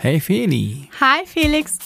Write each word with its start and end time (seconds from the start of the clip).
Hey 0.00 0.20
Feli, 0.20 0.88
Hi 1.00 1.26
Felix. 1.26 1.76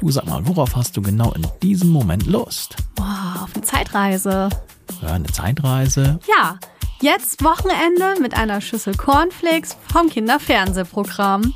du 0.00 0.10
sag 0.10 0.24
mal, 0.24 0.40
worauf 0.46 0.74
hast 0.74 0.96
du 0.96 1.02
genau 1.02 1.32
in 1.32 1.46
diesem 1.62 1.90
Moment 1.90 2.24
Lust? 2.26 2.76
Boah, 2.94 3.42
auf 3.42 3.54
eine 3.54 3.62
Zeitreise. 3.62 4.48
Ja, 5.02 5.08
eine 5.08 5.26
Zeitreise? 5.26 6.18
Ja, 6.26 6.58
jetzt 7.02 7.44
Wochenende 7.44 8.14
mit 8.22 8.32
einer 8.34 8.62
Schüssel 8.62 8.94
Cornflakes 8.94 9.76
vom 9.92 10.08
Kinderfernsehprogramm. 10.08 11.52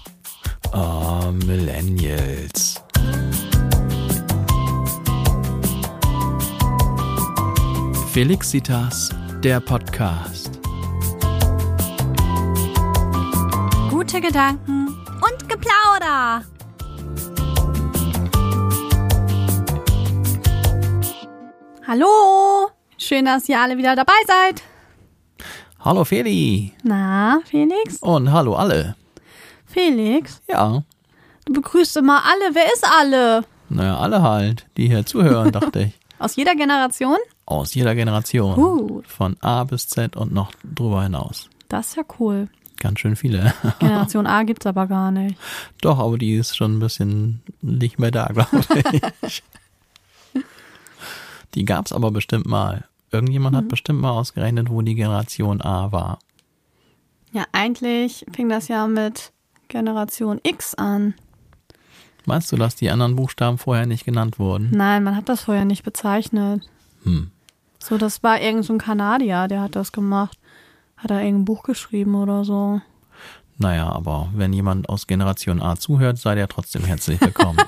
Oh, 0.75 1.33
Millennials. 1.47 2.75
Felixitas, 8.13 9.09
der 9.43 9.61
Podcast. 9.61 10.61
Gute 13.89 14.21
Gedanken 14.21 14.82
und 15.23 15.49
Geplauder. 15.49 16.43
Hallo, 21.87 22.71
schön, 22.97 23.25
dass 23.25 23.49
ihr 23.49 23.61
alle 23.61 23.77
wieder 23.77 23.97
dabei 23.97 24.13
seid. 24.27 24.63
Hallo 25.81 26.05
Feli 26.05 26.73
Na, 26.85 27.41
Felix? 27.45 27.99
und 28.01 28.31
hallo 28.33 28.55
alle. 28.55 28.97
Felix, 29.67 30.41
Ja, 30.49 30.83
du 31.47 31.53
begrüßt 31.53 31.97
immer 31.97 32.23
alle. 32.25 32.55
Wer 32.55 32.73
ist 32.73 32.87
alle? 32.99 33.45
naja, 33.69 33.97
alle 33.99 34.23
halt, 34.23 34.67
die 34.77 34.87
hier 34.89 35.05
zuhören, 35.05 35.51
dachte 35.53 35.81
ich. 35.81 35.99
Aus 36.19 36.37
jeder 36.37 36.55
Generation? 36.55 37.17
Aus 37.47 37.75
jeder 37.75 37.95
Generation. 37.97 38.55
Gut. 38.55 39.07
Von 39.09 39.37
A 39.41 39.65
bis 39.65 39.89
Z 39.89 40.15
und 40.17 40.33
noch 40.33 40.53
drüber 40.63 41.03
hinaus. 41.03 41.49
Das 41.69 41.89
ist 41.89 41.97
ja 41.97 42.05
cool. 42.21 42.49
Ganz 42.79 43.01
schön 43.01 43.17
viele. 43.17 43.55
Generation 43.79 44.27
A 44.27 44.43
gibt's 44.43 44.67
aber 44.67 44.87
gar 44.87 45.11
nicht. 45.11 45.37
Doch, 45.81 45.99
aber 45.99 46.19
die 46.19 46.35
ist 46.35 46.57
schon 46.57 46.77
ein 46.77 46.81
bisschen 46.81 47.43
nicht 47.61 47.99
mehr 47.99 48.11
da, 48.11 48.27
glaube 48.27 48.51
ich. 49.23 49.43
die 51.55 51.65
gab's 51.65 51.93
aber 51.93 52.11
bestimmt 52.11 52.47
mal. 52.47 52.85
Irgendjemand 53.11 53.57
hat 53.57 53.69
bestimmt 53.69 54.01
mal 54.01 54.11
ausgerechnet, 54.11 54.71
wo 54.71 54.81
die 54.83 54.95
Generation 54.95 55.61
A 55.61 55.93
war. 55.93 56.19
Ja, 57.33 57.45
eigentlich 57.53 58.25
fing 58.35 58.49
das 58.49 58.69
ja 58.69 58.87
mit 58.87 59.33
Generation 59.69 60.41
X 60.43 60.75
an. 60.75 61.15
Weißt 62.27 62.53
du, 62.53 62.57
dass 62.57 62.77
die 62.77 62.91
anderen 62.91 63.17
Buchstaben 63.17 63.59
vorher 63.59 63.87
nicht 63.87 64.05
genannt 64.05 64.39
wurden? 64.39 64.71
Nein, 64.71 65.03
man 65.03 65.17
hat 65.17 65.29
das 65.29 65.43
vorher 65.43 65.65
nicht 65.65 65.83
bezeichnet. 65.83 66.63
Hm. 67.05 67.31
So, 67.79 67.99
das 67.99 68.23
war 68.23 68.41
irgend 68.41 68.65
so 68.65 68.73
ein 68.73 68.79
Kanadier, 68.79 69.49
der 69.49 69.61
hat 69.61 69.75
das 69.77 69.93
gemacht. 69.93 70.39
Hat 71.03 71.11
er 71.11 71.21
irgendein 71.21 71.45
Buch 71.47 71.65
geschrieben 71.65 72.15
oder 72.15 72.45
so. 72.45 72.81
Naja, 73.59 73.89
aber 73.91 74.29
wenn 74.35 74.53
jemand 74.53 74.89
aus 74.89 75.09
Generation 75.09 75.61
A 75.61 75.75
zuhört, 75.77 76.19
sei 76.19 76.37
der 76.37 76.49
trotzdem 76.49 76.85
herzlich 76.85 77.21
willkommen. 77.21 77.59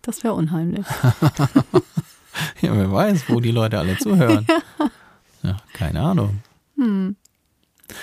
Das 0.00 0.24
wäre 0.24 0.32
unheimlich. 0.32 0.86
ja, 2.62 2.74
wer 2.74 2.90
weiß, 2.90 3.28
wo 3.28 3.40
die 3.40 3.50
Leute 3.50 3.78
alle 3.78 3.98
zuhören. 3.98 4.46
Ja, 5.42 5.58
keine 5.74 6.00
Ahnung. 6.00 6.40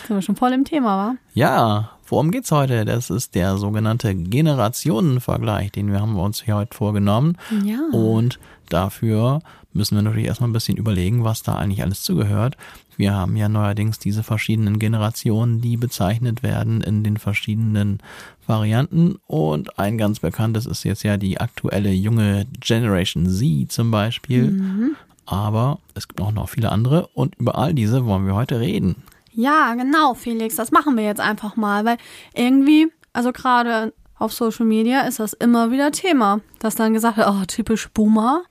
Sind 0.07 0.15
wir 0.15 0.21
schon 0.21 0.35
voll 0.35 0.53
im 0.53 0.65
Thema, 0.65 0.97
wa? 0.97 1.15
Ja, 1.33 1.91
worum 2.07 2.31
geht's 2.31 2.51
heute? 2.51 2.85
Das 2.85 3.09
ist 3.09 3.35
der 3.35 3.57
sogenannte 3.57 4.15
Generationenvergleich, 4.15 5.71
den 5.71 5.91
wir 5.91 5.99
haben 5.99 6.15
wir 6.15 6.23
uns 6.23 6.43
hier 6.43 6.55
heute 6.55 6.75
vorgenommen. 6.75 7.37
Ja. 7.63 7.79
Und 7.91 8.39
dafür 8.69 9.41
müssen 9.73 9.95
wir 9.95 10.03
natürlich 10.03 10.27
erstmal 10.27 10.49
ein 10.49 10.53
bisschen 10.53 10.77
überlegen, 10.77 11.23
was 11.23 11.43
da 11.43 11.55
eigentlich 11.55 11.81
alles 11.81 12.03
zugehört. 12.03 12.57
Wir 12.95 13.13
haben 13.13 13.35
ja 13.35 13.49
neuerdings 13.49 13.97
diese 13.97 14.21
verschiedenen 14.21 14.77
Generationen, 14.77 15.61
die 15.61 15.77
bezeichnet 15.77 16.43
werden 16.43 16.81
in 16.81 17.03
den 17.03 17.17
verschiedenen 17.17 17.99
Varianten. 18.45 19.15
Und 19.25 19.79
ein 19.79 19.97
ganz 19.97 20.19
bekanntes 20.19 20.65
ist 20.65 20.83
jetzt 20.83 21.03
ja 21.03 21.17
die 21.17 21.39
aktuelle 21.39 21.91
junge 21.91 22.45
Generation 22.59 23.27
Z 23.27 23.71
zum 23.71 23.89
Beispiel. 23.89 24.95
Aber 25.25 25.79
es 25.95 26.07
gibt 26.07 26.21
auch 26.21 26.31
noch 26.31 26.49
viele 26.49 26.71
andere 26.71 27.07
und 27.07 27.35
über 27.35 27.57
all 27.57 27.73
diese 27.73 28.05
wollen 28.05 28.27
wir 28.27 28.35
heute 28.35 28.59
reden. 28.59 28.97
Ja, 29.35 29.73
genau, 29.73 30.13
Felix. 30.13 30.55
Das 30.55 30.71
machen 30.71 30.95
wir 30.95 31.03
jetzt 31.03 31.21
einfach 31.21 31.55
mal, 31.55 31.85
weil 31.85 31.97
irgendwie, 32.33 32.91
also 33.13 33.31
gerade 33.31 33.93
auf 34.17 34.31
Social 34.31 34.65
Media 34.65 35.01
ist 35.01 35.19
das 35.19 35.33
immer 35.33 35.71
wieder 35.71 35.91
Thema, 35.91 36.41
dass 36.59 36.75
dann 36.75 36.93
gesagt 36.93 37.17
wird, 37.17 37.27
oh, 37.27 37.45
typisch 37.47 37.89
Boomer. 37.89 38.43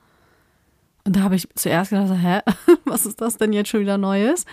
Und 1.05 1.17
da 1.17 1.21
habe 1.21 1.37
ich 1.37 1.49
zuerst 1.55 1.91
gedacht, 1.91 2.13
hä, 2.21 2.41
was 2.85 3.07
ist 3.07 3.21
das 3.21 3.37
denn 3.37 3.53
jetzt 3.53 3.71
schon 3.71 3.81
wieder 3.81 3.99
Neues? 3.99 4.45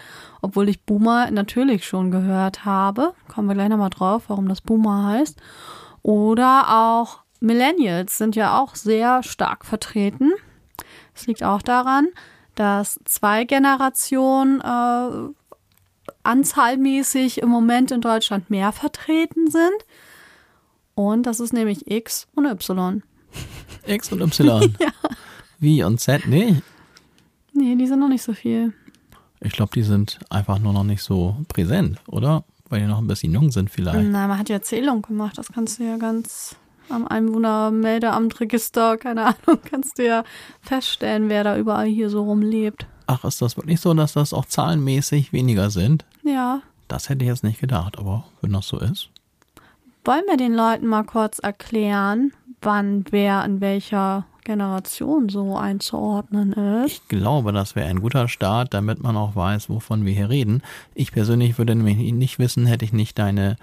Obwohl 0.42 0.70
ich 0.70 0.84
Boomer 0.84 1.30
natürlich 1.32 1.86
schon 1.86 2.12
gehört 2.12 2.64
habe. 2.64 3.14
Kommen 3.28 3.48
wir 3.48 3.56
gleich 3.56 3.70
nochmal 3.70 3.90
drauf, 3.90 4.24
warum 4.28 4.48
das 4.48 4.62
Boomer 4.62 5.08
heißt. 5.08 5.40
Oder 6.04 6.66
auch 6.70 7.20
Millennials 7.40 8.18
sind 8.18 8.36
ja 8.36 8.60
auch 8.60 8.76
sehr 8.76 9.24
stark 9.24 9.66
vertreten. 9.66 10.32
Es 11.16 11.28
liegt 11.28 11.44
auch 11.44 11.62
daran, 11.62 12.08
dass 12.56 13.00
zwei 13.06 13.46
Generationen 13.46 14.62
äh, 14.62 15.34
anzahlmäßig 16.30 17.40
im 17.42 17.50
Moment 17.50 17.92
in 17.92 18.02
Deutschland 18.02 18.50
mehr 18.50 18.72
vertreten 18.72 19.50
sind. 19.50 19.86
Und 20.96 21.24
das 21.26 21.40
ist 21.40 21.54
nämlich 21.54 21.90
X 21.90 22.28
und 22.36 22.46
Y. 22.46 23.04
X 23.88 24.12
und 24.12 24.22
Y. 24.22 24.76
Ja. 24.80 24.90
Wie 25.60 25.84
und 25.84 26.00
Z? 26.00 26.26
Nee, 26.28 26.62
Nee, 27.52 27.76
die 27.76 27.88
sind 27.88 28.00
noch 28.00 28.08
nicht 28.08 28.22
so 28.24 28.34
viel. 28.34 28.74
ich 29.42 29.52
glaube, 29.54 29.72
die 29.74 29.82
sind 29.84 30.20
einfach 30.30 30.60
nur 30.60 30.72
noch 30.72 30.84
nicht 30.86 31.02
so 31.04 31.36
präsent, 31.50 32.00
oder? 32.08 32.44
Weil 32.70 32.82
die 32.82 32.86
noch 32.88 33.00
ein 33.00 33.08
bisschen 33.08 33.34
jung 33.34 33.52
sind 33.52 33.70
vielleicht. 33.70 34.08
Na, 34.12 34.28
man 34.28 34.38
hat 34.38 34.48
ja 34.50 34.62
Zählung 34.62 35.02
gemacht. 35.02 35.38
Das 35.38 35.52
kannst 35.52 35.80
du 35.80 35.84
ja 35.84 35.98
ganz 35.98 36.56
am 36.90 37.08
Einwohnermeldeamtregister, 37.08 38.98
keine 38.98 39.26
Ahnung, 39.26 39.60
kannst 39.70 39.98
du 39.98 40.06
ja 40.06 40.24
feststellen, 40.62 41.30
wer 41.30 41.44
da 41.44 41.58
überall 41.58 41.88
hier 41.88 42.10
so 42.10 42.24
rumlebt. 42.24 42.86
Ach, 43.12 43.24
ist 43.24 43.42
das 43.42 43.58
wirklich 43.58 43.82
so, 43.82 43.92
dass 43.96 44.14
das 44.14 44.34
auch 44.34 44.46
zahlenmäßig 44.46 45.34
weniger 45.34 45.72
sind? 45.72 46.06
Ja. 46.22 46.62
Das 46.88 47.10
hätte 47.10 47.26
ich 47.26 47.30
jetzt 47.30 47.44
nicht 47.44 47.60
gedacht, 47.60 47.98
aber 47.98 48.26
wenn 48.42 48.54
das 48.54 48.68
so 48.68 48.78
ist. 48.80 49.10
Wollen 50.06 50.22
wir 50.28 50.38
den 50.38 50.54
Leuten 50.54 50.86
mal 50.86 51.04
kurz 51.04 51.40
erklären, 51.40 52.34
wann 52.62 53.06
wer 53.12 53.44
in 53.46 53.62
welcher 53.62 54.26
Generation 54.44 55.30
so 55.30 55.56
einzuordnen 55.58 56.54
ist? 56.54 56.92
Ich 56.92 57.08
glaube, 57.08 57.52
das 57.54 57.76
wäre 57.76 57.88
ein 57.88 58.02
guter 58.02 58.28
Start, 58.28 58.74
damit 58.74 59.02
man 59.04 59.16
auch 59.16 59.36
weiß, 59.36 59.70
wovon 59.70 60.06
wir 60.06 60.14
hier 60.14 60.30
reden. 60.30 60.64
Ich 60.96 61.12
persönlich 61.12 61.58
würde 61.58 61.76
nämlich 61.76 61.98
nicht 62.14 62.40
wissen, 62.40 62.66
hätte 62.66 62.84
ich 62.86 62.92
nicht 62.94 63.20
deine 63.20 63.58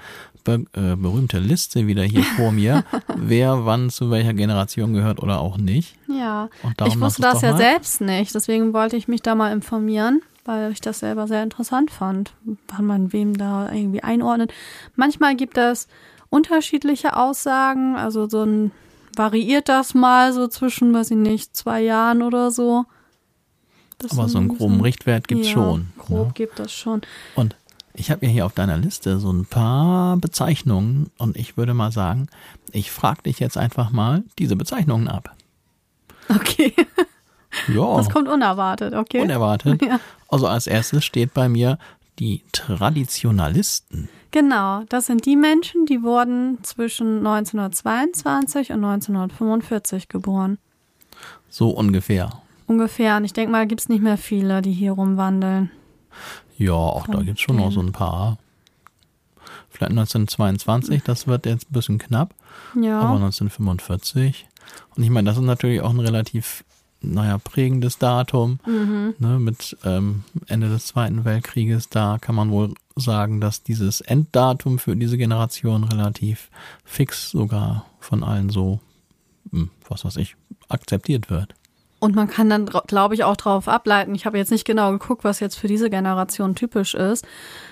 be 0.45 0.65
äh, 0.75 0.95
berühmte 0.95 1.39
Liste 1.41 1.87
wieder 1.89 2.05
hier 2.05 2.23
vor 2.37 2.53
mir, 2.53 2.85
wer 3.17 3.67
wann 3.67 3.91
zu 3.91 4.11
welcher 4.11 4.33
Generation 4.35 4.93
gehört 4.93 5.21
oder 5.23 5.41
auch 5.41 5.59
nicht. 5.59 5.97
Ja, 6.09 6.49
ich 6.87 7.01
wusste 7.01 7.23
das 7.23 7.43
ja 7.43 7.51
mal- 7.53 7.59
selbst 7.59 8.01
nicht. 8.01 8.35
Deswegen 8.35 8.73
wollte 8.73 8.97
ich 8.97 9.09
mich 9.09 9.23
da 9.23 9.35
mal 9.35 9.53
informieren, 9.53 10.23
weil 10.45 10.71
ich 10.71 10.81
das 10.81 11.01
selber 11.01 11.27
sehr 11.27 11.43
interessant 11.43 11.91
fand, 11.91 12.33
wann 12.69 12.85
man 12.87 13.13
wem 13.13 13.37
da 13.37 13.73
irgendwie 13.73 14.05
einordnet. 14.05 14.53
Manchmal 14.95 15.35
gibt 15.35 15.59
es 15.59 15.89
unterschiedliche 16.31 17.17
Aussagen, 17.17 17.97
also 17.97 18.29
so 18.29 18.45
ein 18.45 18.71
variiert 19.17 19.69
das 19.69 19.95
mal 19.95 20.33
so 20.33 20.49
zwischen, 20.49 20.93
weiß 20.93 21.11
ich 21.11 21.17
nicht, 21.17 21.57
zwei 21.57 21.81
Jahren 21.81 22.23
oder 22.23 22.51
so. 22.51 22.85
Das 23.99 24.13
Aber 24.13 24.29
so 24.29 24.39
einen 24.39 24.49
groben 24.49 24.81
Richtwert 24.81 25.27
gibt's 25.27 25.49
ja, 25.49 25.55
schon. 25.55 25.93
Grob 25.99 26.29
ne? 26.29 26.33
gibt 26.35 26.61
es 26.61 26.73
schon. 26.73 27.01
Und 27.35 27.57
ich 27.95 28.11
habe 28.11 28.27
ja 28.27 28.33
hier 28.33 28.47
auf 28.47 28.53
deiner 28.53 28.77
Liste 28.77 29.19
so 29.19 29.33
ein 29.33 29.47
paar 29.47 30.19
Bezeichnungen 30.19 31.11
und 31.17 31.37
ich 31.37 31.57
würde 31.57 31.73
mal 31.73 31.93
sagen, 31.93 32.29
ich 32.73 32.91
frage 32.91 33.23
dich 33.23 33.41
jetzt 33.41 33.57
einfach 33.57 33.91
mal 33.91 34.23
diese 34.39 34.55
Bezeichnungen 34.55 35.09
ab. 35.09 35.35
Okay, 36.29 36.75
Ja, 37.69 37.97
das 37.97 38.11
kommt 38.11 38.29
unerwartet, 38.29 38.95
okay? 38.95 39.21
unerwartet. 39.21 39.83
Ja. 39.87 40.01
Also 40.29 40.49
als 40.49 40.67
erstes 40.67 41.05
steht 41.05 41.33
bei 41.35 41.49
mir 41.49 41.79
die 42.19 42.43
Traditionalisten. 42.53 44.09
Genau, 44.31 44.83
das 44.89 45.07
sind 45.07 45.25
die 45.25 45.37
Menschen, 45.37 45.87
die 45.87 46.03
wurden 46.03 46.59
zwischen 46.63 47.19
1922 47.27 48.71
und 48.73 48.85
1945 48.85 50.09
geboren. 50.09 50.59
So 51.49 51.71
ungefähr. 51.71 52.43
Ungefähr. 52.67 53.17
Und 53.17 53.25
ich 53.25 53.33
denke 53.33 53.53
mal, 53.53 53.67
gibt's 53.67 53.89
nicht 53.89 54.03
mehr 54.03 54.19
viele, 54.19 54.61
die 54.61 54.73
hier 54.73 54.93
rumwandeln. 54.93 55.71
Ja, 56.59 56.73
auch 56.73 57.07
da 57.07 57.23
gibt's 57.23 57.43
schon 57.43 57.57
noch 57.57 57.71
so 57.73 57.81
ein 57.81 57.93
paar. 57.93 58.39
Vielleicht 59.71 59.93
1922, 59.93 61.03
das 61.03 61.27
wird 61.27 61.47
jetzt 61.47 61.71
ein 61.71 61.73
bisschen 61.73 61.99
knapp, 61.99 62.35
Ja. 62.75 63.01
aber 63.01 63.17
1945. 63.17 64.49
Und 64.97 65.03
ich 65.03 65.11
meine, 65.11 65.29
das 65.29 65.37
ist 65.37 65.45
natürlich 65.45 65.81
auch 65.83 65.91
ein 65.91 66.01
relativ, 66.01 66.65
naja, 67.07 67.39
prägendes 67.39 67.99
Datum. 67.99 68.59
Ne, 69.19 69.39
mit 69.39 69.77
ähm, 69.85 70.25
Ende 70.47 70.69
des 70.69 70.87
Zweiten 70.87 71.25
Weltkrieges, 71.25 71.89
da 71.89 72.19
kann 72.21 72.35
man 72.35 72.51
wohl 72.51 72.75
sagen, 72.97 73.41
dass 73.41 73.63
dieses 73.63 74.01
Enddatum 74.01 74.79
für 74.79 74.97
diese 74.97 75.19
Generation 75.19 75.85
relativ 75.85 76.51
fix 76.85 77.31
sogar 77.31 77.87
von 78.01 78.23
allen 78.23 78.49
so, 78.51 78.81
hm, 79.51 79.71
was 79.89 80.05
weiß 80.05 80.17
ich, 80.17 80.37
akzeptiert 80.69 81.31
wird. 81.31 81.55
Und 81.99 82.15
man 82.15 82.29
kann 82.29 82.51
dann, 82.51 82.67
glaube 82.67 83.15
ich, 83.15 83.25
auch 83.25 83.37
darauf 83.37 83.69
ableiten. 83.69 84.15
Ich 84.15 84.27
habe 84.27 84.37
jetzt 84.39 84.51
nicht 84.51 84.67
genau 84.67 84.93
geguckt, 84.93 85.25
was 85.25 85.41
jetzt 85.41 85.57
für 85.59 85.67
diese 85.67 85.89
Generation 85.91 86.55
typisch 86.55 86.95
ist. 86.95 87.27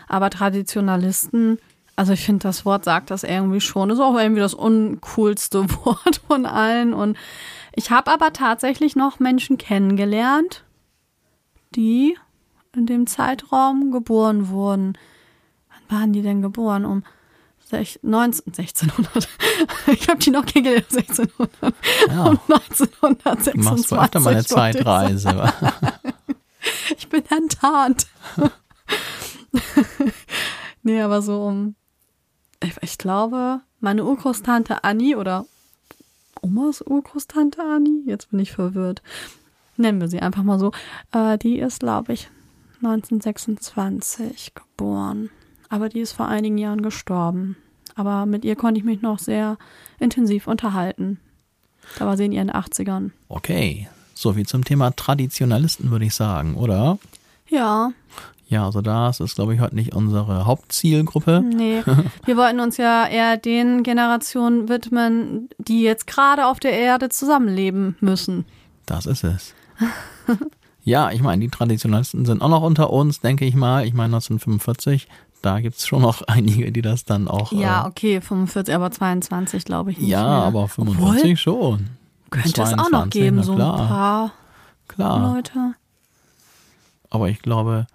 Aber 0.08 0.30
Traditionalisten 0.30 1.58
Also 1.96 2.14
ich 2.14 2.24
finde, 2.24 2.42
das 2.42 2.64
Wort 2.64 2.84
sagt 2.84 3.10
das 3.10 3.22
irgendwie 3.22 3.60
schon. 3.60 3.90
Ist 3.90 4.00
auch 4.00 4.18
irgendwie 4.18 4.40
das 4.40 4.54
uncoolste 4.54 5.70
Wort 5.84 6.22
von 6.26 6.46
allen. 6.46 6.94
Und 6.94 7.16
ich 7.76 7.90
habe 7.90 8.10
aber 8.10 8.32
tatsächlich 8.32 8.96
noch 8.96 9.18
Menschen 9.18 9.58
kennengelernt, 9.58 10.64
die 11.74 12.16
in 12.74 12.86
dem 12.86 13.06
Zeitraum 13.06 13.90
geboren 13.90 14.48
wurden. 14.48 14.98
Wann 15.68 15.98
waren 15.98 16.12
die 16.12 16.22
denn 16.22 16.42
geboren? 16.42 16.84
Um 16.84 17.04
19, 18.02 18.52
1600. 18.52 19.28
Ich 19.86 20.08
habe 20.08 20.18
die 20.18 20.30
noch 20.30 20.46
kennengelernt, 20.46 20.86
1600. 20.92 21.74
Ja. 22.08 22.26
Um 22.26 22.38
1926. 22.48 23.52
Du 23.52 23.58
machst 23.60 23.90
wohl 23.90 23.98
öfter 23.98 24.20
mal 24.20 24.30
eine 24.30 24.36
wollte 24.36 24.40
ich. 24.40 24.46
Zeitreise. 24.48 25.52
Ich 26.96 27.10
bin 27.10 27.22
enttarnt. 27.26 28.06
nee, 30.82 31.02
aber 31.02 31.20
so 31.20 31.42
um. 31.42 31.74
Ich, 32.62 32.72
ich 32.80 32.96
glaube, 32.96 33.60
meine 33.80 34.04
Urgroßtante 34.04 34.82
Anni 34.82 35.14
oder 35.14 35.44
Omas 36.44 36.82
Urgroßtante 36.82 37.62
Anni, 37.62 38.02
jetzt 38.04 38.30
bin 38.30 38.38
ich 38.38 38.52
verwirrt. 38.52 39.02
Nennen 39.78 39.98
wir 39.98 40.08
sie 40.08 40.20
einfach 40.20 40.42
mal 40.42 40.58
so. 40.58 40.72
Äh, 41.12 41.38
die 41.38 41.58
ist, 41.58 41.80
glaube 41.80 42.12
ich, 42.12 42.28
1926 42.82 44.52
geboren. 44.54 45.30
Aber 45.70 45.88
die 45.88 46.00
ist 46.00 46.12
vor 46.12 46.28
einigen 46.28 46.58
Jahren 46.58 46.82
gestorben. 46.82 47.56
Aber 47.94 48.26
mit 48.26 48.44
ihr 48.44 48.56
konnte 48.56 48.78
ich 48.78 48.84
mich 48.84 49.00
noch 49.00 49.18
sehr 49.18 49.56
intensiv 49.98 50.46
unterhalten. 50.46 51.18
Da 51.98 52.04
war 52.04 52.18
sie 52.18 52.26
in 52.26 52.32
ihren 52.32 52.50
80ern. 52.50 53.10
Okay, 53.28 53.88
soviel 54.12 54.44
zum 54.44 54.64
Thema 54.64 54.90
Traditionalisten, 54.90 55.90
würde 55.90 56.04
ich 56.04 56.14
sagen, 56.14 56.56
oder? 56.56 56.98
Ja, 57.48 57.92
Ja, 58.54 58.66
also 58.66 58.82
das 58.82 59.18
ist, 59.18 59.34
glaube 59.34 59.52
ich, 59.52 59.60
heute 59.60 59.74
nicht 59.74 59.96
unsere 59.96 60.46
Hauptzielgruppe. 60.46 61.42
Nee, 61.44 61.82
wir 62.24 62.36
wollten 62.36 62.60
uns 62.60 62.76
ja 62.76 63.04
eher 63.04 63.36
den 63.36 63.82
Generationen 63.82 64.68
widmen, 64.68 65.48
die 65.58 65.82
jetzt 65.82 66.06
gerade 66.06 66.46
auf 66.46 66.60
der 66.60 66.70
Erde 66.70 67.08
zusammenleben 67.08 67.96
müssen. 67.98 68.44
Das 68.86 69.06
ist 69.06 69.24
es. 69.24 69.54
ja, 70.84 71.10
ich 71.10 71.20
meine, 71.20 71.40
die 71.40 71.48
Traditionalisten 71.48 72.24
sind 72.26 72.42
auch 72.42 72.48
noch 72.48 72.62
unter 72.62 72.90
uns, 72.90 73.20
denke 73.20 73.44
ich 73.44 73.56
mal. 73.56 73.84
Ich 73.86 73.92
meine, 73.92 74.14
1945, 74.14 75.08
da 75.42 75.58
gibt's 75.58 75.88
schon 75.88 76.02
noch 76.02 76.22
einige, 76.28 76.70
die 76.70 76.82
das 76.82 77.04
dann 77.04 77.26
auch. 77.26 77.50
Ja, 77.50 77.86
äh, 77.86 77.88
okay, 77.88 78.20
45, 78.20 78.72
aber 78.72 78.92
22 78.92 79.64
glaube 79.64 79.90
ich 79.90 79.98
nicht 79.98 80.10
ja, 80.10 80.22
mehr. 80.22 80.30
aber 80.30 80.68
45 80.68 81.04
Obwohl, 81.08 81.36
schon. 81.36 81.86
könnte 82.30 82.62
es 82.62 82.72
auch 82.72 82.76
noch 82.76 83.08
22, 83.08 83.20
geben, 83.20 83.42
so 83.42 83.54
ein 83.54 83.58
paar 83.58 84.30
Klar, 84.86 85.34
Leute. 85.34 85.74
aber 87.10 87.28
ich 87.30 87.42
glaube, 87.42 87.88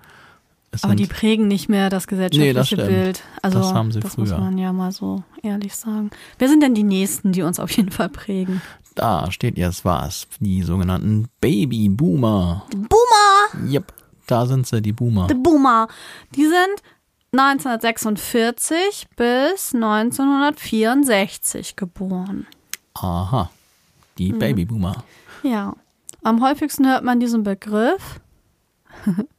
es 0.71 0.83
Aber 0.83 0.95
die 0.95 1.07
prägen 1.07 1.47
nicht 1.47 1.67
mehr 1.69 1.89
das 1.89 2.07
gesellschaftliche 2.07 2.75
Nee, 2.75 2.83
das. 2.83 2.87
Bild. 2.87 3.23
Also 3.41 3.59
Das 3.59 3.73
haben 3.73 3.91
sie 3.91 3.99
das 3.99 4.17
muss 4.17 4.29
früher. 4.29 4.39
man 4.39 4.57
ja 4.57 4.71
mal 4.71 4.91
so 4.91 5.23
ehrlich 5.41 5.75
sagen. 5.75 6.11
Wer 6.37 6.47
sind 6.49 6.61
denn 6.61 6.75
die 6.75 6.83
Nächsten, 6.83 7.31
die 7.31 7.41
uns 7.41 7.59
auf 7.59 7.71
jeden 7.71 7.91
Fall 7.91 8.09
prägen? 8.09 8.61
da 8.95 9.31
steht 9.31 9.57
jetzt 9.57 9.85
was. 9.85 10.27
Die 10.41 10.61
sogenannten 10.61 11.29
Babyboomer. 11.39 12.65
Boomer! 12.69 13.71
Yep, 13.71 13.93
da 14.27 14.45
sind 14.45 14.67
sie, 14.67 14.81
die 14.81 14.91
Boomer. 14.91 15.27
The 15.29 15.35
Boomer. 15.35 15.87
Die 16.35 16.43
sind 16.45 16.83
1946 17.31 19.07
bis 19.15 19.73
1964 19.73 21.75
geboren. 21.75 22.45
Aha, 22.95 23.49
die 24.17 24.33
Mhm. 24.33 24.39
Babyboomer. 24.39 25.03
Ja. 25.43 25.73
Am 26.23 26.43
häufigsten 26.43 26.85
hört 26.85 27.03
man 27.05 27.21
diesen 27.21 27.43
Begriff, 27.43 28.19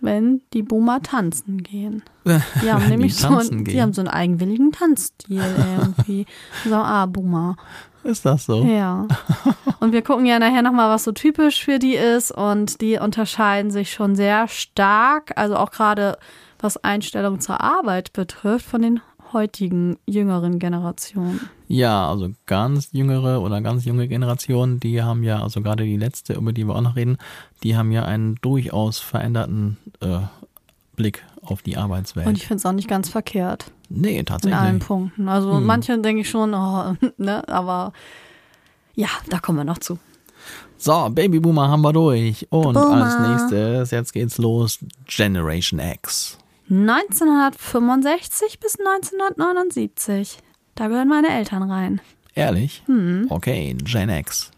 wenn 0.00 0.42
die 0.52 0.62
Boomer 0.62 1.02
tanzen 1.02 1.62
gehen. 1.62 2.02
Die 2.62 2.70
haben 2.70 2.88
nämlich 2.88 3.16
die 3.16 3.22
so, 3.22 3.28
einen, 3.28 3.64
die 3.64 3.80
haben 3.80 3.94
so 3.94 4.02
einen 4.02 4.08
eigenwilligen 4.08 4.72
Tanzstil 4.72 5.42
irgendwie. 5.78 6.26
so, 6.64 6.74
ah, 6.74 7.06
Boomer. 7.06 7.56
Ist 8.04 8.24
das 8.24 8.44
so? 8.44 8.62
Ja. 8.64 9.08
Und 9.80 9.92
wir 9.92 10.02
gucken 10.02 10.26
ja 10.26 10.38
nachher 10.38 10.62
nochmal, 10.62 10.90
was 10.90 11.04
so 11.04 11.12
typisch 11.12 11.64
für 11.64 11.78
die 11.78 11.94
ist. 11.94 12.30
Und 12.30 12.80
die 12.80 12.98
unterscheiden 12.98 13.70
sich 13.70 13.92
schon 13.92 14.16
sehr 14.16 14.48
stark, 14.48 15.32
also 15.36 15.56
auch 15.56 15.70
gerade 15.70 16.18
was 16.58 16.76
Einstellung 16.84 17.40
zur 17.40 17.60
Arbeit 17.60 18.12
betrifft, 18.12 18.66
von 18.66 18.82
den 18.82 19.00
heutigen 19.32 19.96
jüngeren 20.06 20.58
Generationen. 20.58 21.40
Ja, 21.68 22.08
also 22.08 22.30
ganz 22.46 22.88
jüngere 22.92 23.40
oder 23.40 23.60
ganz 23.60 23.84
junge 23.84 24.08
Generationen, 24.08 24.80
die 24.80 25.02
haben 25.02 25.22
ja, 25.22 25.42
also 25.42 25.60
gerade 25.62 25.84
die 25.84 25.96
letzte, 25.96 26.34
über 26.34 26.52
die 26.52 26.64
wir 26.66 26.74
auch 26.74 26.80
noch 26.80 26.96
reden, 26.96 27.16
die 27.62 27.76
haben 27.76 27.92
ja 27.92 28.04
einen 28.04 28.36
durchaus 28.36 28.98
veränderten 28.98 29.76
äh, 30.00 30.18
Blick 30.96 31.24
auf 31.42 31.62
die 31.62 31.76
Arbeitswelt. 31.76 32.26
Und 32.26 32.36
ich 32.36 32.46
finde 32.46 32.56
es 32.58 32.66
auch 32.66 32.72
nicht 32.72 32.88
ganz 32.88 33.08
verkehrt. 33.08 33.70
nee, 33.88 34.10
In 34.10 34.16
allen 34.18 34.26
tatsächlich. 34.26 34.80
Punkten. 34.86 35.28
Also 35.28 35.54
Hm. 35.56 35.64
manche 35.66 35.98
denke 35.98 36.22
ich 36.22 36.28
schon, 36.30 36.52
oh, 36.54 36.94
ne, 37.16 37.46
aber 37.48 37.92
ja, 38.94 39.08
da 39.28 39.38
kommen 39.38 39.58
wir 39.58 39.64
noch 39.64 39.78
zu. 39.78 39.98
So, 40.76 41.08
Babyboomer 41.10 41.68
haben 41.68 41.82
wir 41.82 41.92
durch. 41.92 42.46
Und 42.50 42.74
Boomer. 42.74 43.04
als 43.04 43.18
nächstes, 43.28 43.90
jetzt 43.90 44.12
geht's 44.12 44.38
los, 44.38 44.78
Generation 45.06 45.78
X. 45.78 46.38
1965 46.70 48.60
bis 48.60 48.78
1979. 48.78 50.38
Da 50.74 50.88
gehören 50.88 51.08
meine 51.08 51.28
Eltern 51.28 51.64
rein. 51.70 52.00
Ehrlich? 52.34 52.82
Hm. 52.86 53.26
Okay, 53.28 53.76
Gen 53.82 54.08
X. 54.08 54.50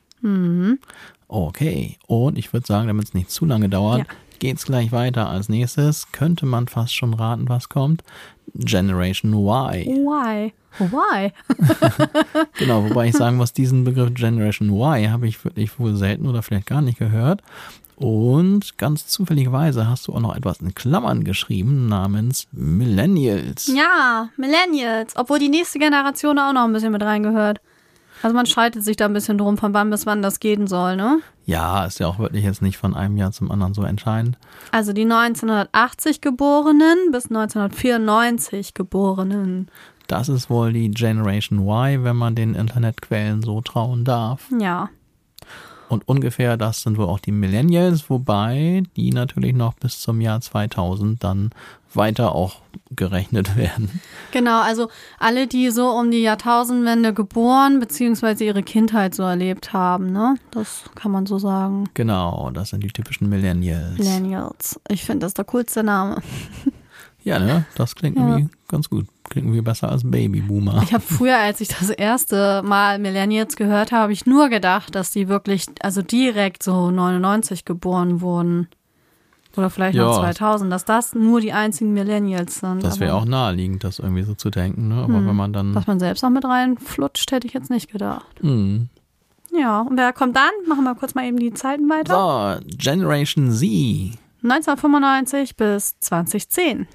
Okay, 1.28 1.96
und 2.06 2.38
ich 2.38 2.52
würde 2.52 2.66
sagen, 2.66 2.86
damit 2.86 3.06
es 3.06 3.14
nicht 3.14 3.30
zu 3.30 3.44
lange 3.46 3.68
dauert, 3.68 3.98
Ja. 4.00 4.04
geht's 4.38 4.66
gleich 4.66 4.92
weiter. 4.92 5.28
Als 5.28 5.48
nächstes 5.48 6.12
könnte 6.12 6.46
man 6.46 6.68
fast 6.68 6.94
schon 6.94 7.14
raten, 7.14 7.48
was 7.48 7.68
kommt. 7.68 8.04
Generation 8.54 9.32
Y. 9.32 9.86
Why? 9.86 10.52
Why? 10.78 11.32
Genau, 12.58 12.84
wobei 12.88 13.08
ich 13.08 13.14
sagen 13.16 13.36
muss, 13.36 13.52
diesen 13.52 13.84
Begriff 13.84 14.12
Generation 14.14 14.68
Y 14.70 15.10
habe 15.10 15.26
ich 15.26 15.42
wirklich 15.44 15.78
wohl 15.78 15.94
selten 15.96 16.26
oder 16.26 16.42
vielleicht 16.42 16.66
gar 16.66 16.82
nicht 16.82 16.98
gehört. 16.98 17.42
Und 18.02 18.78
ganz 18.78 19.06
zufälligerweise 19.06 19.88
hast 19.88 20.08
du 20.08 20.12
auch 20.12 20.20
noch 20.20 20.34
etwas 20.34 20.60
in 20.60 20.74
Klammern 20.74 21.22
geschrieben 21.22 21.86
namens 21.86 22.48
Millennials. 22.50 23.68
Ja, 23.68 24.28
Millennials. 24.36 25.14
Obwohl 25.16 25.38
die 25.38 25.48
nächste 25.48 25.78
Generation 25.78 26.36
auch 26.40 26.52
noch 26.52 26.64
ein 26.64 26.72
bisschen 26.72 26.90
mit 26.90 27.02
reingehört. 27.02 27.60
Also 28.22 28.34
man 28.34 28.46
streitet 28.46 28.82
sich 28.82 28.96
da 28.96 29.04
ein 29.04 29.12
bisschen 29.12 29.38
drum, 29.38 29.56
von 29.56 29.72
wann 29.72 29.90
bis 29.90 30.04
wann 30.04 30.20
das 30.20 30.40
gehen 30.40 30.66
soll, 30.66 30.96
ne? 30.96 31.20
Ja, 31.46 31.84
ist 31.84 32.00
ja 32.00 32.08
auch 32.08 32.18
wirklich 32.18 32.44
jetzt 32.44 32.60
nicht 32.60 32.76
von 32.76 32.94
einem 32.94 33.16
Jahr 33.16 33.30
zum 33.30 33.50
anderen 33.52 33.74
so 33.74 33.84
entscheidend. 33.84 34.36
Also 34.72 34.92
die 34.92 35.02
1980 35.02 36.20
Geborenen 36.20 37.12
bis 37.12 37.26
1994 37.26 38.74
Geborenen. 38.74 39.70
Das 40.08 40.28
ist 40.28 40.50
wohl 40.50 40.72
die 40.72 40.90
Generation 40.90 41.60
Y, 41.60 42.02
wenn 42.02 42.16
man 42.16 42.34
den 42.34 42.54
Internetquellen 42.54 43.42
so 43.42 43.60
trauen 43.60 44.04
darf. 44.04 44.48
Ja. 44.58 44.90
Und 45.92 46.08
ungefähr 46.08 46.56
das 46.56 46.80
sind 46.80 46.96
wohl 46.96 47.04
auch 47.04 47.20
die 47.20 47.32
Millennials, 47.32 48.08
wobei 48.08 48.82
die 48.96 49.10
natürlich 49.10 49.54
noch 49.54 49.74
bis 49.74 50.00
zum 50.00 50.22
Jahr 50.22 50.40
2000 50.40 51.22
dann 51.22 51.50
weiter 51.92 52.34
auch 52.34 52.62
gerechnet 52.96 53.56
werden. 53.58 54.00
Genau, 54.30 54.62
also 54.62 54.88
alle, 55.18 55.46
die 55.46 55.68
so 55.68 55.90
um 55.90 56.10
die 56.10 56.22
Jahrtausendwende 56.22 57.12
geboren 57.12 57.78
bzw. 57.78 58.46
ihre 58.46 58.62
Kindheit 58.62 59.14
so 59.14 59.22
erlebt 59.22 59.74
haben, 59.74 60.12
ne? 60.12 60.36
Das 60.50 60.84
kann 60.94 61.12
man 61.12 61.26
so 61.26 61.38
sagen. 61.38 61.84
Genau, 61.92 62.50
das 62.54 62.70
sind 62.70 62.82
die 62.82 62.88
typischen 62.88 63.28
Millennials. 63.28 63.98
Millennials. 63.98 64.80
Ich 64.88 65.04
finde, 65.04 65.26
das 65.26 65.32
ist 65.32 65.38
der 65.38 65.44
coolste 65.44 65.82
Name. 65.82 66.22
Ja, 67.24 67.38
ne? 67.38 67.64
Das 67.76 67.94
klingt 67.94 68.16
Ja. 68.16 68.26
irgendwie 68.36 68.48
ganz 68.68 68.88
gut. 68.90 69.06
Klingt 69.28 69.46
irgendwie 69.46 69.62
besser 69.62 69.88
als 69.90 70.02
Babyboomer. 70.04 70.82
Ich 70.82 70.92
habe 70.92 71.02
früher, 71.02 71.38
als 71.38 71.60
ich 71.60 71.68
das 71.68 71.88
erste 71.90 72.62
Mal 72.64 72.98
Millennials 72.98 73.56
gehört 73.56 73.92
habe, 73.92 74.02
habe 74.02 74.12
ich 74.12 74.26
nur 74.26 74.48
gedacht, 74.48 74.94
dass 74.94 75.10
die 75.12 75.28
wirklich, 75.28 75.66
also 75.80 76.02
direkt 76.02 76.62
so 76.62 76.90
99 76.90 77.64
geboren 77.64 78.20
wurden. 78.20 78.68
Oder 79.56 79.68
vielleicht 79.70 79.96
noch 79.98 80.16
Ja. 80.16 80.20
2000, 80.32 80.72
dass 80.72 80.84
das 80.86 81.14
nur 81.14 81.40
die 81.40 81.52
einzigen 81.52 81.92
Millennials 81.92 82.60
sind. 82.60 82.82
Das 82.82 83.00
wäre 83.00 83.14
auch 83.14 83.26
naheliegend, 83.26 83.84
das 83.84 83.98
irgendwie 83.98 84.22
so 84.22 84.34
zu 84.34 84.48
denken, 84.50 84.88
ne? 84.88 84.96
Aber 85.04 85.14
Hm. 85.14 85.26
wenn 85.28 85.36
man 85.36 85.52
dann. 85.52 85.72
Dass 85.74 85.86
man 85.86 86.00
selbst 86.00 86.22
noch 86.22 86.30
mit 86.30 86.44
reinflutscht, 86.44 87.30
hätte 87.32 87.46
ich 87.46 87.52
jetzt 87.52 87.70
nicht 87.70 87.90
gedacht. 87.92 88.26
Hm. 88.40 88.88
Ja, 89.54 89.82
und 89.82 89.98
wer 89.98 90.14
kommt 90.14 90.36
dann? 90.36 90.50
Machen 90.66 90.84
wir 90.84 90.94
kurz 90.94 91.14
mal 91.14 91.26
eben 91.26 91.38
die 91.38 91.52
Zeiten 91.52 91.88
weiter. 91.90 92.58
So, 92.60 92.66
Generation 92.78 93.52
Z. 93.52 94.12
1995 94.42 95.56
bis 95.56 95.98
2010. 96.00 96.86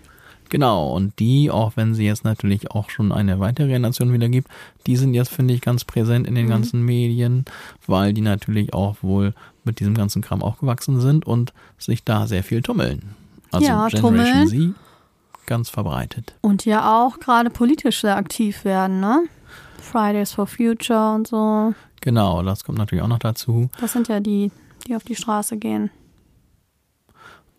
Genau, 0.50 0.94
und 0.96 1.18
die, 1.20 1.52
auch 1.52 1.74
wenn 1.76 1.94
sie 1.94 2.06
jetzt 2.06 2.24
natürlich 2.24 2.72
auch 2.72 2.90
schon 2.90 3.12
eine 3.12 3.40
weitere 3.40 3.68
Generation 3.68 4.14
wieder 4.14 4.30
gibt, 4.30 4.50
die 4.86 4.96
sind 4.96 5.14
jetzt, 5.14 5.30
finde 5.30 5.54
ich, 5.54 5.62
ganz 5.62 5.84
präsent 5.86 6.26
in 6.28 6.36
den 6.36 6.46
Mhm. 6.46 6.50
ganzen 6.52 6.84
Medien, 6.84 7.46
weil 7.86 8.14
die 8.14 8.22
natürlich 8.22 8.74
auch 8.74 8.98
wohl 9.02 9.34
mit 9.64 9.80
diesem 9.80 9.94
ganzen 9.96 10.22
Kram 10.22 10.42
aufgewachsen 10.42 11.02
sind 11.02 11.26
und 11.26 11.54
sich 11.78 12.04
da 12.04 12.28
sehr 12.28 12.44
viel 12.44 12.62
tummeln. 12.62 13.16
Also 13.52 13.68
Ja, 13.68 13.88
Generation 13.88 14.48
tummeln. 14.48 14.76
Z, 14.76 15.46
ganz 15.46 15.70
verbreitet. 15.70 16.36
Und 16.42 16.66
ja 16.66 17.04
auch 17.06 17.20
gerade 17.20 17.50
politisch 17.50 18.02
sehr 18.02 18.16
aktiv 18.16 18.64
werden, 18.66 19.00
ne? 19.00 19.24
Fridays 19.82 20.32
for 20.34 20.48
Future 20.48 21.14
und 21.16 21.28
so. 21.28 21.74
Genau, 22.02 22.44
das 22.44 22.64
kommt 22.64 22.78
natürlich 22.78 23.04
auch 23.04 23.08
noch 23.08 23.20
dazu. 23.20 23.70
Das 23.80 23.94
sind 23.94 24.08
ja 24.08 24.20
die, 24.20 24.52
die 24.88 24.96
auf 24.96 25.04
die 25.04 25.16
Straße 25.16 25.58
gehen. 25.58 25.90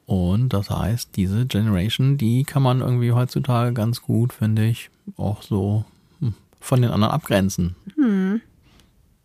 Und 0.09 0.55
das 0.55 0.71
heißt, 0.71 1.11
diese 1.17 1.45
Generation, 1.45 2.17
die 2.17 2.43
kann 2.45 2.63
man 2.63 2.81
irgendwie 2.81 3.13
heutzutage 3.13 3.75
ganz 3.75 4.01
gut, 4.01 4.33
finde 4.33 4.65
ich, 4.65 4.89
auch 5.19 5.43
so 5.43 5.85
hm, 6.21 6.33
von 6.61 6.81
den 6.81 6.91
anderen 6.91 7.13
abgrenzen. 7.13 7.77
Hm. 7.95 8.41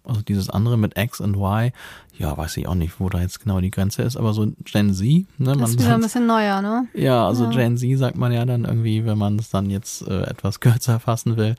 Also 0.03 0.19
dieses 0.21 0.49
andere 0.49 0.77
mit 0.77 0.97
X 0.97 1.21
und 1.21 1.35
Y, 1.37 1.71
ja, 2.17 2.37
weiß 2.37 2.57
ich 2.57 2.67
auch 2.67 2.75
nicht, 2.75 2.99
wo 2.99 3.07
da 3.07 3.21
jetzt 3.21 3.39
genau 3.41 3.61
die 3.61 3.71
Grenze 3.71 4.01
ist, 4.01 4.17
aber 4.17 4.33
so 4.33 4.51
Gen 4.65 4.93
Z, 4.93 5.25
ne? 5.39 5.55
Das 5.55 5.69
ist 5.69 5.79
wieder 5.79 5.93
ein 5.93 6.01
bisschen 6.01 6.27
neuer, 6.27 6.61
ne? 6.61 6.85
ja, 6.93 7.25
also 7.25 7.45
Ja. 7.45 7.51
Gen 7.51 7.77
Z 7.77 7.97
sagt 7.97 8.17
man 8.17 8.33
ja 8.33 8.43
dann 8.43 8.65
irgendwie, 8.65 9.05
wenn 9.05 9.17
man 9.17 9.39
es 9.39 9.49
dann 9.49 9.69
jetzt 9.69 10.05
äh, 10.05 10.23
etwas 10.23 10.59
kürzer 10.59 10.99
fassen 10.99 11.37
will. 11.37 11.55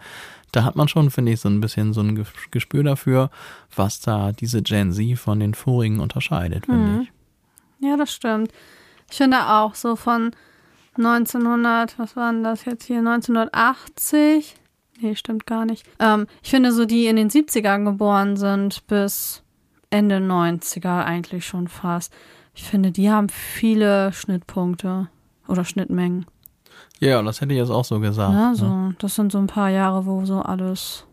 Da 0.53 0.65
hat 0.65 0.77
man 0.77 0.87
schon, 0.89 1.11
finde 1.11 1.33
ich, 1.33 1.41
so 1.41 1.49
ein 1.49 1.63
bisschen 1.63 1.95
so 1.95 2.03
ein 2.03 2.15
Ge- 2.15 2.27
Gespür 2.51 2.85
dafür, 2.85 3.31
was 3.75 4.01
da 4.01 4.33
diese 4.33 4.61
Gen 4.61 4.93
Z 4.93 5.19
von 5.19 5.41
den 5.41 5.55
vorigen 5.55 6.01
unterscheidet, 6.01 6.67
finde 6.67 6.91
Mhm. 6.93 7.01
ich. 7.01 7.13
Ja, 7.89 7.97
das 7.97 8.13
stimmt. 8.13 8.53
Ich 9.15 9.19
finde 9.19 9.49
auch 9.49 9.77
so 9.77 9.95
von 9.95 10.33
1900, 10.97 12.01
was 12.01 12.17
war 12.17 12.33
denn 12.33 12.43
das 12.43 12.65
jetzt 12.65 12.87
hier, 12.87 12.99
1980? 12.99 14.57
Nee, 14.99 15.15
stimmt 15.15 15.47
gar 15.47 15.65
nicht. 15.67 15.87
Ähm, 16.01 16.27
ich 16.43 16.51
finde 16.51 16.73
so, 16.73 16.85
die 16.85 17.07
in 17.07 17.15
den 17.15 17.31
70ern 17.31 17.85
geboren 17.85 18.37
sind 18.37 18.85
bis 18.89 19.45
Ende 19.89 20.17
90er 20.17 21.05
eigentlich 21.05 21.47
schon 21.47 21.69
fast. 21.69 22.13
Ich 22.57 22.65
finde, 22.65 22.91
die 22.91 23.09
haben 23.09 23.29
viele 23.29 24.13
Schnittpunkte 24.13 25.07
oder 25.47 25.65
Schnittmengen. 25.65 26.27
Ja, 26.99 27.23
das 27.23 27.41
hätte 27.41 27.53
ich 27.53 27.59
jetzt 27.61 27.71
auch 27.71 27.85
so 27.85 28.01
gesagt. 28.01 28.33
Ja, 28.33 28.51
ne? 28.51 28.57
so, 28.57 28.93
das 28.99 29.15
sind 29.15 29.31
so 29.31 29.39
ein 29.39 29.47
paar 29.47 29.71
Jahre, 29.71 30.07
wo 30.07 30.25
so 30.25 30.41
alles 30.41 31.07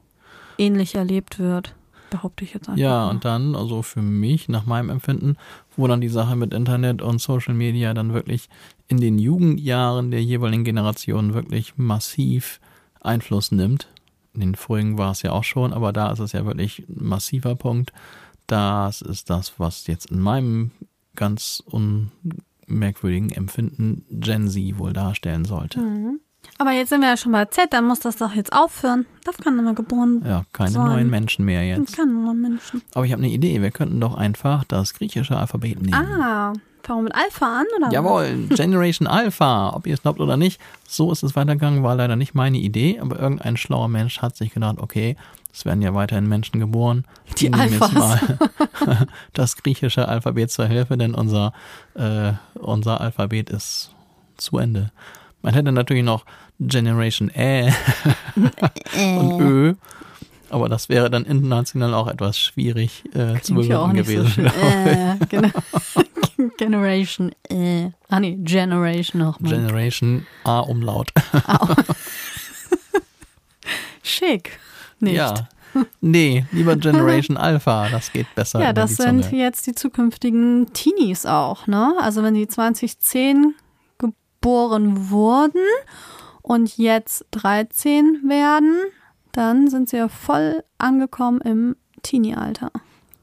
ähnlich 0.57 0.95
erlebt 0.95 1.37
wird, 1.37 1.75
behaupte 2.11 2.43
ich 2.43 2.53
jetzt 2.53 2.69
einfach. 2.69 2.79
Ja, 2.79 3.09
und 3.09 3.25
dann, 3.25 3.55
also 3.55 3.81
für 3.81 4.03
mich, 4.03 4.47
nach 4.47 4.67
meinem 4.67 4.91
Empfinden, 4.91 5.37
wo 5.75 5.87
dann 5.87 6.01
die 6.01 6.09
Sache 6.09 6.35
mit 6.35 6.53
Internet 6.53 7.01
und 7.01 7.19
Social 7.19 7.55
Media 7.55 7.95
dann 7.95 8.13
wirklich 8.13 8.49
in 8.87 9.01
den 9.01 9.17
Jugendjahren 9.17 10.11
der 10.11 10.23
jeweiligen 10.23 10.63
Generation 10.63 11.33
wirklich 11.33 11.77
massiv 11.77 12.59
Einfluss 12.99 13.51
nimmt. 13.51 13.87
In 14.33 14.41
den 14.41 14.55
vorigen 14.55 14.99
war 14.99 15.11
es 15.11 15.23
ja 15.23 15.31
auch 15.31 15.43
schon, 15.43 15.73
aber 15.73 15.91
da 15.91 16.11
ist 16.11 16.19
es 16.19 16.33
ja 16.33 16.45
wirklich 16.45 16.79
ein 16.87 17.07
massiver 17.07 17.55
Punkt. 17.55 17.91
Das 18.45 19.01
ist 19.01 19.29
das, 19.29 19.59
was 19.59 19.87
jetzt 19.87 20.11
in 20.11 20.19
meinem 20.19 20.71
ganz 21.15 21.63
unmerkwürdigen 21.65 23.31
Empfinden 23.31 24.05
Gen 24.09 24.49
Z 24.49 24.77
wohl 24.77 24.93
darstellen 24.93 25.45
sollte. 25.45 25.79
Mhm. 25.79 26.19
Aber 26.57 26.71
jetzt 26.71 26.89
sind 26.89 27.01
wir 27.01 27.09
ja 27.09 27.17
schon 27.17 27.31
bei 27.31 27.45
Z, 27.45 27.73
dann 27.73 27.85
muss 27.85 27.99
das 28.01 28.17
doch 28.17 28.33
jetzt 28.35 28.53
aufhören. 28.53 29.05
Darf 29.25 29.37
keiner 29.37 29.61
mehr 29.63 29.73
geboren 29.73 30.21
Ja, 30.25 30.43
keine 30.53 30.69
Sollen. 30.71 30.85
neuen 30.87 31.09
Menschen 31.09 31.45
mehr 31.45 31.61
werden. 31.61 31.83
jetzt. 31.85 31.95
Keine 31.97 32.11
neuen 32.11 32.39
Menschen. 32.41 32.81
Aber 32.93 33.05
ich 33.05 33.11
habe 33.11 33.23
eine 33.23 33.31
Idee. 33.31 33.61
Wir 33.61 33.71
könnten 33.71 33.99
doch 33.99 34.13
einfach 34.15 34.63
das 34.65 34.93
griechische 34.93 35.37
Alphabet 35.37 35.81
nehmen. 35.81 35.93
Ah, 35.95 36.53
fangen 36.83 36.99
wir 36.99 37.03
mit 37.05 37.15
Alpha 37.15 37.61
an, 37.61 37.65
oder? 37.77 37.91
Jawohl, 37.91 38.47
Generation 38.49 39.07
Alpha, 39.07 39.71
ob 39.75 39.87
ihr 39.87 39.95
es 39.95 40.01
glaubt 40.03 40.19
oder 40.19 40.37
nicht. 40.37 40.61
So 40.87 41.11
ist 41.11 41.23
es 41.23 41.35
weitergegangen, 41.35 41.81
war 41.83 41.95
leider 41.95 42.15
nicht 42.15 42.35
meine 42.35 42.57
Idee, 42.59 42.99
aber 42.99 43.19
irgendein 43.19 43.57
schlauer 43.57 43.87
Mensch 43.87 44.21
hat 44.21 44.35
sich 44.37 44.53
gedacht, 44.53 44.77
okay, 44.79 45.15
es 45.53 45.65
werden 45.65 45.81
ja 45.81 45.93
weiterhin 45.95 46.27
Menschen 46.29 46.59
geboren. 46.59 47.05
Die 47.39 47.49
nehmen 47.49 47.71
jetzt 47.73 47.81
Alphas. 47.81 48.21
mal 48.21 49.07
das 49.33 49.55
griechische 49.57 50.07
Alphabet 50.07 50.51
zur 50.51 50.65
Hilfe, 50.67 50.95
denn 50.97 51.15
unser, 51.15 51.53
äh, 51.95 52.33
unser 52.53 53.01
Alphabet 53.01 53.49
ist 53.49 53.93
zu 54.37 54.57
Ende. 54.59 54.91
Man 55.41 55.53
hätte 55.53 55.71
natürlich 55.71 56.03
noch 56.03 56.25
Generation 56.59 57.31
Ä 57.35 57.73
und 59.17 59.41
Ö, 59.41 59.73
aber 60.51 60.67
das 60.67 60.89
wäre 60.89 61.09
dann 61.09 61.23
international 61.23 61.93
auch 61.93 62.07
etwas 62.07 62.37
schwierig 62.37 63.03
äh, 63.15 63.39
zu 63.41 63.63
so 63.63 63.87
gewesen. 63.87 64.27
schön. 64.27 64.45
Äh, 64.47 65.17
genau. 65.29 65.49
Generation, 66.57 67.31
äh. 67.49 67.89
Ah 68.09 68.19
nee, 68.19 68.37
Generation 68.41 69.21
nochmal. 69.21 69.51
Generation 69.51 70.27
A 70.43 70.59
Umlaut. 70.59 71.11
Schick. 74.03 74.59
Nicht. 74.99 75.15
Ja. 75.15 75.47
Nee, 76.01 76.45
lieber 76.51 76.75
Generation 76.75 77.37
Alpha, 77.37 77.87
das 77.89 78.11
geht 78.11 78.27
besser. 78.35 78.59
Ja, 78.59 78.73
das 78.73 78.97
sind 78.97 79.31
jetzt 79.31 79.67
die 79.67 79.73
zukünftigen 79.73 80.73
Teenies 80.73 81.25
auch, 81.25 81.65
ne? 81.65 81.93
Also 82.01 82.23
wenn 82.23 82.33
die 82.33 82.47
2010 82.47 83.55
geboren 84.41 85.11
wurden 85.11 85.61
und 86.41 86.77
jetzt 86.77 87.25
13 87.31 88.21
werden, 88.27 88.75
dann 89.31 89.69
sind 89.69 89.89
sie 89.89 89.97
ja 89.97 90.07
voll 90.07 90.63
angekommen 90.79 91.41
im 91.41 91.75
Teenie-Alter. 92.01 92.71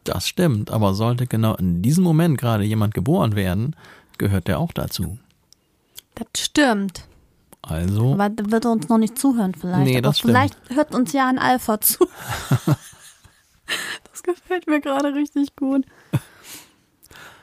Das 0.04 0.28
stimmt, 0.28 0.70
aber 0.70 0.94
sollte 0.94 1.26
genau 1.26 1.56
in 1.56 1.82
diesem 1.82 2.04
Moment 2.04 2.38
gerade 2.38 2.62
jemand 2.62 2.94
geboren 2.94 3.34
werden, 3.34 3.74
gehört 4.16 4.46
der 4.46 4.60
auch 4.60 4.72
dazu. 4.72 5.18
Das 6.14 6.28
stimmt. 6.36 7.02
Also, 7.62 8.14
Aber 8.14 8.30
wird 8.50 8.64
uns 8.66 8.88
noch 8.88 8.98
nicht 8.98 9.18
zuhören 9.18 9.54
vielleicht. 9.54 9.84
Nee, 9.84 9.94
aber 9.94 10.02
das 10.02 10.18
stimmt. 10.18 10.30
vielleicht 10.30 10.56
hört 10.70 10.94
uns 10.94 11.12
ja 11.12 11.28
ein 11.28 11.38
Alpha 11.38 11.80
zu. 11.80 12.06
das 14.10 14.22
gefällt 14.22 14.68
mir 14.68 14.80
gerade 14.80 15.12
richtig 15.14 15.56
gut. 15.56 15.84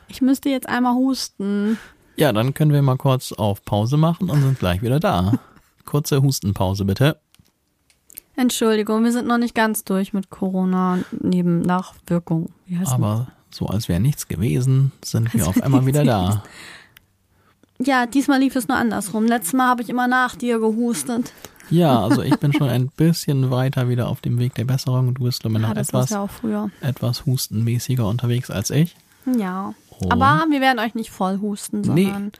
Ich 0.07 0.21
müsste 0.21 0.49
jetzt 0.49 0.69
einmal 0.69 0.95
husten. 0.95 1.77
Ja, 2.17 2.31
dann 2.33 2.53
können 2.53 2.73
wir 2.73 2.81
mal 2.81 2.97
kurz 2.97 3.31
auf 3.31 3.63
Pause 3.63 3.97
machen 3.97 4.29
und 4.29 4.41
sind 4.41 4.59
gleich 4.59 4.81
wieder 4.81 4.99
da. 4.99 5.33
Kurze 5.85 6.21
Hustenpause 6.21 6.85
bitte. 6.85 7.17
Entschuldigung, 8.35 9.03
wir 9.03 9.11
sind 9.11 9.27
noch 9.27 9.37
nicht 9.37 9.55
ganz 9.55 9.83
durch 9.83 10.13
mit 10.13 10.29
Corona 10.29 10.99
neben 11.21 11.61
Nachwirkung. 11.61 12.49
Wie 12.65 12.77
heißt 12.77 12.91
Aber 12.91 13.27
so 13.49 13.67
als 13.67 13.87
wäre 13.87 13.99
nichts 13.99 14.27
gewesen, 14.27 14.91
sind 15.03 15.33
wir 15.33 15.47
auf 15.47 15.61
einmal 15.61 15.85
wieder 15.85 16.03
da. 16.03 16.43
Ja, 17.79 18.05
diesmal 18.05 18.39
lief 18.39 18.55
es 18.55 18.67
nur 18.67 18.77
andersrum. 18.77 19.25
Letztes 19.25 19.53
Mal 19.53 19.69
habe 19.69 19.81
ich 19.81 19.89
immer 19.89 20.07
nach 20.07 20.35
dir 20.35 20.59
gehustet. 20.59 21.31
Ja, 21.69 22.01
also 22.01 22.21
ich 22.21 22.37
bin 22.37 22.53
schon 22.53 22.69
ein 22.69 22.87
bisschen 22.89 23.51
weiter 23.51 23.89
wieder 23.89 24.07
auf 24.07 24.21
dem 24.21 24.37
Weg 24.39 24.55
der 24.55 24.65
Besserung. 24.65 25.13
Du 25.13 25.23
bist, 25.23 25.41
glaube 25.41 25.57
ich, 25.57 25.61
Ja, 25.61 25.67
noch 25.69 25.75
das 25.75 25.89
etwas, 25.89 26.09
ja 26.43 26.69
etwas 26.81 27.25
hustenmäßiger 27.25 28.07
unterwegs 28.07 28.49
als 28.49 28.69
ich. 28.69 28.95
Ja. 29.37 29.73
Und 29.99 30.11
Aber 30.11 30.45
wir 30.49 30.61
werden 30.61 30.79
euch 30.79 30.95
nicht 30.95 31.11
voll 31.11 31.39
husten, 31.39 31.81
Nee. 31.81 32.05
sondern 32.05 32.31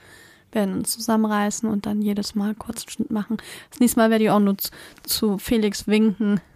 werden 0.51 0.73
uns 0.75 0.91
zusammenreißen 0.93 1.69
und 1.69 1.85
dann 1.85 2.01
jedes 2.01 2.33
Mal 2.35 2.55
kurz 2.55 2.81
einen 2.83 2.89
Schnitt 2.89 3.11
machen. 3.11 3.37
Das 3.71 3.79
nächste 3.79 3.99
Mal 3.99 4.09
werde 4.09 4.23
ich 4.23 4.29
auch 4.29 4.39
nur 4.39 4.57
zu, 4.57 4.69
zu 5.03 5.37
Felix 5.37 5.87
winken. 5.87 6.39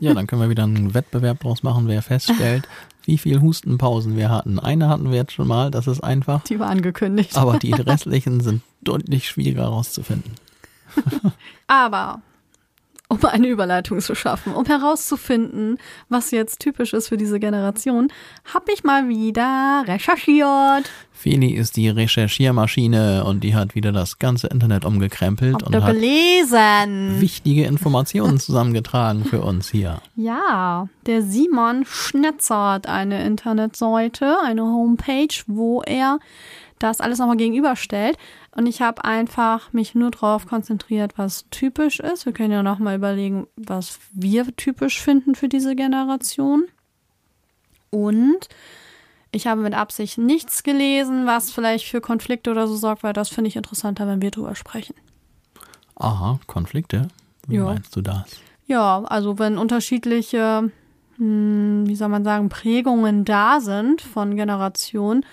Ja, 0.00 0.14
dann 0.14 0.26
können 0.26 0.42
wir 0.42 0.50
wieder 0.50 0.64
einen 0.64 0.94
Wettbewerb 0.94 1.38
draus 1.38 1.62
machen, 1.62 1.86
wer 1.86 2.02
feststellt, 2.02 2.66
wie 3.04 3.18
viel 3.18 3.40
Hustenpausen 3.40 4.16
wir 4.16 4.30
hatten. 4.30 4.58
Eine 4.58 4.88
hatten 4.88 5.10
wir 5.10 5.16
jetzt 5.16 5.30
schon 5.32 5.46
mal, 5.46 5.70
das 5.70 5.86
ist 5.86 6.02
einfach. 6.02 6.42
Die 6.42 6.58
war 6.58 6.68
angekündigt. 6.68 7.36
Aber 7.36 7.60
die 7.60 7.72
restlichen 7.72 8.40
sind 8.40 8.62
deutlich 8.82 9.28
schwieriger 9.28 9.62
herauszufinden. 9.62 10.32
Aber 11.68 12.20
um 13.08 13.24
eine 13.24 13.46
Überleitung 13.46 14.00
zu 14.00 14.14
schaffen, 14.14 14.52
um 14.52 14.64
herauszufinden, 14.64 15.78
was 16.08 16.30
jetzt 16.30 16.60
typisch 16.60 16.92
ist 16.92 17.08
für 17.08 17.16
diese 17.16 17.38
Generation, 17.38 18.08
habe 18.52 18.72
ich 18.72 18.84
mal 18.84 19.08
wieder 19.08 19.84
recherchiert. 19.86 20.90
Feli 21.12 21.52
ist 21.52 21.76
die 21.76 21.88
Recherchiermaschine 21.88 23.24
und 23.24 23.42
die 23.42 23.54
hat 23.54 23.74
wieder 23.74 23.92
das 23.92 24.18
ganze 24.18 24.48
Internet 24.48 24.84
umgekrempelt 24.84 25.54
Habt 25.54 25.62
und 25.66 25.74
hat 25.74 25.92
gelesen? 25.92 27.20
wichtige 27.20 27.64
Informationen 27.66 28.38
zusammengetragen 28.38 29.24
für 29.24 29.40
uns 29.40 29.70
hier. 29.70 30.00
Ja, 30.16 30.88
der 31.06 31.22
Simon 31.22 31.84
Schnetzer 31.86 32.72
hat 32.72 32.86
eine 32.86 33.24
Internetseite, 33.24 34.36
eine 34.44 34.62
Homepage, 34.62 35.34
wo 35.46 35.82
er 35.82 36.18
das 36.78 37.00
alles 37.00 37.18
nochmal 37.18 37.36
gegenüberstellt. 37.36 38.18
Und 38.56 38.66
ich 38.66 38.80
habe 38.80 39.04
einfach 39.04 39.74
mich 39.74 39.94
nur 39.94 40.10
darauf 40.10 40.46
konzentriert, 40.46 41.12
was 41.18 41.44
typisch 41.50 42.00
ist. 42.00 42.24
Wir 42.24 42.32
können 42.32 42.52
ja 42.52 42.62
nochmal 42.62 42.96
überlegen, 42.96 43.46
was 43.56 43.98
wir 44.12 44.46
typisch 44.56 45.02
finden 45.02 45.34
für 45.34 45.48
diese 45.48 45.76
Generation. 45.76 46.64
Und 47.90 48.48
ich 49.30 49.46
habe 49.46 49.60
mit 49.60 49.74
Absicht 49.74 50.16
nichts 50.16 50.62
gelesen, 50.62 51.26
was 51.26 51.50
vielleicht 51.50 51.86
für 51.86 52.00
Konflikte 52.00 52.50
oder 52.50 52.66
so 52.66 52.76
sorgt, 52.76 53.02
weil 53.02 53.12
das 53.12 53.28
finde 53.28 53.48
ich 53.48 53.56
interessanter, 53.56 54.06
wenn 54.08 54.22
wir 54.22 54.30
drüber 54.30 54.54
sprechen. 54.54 54.94
Aha, 55.96 56.40
Konflikte? 56.46 57.08
Wie 57.46 57.56
Ja. 57.56 57.64
meinst 57.64 57.94
du 57.94 58.00
das? 58.00 58.40
Ja, 58.66 59.02
also 59.04 59.38
wenn 59.38 59.58
unterschiedliche, 59.58 60.70
hm, 61.18 61.84
wie 61.86 61.94
soll 61.94 62.08
man 62.08 62.24
sagen, 62.24 62.48
Prägungen 62.48 63.26
da 63.26 63.60
sind 63.60 64.00
von 64.00 64.34
Generationen, 64.34 65.26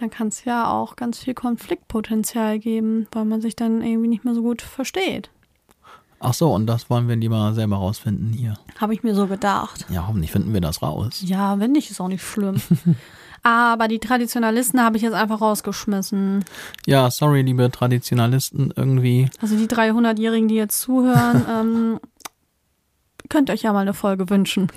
dann 0.00 0.10
kann 0.10 0.28
es 0.28 0.44
ja 0.44 0.70
auch 0.70 0.96
ganz 0.96 1.18
viel 1.18 1.34
Konfliktpotenzial 1.34 2.58
geben, 2.58 3.06
weil 3.12 3.24
man 3.24 3.40
sich 3.40 3.56
dann 3.56 3.82
irgendwie 3.82 4.08
nicht 4.08 4.24
mehr 4.24 4.34
so 4.34 4.42
gut 4.42 4.62
versteht. 4.62 5.30
Ach 6.20 6.34
so, 6.34 6.52
und 6.52 6.66
das 6.66 6.90
wollen 6.90 7.08
wir 7.08 7.16
lieber 7.16 7.54
selber 7.54 7.76
rausfinden 7.76 8.32
hier. 8.32 8.54
Habe 8.80 8.92
ich 8.94 9.02
mir 9.02 9.14
so 9.14 9.26
gedacht. 9.26 9.86
Ja, 9.88 10.06
hoffentlich 10.08 10.32
finden 10.32 10.52
wir 10.52 10.60
das 10.60 10.82
raus. 10.82 11.22
Ja, 11.24 11.60
wenn 11.60 11.72
nicht, 11.72 11.90
ist 11.90 12.00
auch 12.00 12.08
nicht 12.08 12.22
schlimm. 12.22 12.60
Aber 13.44 13.86
die 13.86 14.00
Traditionalisten 14.00 14.82
habe 14.82 14.96
ich 14.96 15.02
jetzt 15.02 15.14
einfach 15.14 15.40
rausgeschmissen. 15.40 16.44
Ja, 16.86 17.08
sorry, 17.10 17.42
liebe 17.42 17.70
Traditionalisten, 17.70 18.72
irgendwie. 18.74 19.30
Also 19.40 19.56
die 19.56 19.68
300-Jährigen, 19.68 20.48
die 20.48 20.56
jetzt 20.56 20.80
zuhören, 20.80 21.44
ähm, 21.50 22.00
könnt 23.28 23.50
euch 23.50 23.62
ja 23.62 23.72
mal 23.72 23.80
eine 23.80 23.94
Folge 23.94 24.28
wünschen. 24.28 24.68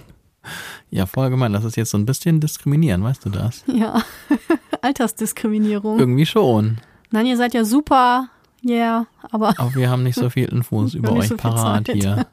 Ja, 0.90 1.06
voll 1.06 1.30
gemein, 1.30 1.54
das 1.54 1.64
ist 1.64 1.76
jetzt 1.76 1.92
so 1.92 1.98
ein 1.98 2.06
bisschen 2.06 2.40
diskriminieren, 2.40 3.04
weißt 3.04 3.26
du 3.26 3.30
das? 3.30 3.64
Ja, 3.68 4.04
Altersdiskriminierung. 4.82 6.00
Irgendwie 6.00 6.26
schon. 6.26 6.78
Nein, 7.12 7.26
ihr 7.26 7.38
seid 7.38 7.54
ja 7.54 7.66
super, 7.66 8.30
yeah, 8.64 9.06
aber 9.32 9.54
Aber 9.58 9.76
wir 9.76 9.90
haben 9.90 10.04
nicht 10.04 10.16
so 10.16 10.30
viel 10.30 10.46
Infos 10.46 10.94
über 10.96 11.12
euch 11.14 11.28
so 11.28 11.38
parat 11.38 11.90
hier. 11.92 12.26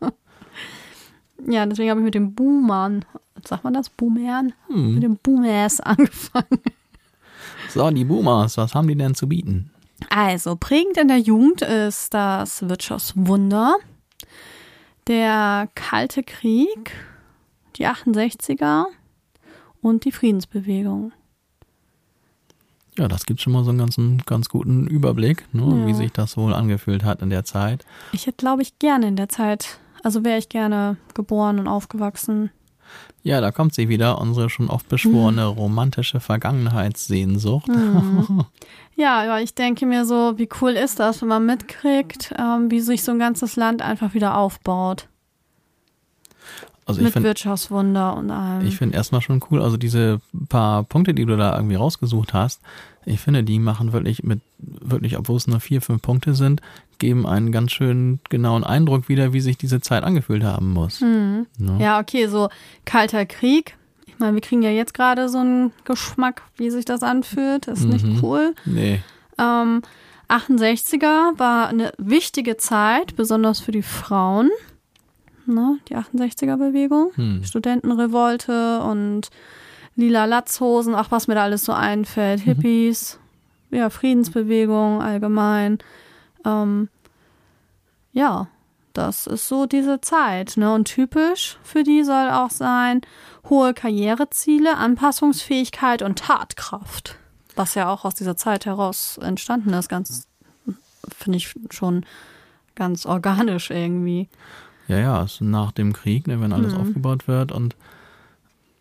ja, 1.49 1.67
deswegen 1.67 1.91
habe 1.91 2.01
ich 2.01 2.05
mit 2.05 2.15
dem 2.15 2.35
Boomern, 2.35 3.05
sagt 3.45 3.65
man 3.65 3.75
das, 3.75 3.91
Boomern? 3.91 4.53
Hm. 4.69 4.95
Mit 4.95 5.03
dem 5.03 5.17
Boomers 5.17 5.81
angefangen. 5.81 6.61
So, 7.71 7.91
die 7.91 8.05
Boomers, 8.05 8.57
was 8.57 8.75
haben 8.75 8.89
die 8.89 8.97
denn 8.97 9.15
zu 9.15 9.29
bieten? 9.29 9.71
Also, 10.09 10.57
prägend 10.57 10.97
in 10.97 11.09
der 11.09 11.19
Jugend 11.19 11.61
ist 11.61 12.15
das 12.15 12.67
Wirtschaftswunder, 12.67 13.77
der 15.07 15.69
Kalte 15.75 16.23
Krieg, 16.23 16.93
die 17.77 17.87
68er 17.87 18.87
und 19.83 20.07
die 20.07 20.13
Friedensbewegung. 20.13 21.13
Ja, 22.99 23.07
das 23.09 23.27
gibt 23.27 23.41
schon 23.41 23.53
mal 23.53 23.63
so 23.65 23.71
einen 23.71 23.79
ganzen, 23.79 24.19
ganz 24.27 24.49
guten 24.49 24.87
Überblick, 24.89 25.45
ne, 25.55 25.63
Ja. 25.63 25.87
wie 25.87 25.95
sich 25.95 26.11
das 26.13 26.37
wohl 26.37 26.53
angefühlt 26.53 27.05
hat 27.05 27.23
in 27.23 27.31
der 27.31 27.45
Zeit. 27.45 27.87
Ich 28.13 28.27
hätte, 28.27 28.37
glaube 28.39 28.63
ich, 28.63 28.79
gerne 28.79 29.07
in 29.09 29.17
der 29.17 29.29
Zeit, 29.29 29.79
also 30.03 30.25
wäre 30.25 30.39
ich 30.39 30.49
gerne 30.49 30.97
geboren 31.15 31.59
und 31.61 31.69
aufgewachsen. 31.69 32.51
Ja, 33.23 33.41
da 33.41 33.51
kommt 33.53 33.75
sie 33.75 33.89
wieder, 33.89 34.19
unsere 34.21 34.49
schon 34.51 34.69
oft 34.71 34.89
beschworene 34.89 35.45
romantische 35.47 36.21
Vergangenheitssehnsucht. 36.21 37.69
Ja, 38.97 39.21
aber 39.23 39.41
ich 39.41 39.55
denke 39.55 39.87
mir 39.87 40.05
so, 40.05 40.35
wie 40.39 40.49
cool 40.61 40.73
ist 40.73 40.99
das, 40.99 41.23
wenn 41.23 41.29
man 41.29 41.47
mitkriegt, 41.47 42.35
ähm, 42.37 42.69
wie 42.69 42.81
sich 42.81 43.05
so 43.05 43.13
ein 43.13 43.21
ganzes 43.21 43.55
Land 43.55 43.81
einfach 43.81 44.13
wieder 44.13 44.37
aufbaut. 44.37 45.07
Also 46.89 47.01
ich 47.01 47.05
mit 47.05 47.13
finde 47.13 47.29
Wirtschaftswunder 47.29 48.17
und 48.17 48.31
allem. 48.31 48.67
ich 48.67 48.77
finde 48.77 48.97
erstmal 48.97 49.21
schon 49.21 49.43
cool, 49.51 49.63
also 49.63 49.77
diese 49.77 50.21
paar 50.49 50.83
Punkte, 50.85 51.15
die 51.15 51.25
du 51.27 51.37
da 51.37 51.55
irgendwie 51.57 51.77
rausgesucht 51.77 52.33
hast, 52.35 52.61
ich 53.05 53.21
finde, 53.21 53.43
die 53.43 53.59
machen 53.59 53.93
wirklich 53.93 54.23
mit, 54.23 54.41
wirklich, 54.59 55.17
obwohl 55.19 55.37
es 55.37 55.47
nur 55.47 55.61
vier, 55.61 55.81
fünf 55.81 56.03
Punkte 56.03 56.35
sind, 56.35 56.61
geben 56.99 57.27
einen 57.27 57.53
ganz 57.53 57.73
schön 57.73 58.19
genauen 58.29 58.65
Eindruck 58.65 59.09
wieder, 59.09 59.33
wie 59.33 59.41
sich 59.41 59.57
diese 59.57 59.81
Zeit 59.81 60.03
angefühlt 60.05 60.43
haben 60.45 60.73
muss. 60.73 61.01
Hm. 61.01 61.47
Ne? 61.59 61.77
Ja, 61.79 62.01
okay, 62.01 62.27
so 62.27 62.49
kalter 62.85 63.25
Krieg. 63.25 63.77
Ich 64.07 64.19
meine, 64.19 64.35
wir 64.35 64.41
kriegen 64.41 64.63
ja 64.63 64.71
jetzt 64.71 64.95
gerade 64.95 65.29
so 65.29 65.39
einen 65.39 65.73
Geschmack, 65.85 66.43
wie 66.57 66.71
sich 66.71 66.85
das 66.85 67.03
anfühlt. 67.03 67.69
Das 67.69 67.79
ist 67.81 67.85
Mhm. 67.87 67.91
nicht 67.93 68.23
cool. 68.23 68.55
Nee. 68.65 69.01
Ähm, 69.39 69.81
68er 70.29 71.39
war 71.39 71.69
eine 71.69 71.93
wichtige 71.99 72.57
Zeit, 72.57 73.17
besonders 73.17 73.61
für 73.61 73.73
die 73.73 73.83
Frauen. 73.83 74.51
Ne, 75.49 75.79
die 75.89 75.97
68er-Bewegung. 75.97 77.13
Hm. 77.15 77.43
Studentenrevolte 77.43 78.81
und 78.83 79.31
lila 79.97 80.27
Latzhosen, 80.27 80.95
ach, 80.95 81.11
was 81.11 81.27
mir 81.27 81.35
da 81.35 81.45
alles 81.45 81.65
so 81.65 81.73
einfällt. 81.73 82.41
Hippies, 82.41 83.19
ja, 83.71 83.89
Friedensbewegung 83.89 85.01
allgemein. 85.01 85.79
Ähm, 86.45 86.89
ja, 88.13 88.49
das 88.93 89.27
ist 89.27 89.49
so 89.49 89.67
diese 89.67 90.01
Zeit. 90.01 90.57
Ne? 90.57 90.73
Und 90.75 90.87
typisch 90.87 91.59
für 91.63 91.83
die 91.83 92.05
soll 92.05 92.31
auch 92.31 92.51
sein 92.51 93.01
hohe 93.49 93.73
Karriereziele, 93.73 94.77
Anpassungsfähigkeit 94.77 96.03
und 96.03 96.19
Tatkraft. 96.19 97.17
Was 97.57 97.75
ja 97.75 97.89
auch 97.91 98.05
aus 98.05 98.15
dieser 98.15 98.37
Zeit 98.37 98.67
heraus 98.67 99.19
entstanden 99.19 99.73
ist, 99.73 99.89
ganz, 99.89 100.29
finde 101.17 101.39
ich 101.39 101.55
schon 101.71 102.05
ganz 102.75 103.07
organisch 103.07 103.71
irgendwie. 103.71 104.29
Ja, 104.89 104.99
ja, 104.99 105.23
es 105.23 105.35
ist 105.35 105.41
nach 105.43 105.73
dem 105.73 105.93
Krieg, 105.93 106.27
ne, 106.27 106.41
wenn 106.41 106.53
alles 106.53 106.73
Mhm. 106.75 106.81
aufgebaut 106.81 107.29
wird 107.29 107.53
und 107.53 107.77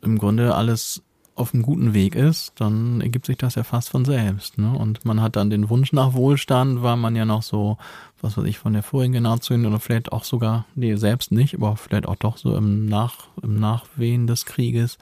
im 0.01 0.17
Grunde 0.17 0.55
alles 0.55 1.03
auf 1.35 1.53
einem 1.53 1.61
guten 1.61 1.93
Weg 1.93 2.15
ist, 2.15 2.53
dann 2.55 2.99
ergibt 2.99 3.27
sich 3.27 3.37
das 3.37 3.53
ja 3.53 3.63
fast 3.63 3.89
von 3.89 4.05
selbst. 4.05 4.57
Ne? 4.57 4.71
Und 4.71 5.05
man 5.05 5.21
hat 5.21 5.35
dann 5.35 5.51
den 5.51 5.69
Wunsch 5.69 5.93
nach 5.93 6.13
Wohlstand, 6.13 6.81
weil 6.81 6.95
man 6.97 7.15
ja 7.15 7.25
noch 7.25 7.43
so, 7.43 7.77
was 8.21 8.37
weiß 8.37 8.45
ich, 8.45 8.57
von 8.57 8.73
der 8.73 8.81
vorigen 8.81 9.13
Generation 9.13 9.63
oder 9.67 9.79
vielleicht 9.79 10.11
auch 10.11 10.23
sogar, 10.23 10.65
nee, 10.73 10.95
selbst 10.95 11.31
nicht, 11.31 11.53
aber 11.53 11.77
vielleicht 11.77 12.07
auch 12.07 12.15
doch 12.15 12.37
so 12.37 12.55
im, 12.55 12.87
Nach, 12.87 13.27
im 13.43 13.59
Nachwehen 13.59 14.25
des 14.25 14.45
Krieges, 14.45 14.97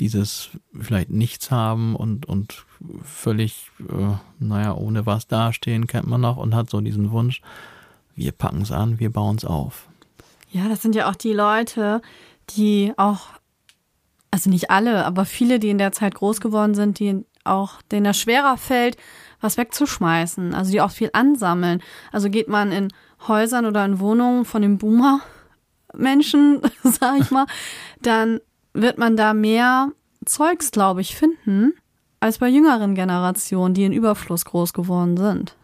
dieses 0.00 0.50
vielleicht 0.76 1.10
nichts 1.10 1.52
haben 1.52 1.94
und, 1.94 2.26
und 2.26 2.64
völlig, 3.04 3.70
äh, 3.88 4.16
naja, 4.40 4.74
ohne 4.74 5.06
was 5.06 5.28
dastehen, 5.28 5.86
kennt 5.86 6.08
man 6.08 6.20
noch 6.20 6.38
und 6.38 6.56
hat 6.56 6.70
so 6.70 6.80
diesen 6.80 7.12
Wunsch, 7.12 7.40
wir 8.16 8.32
packen 8.32 8.62
es 8.62 8.72
an, 8.72 8.98
wir 8.98 9.12
bauen 9.12 9.36
es 9.36 9.44
auf. 9.44 9.88
Ja, 10.50 10.68
das 10.68 10.82
sind 10.82 10.94
ja 10.94 11.08
auch 11.10 11.14
die 11.16 11.32
Leute, 11.32 12.00
die 12.50 12.92
auch, 12.96 13.20
also 14.30 14.48
nicht 14.50 14.70
alle, 14.70 15.04
aber 15.04 15.24
viele, 15.24 15.58
die 15.58 15.68
in 15.70 15.78
der 15.78 15.92
Zeit 15.92 16.14
groß 16.14 16.40
geworden 16.40 16.74
sind, 16.74 16.98
die 16.98 17.24
auch, 17.44 17.82
denen 17.90 18.06
es 18.06 18.18
schwerer 18.20 18.56
fällt, 18.56 18.96
was 19.40 19.56
wegzuschmeißen, 19.56 20.54
also 20.54 20.70
die 20.72 20.80
auch 20.80 20.90
viel 20.90 21.10
ansammeln. 21.12 21.82
Also 22.12 22.28
geht 22.30 22.48
man 22.48 22.72
in 22.72 22.88
Häusern 23.26 23.66
oder 23.66 23.84
in 23.84 24.00
Wohnungen 24.00 24.44
von 24.44 24.62
den 24.62 24.78
Boomer-Menschen, 24.78 26.62
sag 26.82 27.20
ich 27.20 27.30
mal, 27.30 27.46
dann 28.02 28.40
wird 28.74 28.98
man 28.98 29.16
da 29.16 29.34
mehr 29.34 29.92
Zeugs, 30.24 30.70
glaube 30.70 31.00
ich, 31.00 31.14
finden, 31.16 31.72
als 32.20 32.38
bei 32.38 32.48
jüngeren 32.48 32.94
Generationen, 32.94 33.74
die 33.74 33.84
in 33.84 33.92
Überfluss 33.92 34.44
groß 34.44 34.72
geworden 34.72 35.16
sind. 35.16 35.54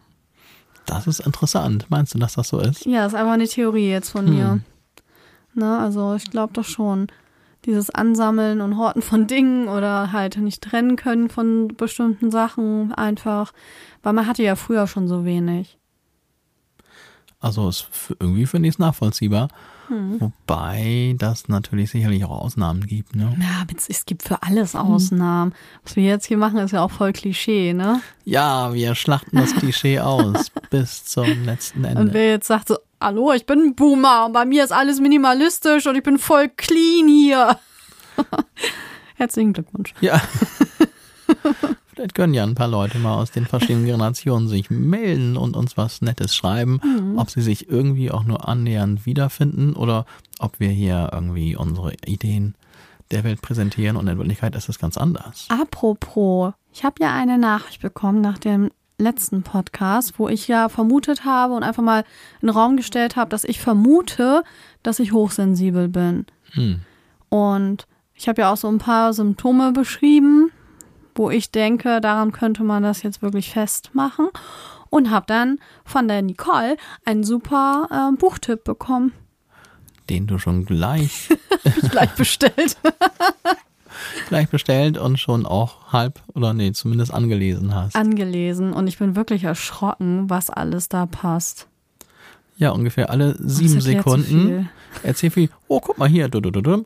Das 0.85 1.07
ist 1.07 1.19
interessant. 1.19 1.85
Meinst 1.89 2.13
du, 2.13 2.19
dass 2.19 2.33
das 2.35 2.47
so 2.49 2.59
ist? 2.59 2.85
Ja, 2.85 3.03
das 3.03 3.13
ist 3.13 3.19
einfach 3.19 3.33
eine 3.33 3.47
Theorie 3.47 3.89
jetzt 3.89 4.09
von 4.11 4.27
Hm. 4.27 4.33
mir. 4.35 4.59
Ne, 5.55 5.79
also 5.79 6.15
ich 6.15 6.29
glaube 6.29 6.53
doch 6.53 6.65
schon. 6.65 7.07
Dieses 7.65 7.89
Ansammeln 7.89 8.61
und 8.61 8.77
Horten 8.77 9.01
von 9.01 9.25
Dingen 9.25 9.67
oder 9.67 10.11
halt 10.11 10.37
nicht 10.37 10.61
trennen 10.61 10.97
können 10.97 11.29
von 11.29 11.69
bestimmten 11.69 12.29
Sachen 12.29 12.93
einfach, 12.93 13.53
weil 14.03 14.13
man 14.13 14.27
hatte 14.27 14.43
ja 14.43 14.55
früher 14.55 14.85
schon 14.85 15.07
so 15.07 15.25
wenig. 15.25 15.79
Also 17.39 17.67
es, 17.67 17.87
irgendwie 18.19 18.45
finde 18.45 18.67
ich 18.69 18.75
es 18.75 18.79
nachvollziehbar. 18.79 19.49
Hm. 19.87 20.19
Wobei 20.19 21.15
das 21.19 21.47
natürlich 21.47 21.91
sicherlich 21.91 22.25
auch 22.25 22.31
Ausnahmen 22.41 22.85
gibt. 22.87 23.15
Ne? 23.15 23.35
Ja, 23.39 23.65
es, 23.87 24.05
gibt 24.05 24.23
für 24.23 24.41
alles 24.41 24.75
Ausnahmen. 24.75 25.53
Was 25.83 25.95
wir 25.95 26.03
jetzt 26.03 26.25
hier 26.25 26.37
machen, 26.37 26.57
ist 26.57 26.71
ja 26.71 26.81
auch 26.83 26.91
voll 26.91 27.13
Klischee, 27.13 27.73
ne? 27.73 28.01
Ja, 28.23 28.73
wir 28.73 28.95
schlachten 28.95 29.37
das 29.37 29.53
Klischee 29.53 29.99
aus 29.99 30.51
bis 30.71 31.05
zum 31.05 31.45
letzten 31.45 31.85
Und 31.85 31.97
Ende. 31.97 32.13
wer 32.13 32.29
jetzt 32.31 32.47
sagt 32.47 32.67
so, 32.67 32.77
hallo, 33.01 33.33
ich 33.33 33.45
bin 33.45 33.59
ein 33.59 33.75
Boomer 33.75 34.25
und 34.25 34.33
bei 34.33 34.45
mir 34.45 34.63
ist 34.63 34.71
alles 34.71 34.99
minimalistisch 34.99 35.85
und 35.87 35.95
ich 35.95 36.03
bin 36.03 36.17
voll 36.17 36.49
clean 36.49 37.07
hier. 37.07 37.59
Herzlichen 39.15 39.53
Glückwunsch. 39.53 39.93
Ja. 40.01 40.21
Vielleicht 41.93 42.13
können 42.15 42.33
ja 42.33 42.43
ein 42.43 42.55
paar 42.55 42.67
Leute 42.67 42.97
mal 42.99 43.15
aus 43.15 43.31
den 43.31 43.45
verschiedenen 43.45 43.85
Generationen 43.85 44.49
sich 44.49 44.69
melden 44.69 45.37
und 45.37 45.55
uns 45.55 45.77
was 45.77 46.01
Nettes 46.01 46.35
schreiben, 46.35 46.79
Mhm. 46.83 47.17
ob 47.17 47.29
sie 47.29 47.41
sich 47.41 47.69
irgendwie 47.69 48.11
auch 48.11 48.25
nur 48.25 48.47
annähernd 48.49 49.05
wiederfinden 49.05 49.73
oder 49.75 50.05
ob 50.39 50.59
wir 50.59 50.67
hier 50.69 51.09
irgendwie 51.13 51.55
unsere 51.55 51.93
Ideen 52.05 52.55
der 53.11 53.23
Welt 53.23 53.41
präsentieren 53.41 53.95
und 53.95 54.07
in 54.07 54.17
Wirklichkeit 54.17 54.55
ist 54.55 54.67
es 54.67 54.77
ganz 54.79 54.97
anders. 54.97 55.47
Apropos, 55.49 56.53
ich 56.73 56.83
habe 56.83 56.95
ja 56.99 57.13
eine 57.13 57.37
Nachricht 57.37 57.81
bekommen 57.81 58.19
nach 58.19 58.39
dem 58.39 58.71
letzten 58.97 59.43
Podcast, 59.43 60.19
wo 60.19 60.29
ich 60.29 60.47
ja 60.47 60.69
vermutet 60.69 61.25
habe 61.25 61.53
und 61.53 61.63
einfach 61.63 61.83
mal 61.83 62.03
in 62.41 62.47
den 62.47 62.49
Raum 62.49 62.77
gestellt 62.77 63.15
habe, 63.15 63.29
dass 63.29 63.43
ich 63.43 63.59
vermute, 63.59 64.43
dass 64.83 64.99
ich 64.99 65.11
hochsensibel 65.11 65.87
bin. 65.87 66.25
Hm. 66.51 66.81
Und 67.29 67.87
ich 68.13 68.29
habe 68.29 68.41
ja 68.41 68.51
auch 68.51 68.57
so 68.57 68.69
ein 68.69 68.77
paar 68.77 69.13
Symptome 69.13 69.73
beschrieben, 69.73 70.51
wo 71.15 71.29
ich 71.29 71.51
denke, 71.51 72.01
daran 72.01 72.31
könnte 72.31 72.63
man 72.63 72.83
das 72.83 73.03
jetzt 73.03 73.21
wirklich 73.21 73.51
festmachen. 73.51 74.29
Und 74.89 75.11
habe 75.11 75.25
dann 75.27 75.59
von 75.83 76.07
der 76.07 76.21
Nicole 76.21 76.77
einen 77.03 77.23
super 77.23 77.87
äh, 77.91 78.15
Buchtipp 78.15 78.63
bekommen. 78.63 79.11
Den 80.09 80.27
du 80.27 80.37
schon 80.37 80.65
gleich 80.65 81.29
Gleich 81.89 82.11
bestellt. 82.11 82.77
gleich 84.27 84.49
bestellt 84.49 84.97
und 84.97 85.19
schon 85.19 85.45
auch 85.45 85.91
halb 85.91 86.21
oder 86.33 86.53
nee, 86.53 86.71
zumindest 86.71 87.13
angelesen 87.13 87.73
hast. 87.73 87.95
Angelesen. 87.95 88.73
Und 88.73 88.87
ich 88.87 88.97
bin 88.97 89.15
wirklich 89.15 89.43
erschrocken, 89.43 90.29
was 90.29 90.49
alles 90.49 90.89
da 90.89 91.05
passt. 91.05 91.67
Ja, 92.57 92.71
ungefähr 92.71 93.09
alle 93.09 93.35
sieben 93.37 93.75
erklärt 93.75 94.05
so 94.05 94.17
Sekunden 94.17 94.69
erzähl 95.03 95.29
viel. 95.29 95.49
Oh, 95.67 95.79
guck 95.79 95.97
mal 95.97 96.07
hier. 96.07 96.29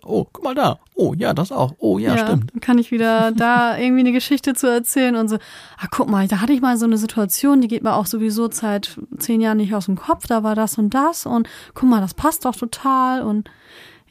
Oh, 0.04 0.26
guck 0.32 0.44
mal 0.44 0.56
da. 0.56 0.80
Oh, 0.96 1.14
ja, 1.16 1.34
das 1.34 1.52
auch. 1.52 1.74
Oh, 1.80 1.98
ja, 1.98 2.18
stimmt. 2.18 2.52
Dann 2.52 2.62
kann 2.62 2.78
ich 2.78 2.92
wieder 2.92 3.32
da 3.32 3.78
irgendwie 3.78 4.02
eine 4.02 4.12
Geschichte 4.12 4.54
zu 4.54 4.68
erzählen 4.68 5.16
und 5.16 5.30
so, 5.30 5.38
ah, 5.78 5.88
guck 5.92 6.10
mal, 6.10 6.28
da 6.28 6.42
hatte 6.42 6.54
ich 6.54 6.62
mal 6.62 6.78
so 6.78 6.86
eine 6.86 6.98
Situation, 6.98 7.62
die 7.62 7.68
geht 7.68 7.84
mir 7.84 7.94
auch 7.94 8.06
sowieso 8.06 8.50
seit 8.52 8.98
zehn 9.18 9.42
Jahren 9.42 9.58
nicht 9.58 9.74
aus 9.74 9.86
dem 9.86 9.96
Kopf, 9.96 10.28
da 10.28 10.44
war 10.44 10.56
das 10.56 10.78
und 10.78 10.94
das 10.94 11.26
und 11.26 11.48
guck 11.74 11.90
mal, 11.90 12.02
das 12.02 12.14
passt 12.14 12.46
doch 12.46 12.56
total 12.56 13.22
und 13.22 13.50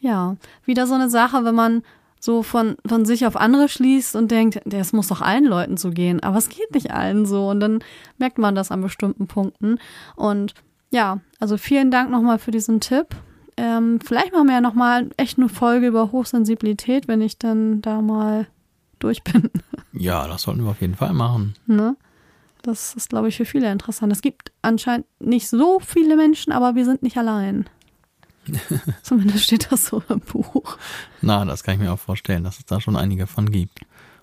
ja, 0.00 0.36
wieder 0.64 0.86
so 0.86 0.94
eine 0.94 1.10
Sache, 1.10 1.44
wenn 1.44 1.56
man 1.56 1.82
so 2.20 2.42
von, 2.42 2.76
von 2.86 3.04
sich 3.04 3.26
auf 3.26 3.36
andere 3.36 3.68
schließt 3.68 4.16
und 4.16 4.30
denkt, 4.30 4.60
das 4.64 4.92
muss 4.92 5.08
doch 5.08 5.20
allen 5.20 5.44
Leuten 5.44 5.76
so 5.76 5.90
gehen, 5.90 6.22
aber 6.22 6.38
es 6.38 6.48
geht 6.48 6.72
nicht 6.72 6.90
allen 6.90 7.26
so 7.26 7.48
und 7.48 7.60
dann 7.60 7.80
merkt 8.18 8.38
man 8.38 8.54
das 8.54 8.70
an 8.70 8.80
bestimmten 8.80 9.26
Punkten 9.26 9.78
und 10.16 10.54
ja, 10.90 11.20
also 11.38 11.56
vielen 11.56 11.90
Dank 11.90 12.10
nochmal 12.10 12.38
für 12.38 12.50
diesen 12.50 12.80
Tipp. 12.80 13.08
Ähm, 13.56 14.00
vielleicht 14.00 14.32
machen 14.32 14.46
wir 14.46 14.54
ja 14.54 14.60
nochmal 14.60 15.10
echt 15.16 15.38
eine 15.38 15.48
Folge 15.48 15.88
über 15.88 16.12
Hochsensibilität, 16.12 17.08
wenn 17.08 17.20
ich 17.20 17.38
dann 17.38 17.82
da 17.82 18.00
mal 18.00 18.46
durch 18.98 19.22
bin. 19.22 19.50
Ja, 19.92 20.28
das 20.28 20.42
sollten 20.42 20.62
wir 20.62 20.70
auf 20.70 20.80
jeden 20.80 20.94
Fall 20.94 21.12
machen. 21.12 21.54
Ne? 21.66 21.96
Das 22.62 22.94
ist, 22.94 23.08
glaube 23.08 23.28
ich, 23.28 23.36
für 23.36 23.46
viele 23.46 23.72
interessant. 23.72 24.12
Es 24.12 24.20
gibt 24.20 24.52
anscheinend 24.62 25.06
nicht 25.18 25.48
so 25.48 25.80
viele 25.80 26.14
Menschen, 26.14 26.52
aber 26.52 26.76
wir 26.76 26.84
sind 26.84 27.02
nicht 27.02 27.16
allein. 27.16 27.64
Zumindest 29.02 29.44
steht 29.44 29.70
das 29.70 29.86
so 29.86 30.02
im 30.08 30.20
Buch. 30.20 30.76
Na, 31.22 31.44
das 31.44 31.62
kann 31.62 31.74
ich 31.74 31.80
mir 31.80 31.92
auch 31.92 31.98
vorstellen, 31.98 32.44
dass 32.44 32.58
es 32.58 32.66
da 32.66 32.80
schon 32.80 32.96
einige 32.96 33.26
von 33.26 33.50
gibt. 33.50 33.80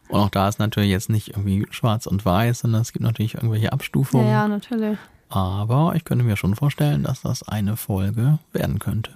Und 0.10 0.20
auch 0.20 0.30
da 0.30 0.48
ist 0.48 0.60
natürlich 0.60 0.92
jetzt 0.92 1.10
nicht 1.10 1.30
irgendwie 1.30 1.66
schwarz 1.72 2.06
und 2.06 2.26
weiß, 2.26 2.60
sondern 2.60 2.82
es 2.82 2.94
gibt 2.94 3.04
natürlich 3.04 3.36
irgendwelche 3.36 3.74
Abstufungen. 3.74 4.28
Ja, 4.28 4.44
ja, 4.44 4.48
natürlich. 4.48 4.98
Aber 5.30 5.94
ich 5.96 6.06
könnte 6.06 6.24
mir 6.24 6.38
schon 6.38 6.56
vorstellen, 6.56 7.04
dass 7.04 7.22
das 7.22 7.48
eine 7.48 7.76
Folge 7.78 8.38
werden 8.54 8.80
könnte. 8.80 9.12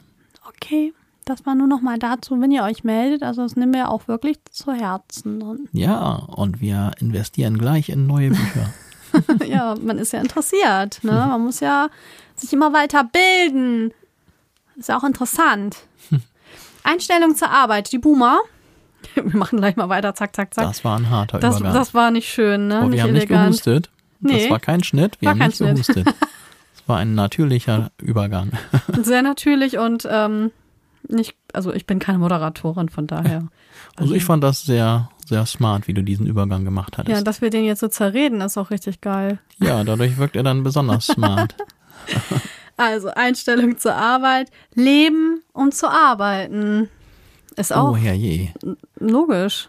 Okay, 0.47 0.93
das 1.25 1.45
war 1.45 1.53
nur 1.53 1.67
noch 1.67 1.81
mal 1.81 1.99
dazu, 1.99 2.41
wenn 2.41 2.51
ihr 2.51 2.63
euch 2.63 2.83
meldet. 2.83 3.21
Also 3.21 3.43
das 3.43 3.55
nehmen 3.55 3.73
wir 3.73 3.89
auch 3.89 4.07
wirklich 4.07 4.37
zu 4.49 4.73
Herzen. 4.73 5.41
Und 5.41 5.69
Ja, 5.73 6.15
und 6.15 6.59
wir 6.59 6.91
investieren 6.99 7.57
gleich 7.57 7.89
in 7.89 8.07
neue 8.07 8.29
Bücher. 8.29 8.73
ja, 9.47 9.75
man 9.81 9.99
ist 9.99 10.13
ja 10.13 10.21
interessiert. 10.21 11.03
Ne? 11.03 11.11
Man 11.11 11.43
muss 11.43 11.59
ja 11.59 11.89
sich 12.35 12.51
immer 12.51 12.73
weiter 12.73 13.03
bilden. 13.03 13.91
Ist 14.79 14.89
ja 14.89 14.97
auch 14.97 15.03
interessant. 15.03 15.77
Einstellung 16.83 17.35
zur 17.35 17.49
Arbeit. 17.51 17.91
Die 17.91 17.97
Boomer. 17.99 18.39
Wir 19.13 19.35
machen 19.35 19.59
gleich 19.59 19.75
mal 19.75 19.89
weiter. 19.89 20.15
Zack, 20.15 20.35
zack, 20.35 20.53
zack. 20.53 20.65
Das 20.65 20.83
war 20.83 20.97
ein 20.97 21.09
harter 21.09 21.39
Das, 21.39 21.57
Übergang. 21.59 21.73
das 21.73 21.93
war 21.93 22.11
nicht 22.11 22.29
schön, 22.29 22.67
ne? 22.67 22.79
oh, 22.79 22.83
wir 22.83 22.89
nicht 22.89 23.01
haben 23.03 23.11
nicht 23.13 23.23
elegant. 23.23 23.47
gehustet. 23.51 23.89
Nee. 24.21 24.41
Das 24.41 24.49
war 24.49 24.59
kein 24.59 24.83
Schnitt, 24.83 25.17
wir 25.21 25.27
War 25.27 25.31
haben 25.31 25.39
kein 25.39 25.47
nicht 25.49 25.57
Schnitt. 25.57 25.75
gehustet. 25.75 26.07
Das 26.75 26.95
war 26.95 26.97
ein 27.01 27.13
natürlicher 27.13 27.91
Übergang. 28.01 28.51
Sehr 29.03 29.21
natürlich 29.21 29.77
und 29.77 30.07
ähm, 30.09 30.49
nicht, 31.07 31.35
also 31.53 31.71
ich 31.71 31.85
bin 31.85 31.99
keine 31.99 32.17
Moderatorin, 32.17 32.89
von 32.89 33.05
daher. 33.05 33.47
Also 33.95 34.15
ich 34.15 34.25
fand 34.25 34.43
das 34.43 34.63
sehr, 34.63 35.07
sehr 35.23 35.45
smart, 35.45 35.87
wie 35.87 35.93
du 35.93 36.01
diesen 36.01 36.25
Übergang 36.25 36.65
gemacht 36.65 36.93
Ja, 36.97 37.03
hattest. 37.03 37.27
dass 37.27 37.41
wir 37.43 37.51
den 37.51 37.63
jetzt 37.63 37.81
so 37.81 37.89
zerreden, 37.89 38.41
ist 38.41 38.57
auch 38.57 38.71
richtig 38.71 39.01
geil. 39.01 39.37
Ja, 39.59 39.83
dadurch 39.83 40.17
wirkt 40.17 40.35
er 40.35 40.41
dann 40.41 40.63
besonders 40.63 41.05
smart. 41.05 41.55
Also 42.79 43.09
Einstellung 43.09 43.77
zur 43.77 43.93
Arbeit, 43.93 44.49
leben, 44.73 45.41
um 45.53 45.71
zu 45.71 45.89
arbeiten. 45.89 46.89
Ist 47.57 47.75
auch 47.75 47.91
Oh, 47.91 47.95
herrje. 47.97 48.53
logisch. 48.99 49.67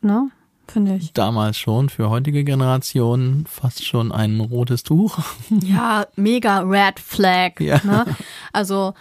Ne? 0.00 0.30
Finde 0.66 0.96
ich. 0.96 1.12
Damals 1.12 1.56
schon, 1.56 1.88
für 1.88 2.10
heutige 2.10 2.42
Generationen 2.42 3.46
fast 3.46 3.84
schon 3.84 4.10
ein 4.12 4.40
rotes 4.40 4.82
Tuch. 4.82 5.18
Ja, 5.50 6.06
mega 6.16 6.60
Red 6.60 6.98
Flag. 6.98 7.60
Ja. 7.60 7.80
Ne? 7.84 8.04
Also 8.52 8.94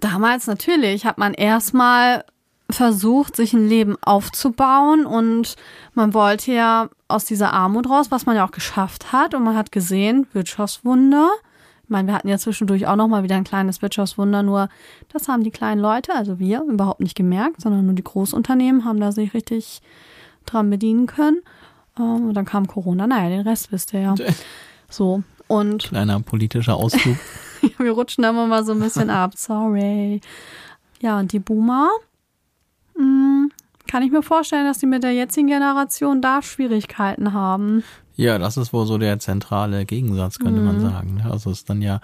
damals 0.00 0.46
natürlich 0.46 1.04
hat 1.04 1.18
man 1.18 1.34
erstmal 1.34 2.24
versucht, 2.70 3.36
sich 3.36 3.52
ein 3.52 3.68
Leben 3.68 3.96
aufzubauen 4.02 5.04
und 5.06 5.56
man 5.94 6.14
wollte 6.14 6.52
ja 6.52 6.88
aus 7.08 7.24
dieser 7.26 7.52
Armut 7.52 7.88
raus, 7.88 8.06
was 8.10 8.26
man 8.26 8.36
ja 8.36 8.46
auch 8.46 8.50
geschafft 8.52 9.12
hat 9.12 9.34
und 9.34 9.44
man 9.44 9.56
hat 9.56 9.70
gesehen, 9.70 10.26
Wirtschaftswunder. 10.32 11.28
Ich 11.86 11.90
meine, 11.90 12.08
wir 12.08 12.14
hatten 12.14 12.26
ja 12.26 12.36
zwischendurch 12.36 12.88
auch 12.88 12.96
noch 12.96 13.06
mal 13.06 13.22
wieder 13.22 13.36
ein 13.36 13.44
kleines 13.44 13.80
Wirtschaftswunder, 13.80 14.42
nur 14.42 14.68
das 15.12 15.28
haben 15.28 15.44
die 15.44 15.52
kleinen 15.52 15.80
Leute, 15.80 16.12
also 16.16 16.40
wir, 16.40 16.62
überhaupt 16.62 16.98
nicht 16.98 17.14
gemerkt, 17.14 17.60
sondern 17.60 17.86
nur 17.86 17.94
die 17.94 18.02
Großunternehmen 18.02 18.84
haben 18.84 18.98
da 18.98 19.12
sich 19.12 19.34
richtig 19.34 19.82
dran 20.46 20.68
bedienen 20.68 21.06
können. 21.06 21.42
Ähm, 21.96 22.28
Und 22.28 22.34
dann 22.34 22.44
kam 22.44 22.66
Corona, 22.66 23.06
naja, 23.06 23.28
den 23.28 23.42
Rest 23.46 23.70
wisst 23.70 23.94
ihr 23.94 24.00
ja. 24.00 24.14
So, 24.90 25.22
und 25.46 25.84
Kleiner 25.84 26.18
politischer 26.20 26.74
Ausflug. 26.74 27.16
wir 27.78 27.92
rutschen 27.92 28.22
da 28.22 28.30
immer 28.30 28.46
mal 28.48 28.64
so 28.64 28.72
ein 28.72 28.80
bisschen 28.80 29.08
ab. 29.08 29.32
Sorry. 29.36 30.20
Ja, 31.00 31.20
und 31.20 31.30
die 31.30 31.38
Boomer, 31.38 31.88
mh, 32.96 33.48
kann 33.88 34.02
ich 34.02 34.10
mir 34.10 34.22
vorstellen, 34.22 34.66
dass 34.66 34.78
die 34.78 34.86
mit 34.86 35.04
der 35.04 35.12
jetzigen 35.12 35.46
Generation 35.46 36.20
da 36.20 36.42
Schwierigkeiten 36.42 37.32
haben. 37.32 37.84
Ja, 38.16 38.38
das 38.38 38.56
ist 38.56 38.72
wohl 38.72 38.86
so 38.86 38.96
der 38.96 39.18
zentrale 39.18 39.84
Gegensatz, 39.84 40.38
könnte 40.38 40.62
man 40.62 40.80
sagen. 40.80 41.16
ne? 41.16 41.30
Also 41.30 41.50
es 41.50 41.58
ist 41.58 41.70
dann 41.70 41.82
ja, 41.82 42.00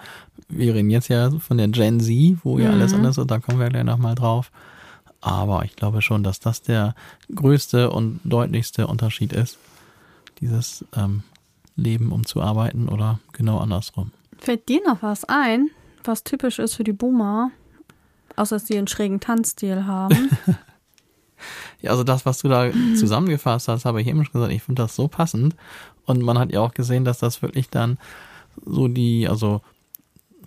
wir 0.47 0.75
reden 0.75 0.91
jetzt 0.91 1.07
ja 1.07 1.31
von 1.31 1.57
der 1.57 1.67
Gen 1.69 1.99
Z, 1.99 2.37
wo 2.43 2.59
ja 2.59 2.69
alles 2.69 2.93
anders 2.93 3.17
ist, 3.17 3.31
da 3.31 3.39
kommen 3.39 3.59
wir 3.59 3.69
gleich 3.69 3.83
nochmal 3.83 4.13
drauf. 4.13 4.51
Aber 5.21 5.65
ich 5.65 5.75
glaube 5.75 6.01
schon, 6.01 6.21
dass 6.21 6.39
das 6.39 6.61
der 6.61 6.93
größte 7.33 7.89
und 7.89 8.19
deutlichste 8.23 8.87
Unterschied 8.87 9.33
ist. 9.33 9.57
Dieses 10.39 10.85
ähm, 10.95 11.23
Leben, 11.75 12.11
um 12.11 12.25
zu 12.25 12.41
arbeiten 12.41 12.89
oder 12.89 13.19
genau 13.31 13.59
andersrum. 13.59 14.11
Fällt 14.37 14.69
dir 14.69 14.81
noch 14.85 15.01
was 15.01 15.25
ein, 15.25 15.69
was 16.03 16.23
typisch 16.23 16.59
ist 16.59 16.75
für 16.75 16.83
die 16.83 16.93
Boomer? 16.93 17.51
Außer 18.35 18.57
dass 18.57 18.65
die 18.65 18.77
einen 18.77 18.87
schrägen 18.87 19.19
Tanzstil 19.19 19.85
haben. 19.85 20.29
Ja, 21.81 21.91
also 21.91 22.05
das, 22.05 22.25
was 22.25 22.39
du 22.39 22.47
da 22.47 22.71
zusammengefasst 22.97 23.67
hast, 23.67 23.83
habe 23.83 24.01
ich 24.01 24.07
eben 24.07 24.23
schon 24.23 24.31
gesagt, 24.31 24.53
ich 24.53 24.63
finde 24.63 24.81
das 24.81 24.95
so 24.95 25.09
passend. 25.09 25.55
Und 26.05 26.21
man 26.21 26.37
hat 26.37 26.51
ja 26.51 26.61
auch 26.61 26.73
gesehen, 26.73 27.05
dass 27.05 27.19
das 27.19 27.41
wirklich 27.41 27.69
dann 27.69 27.97
so 28.65 28.87
die, 28.87 29.27
also 29.27 29.61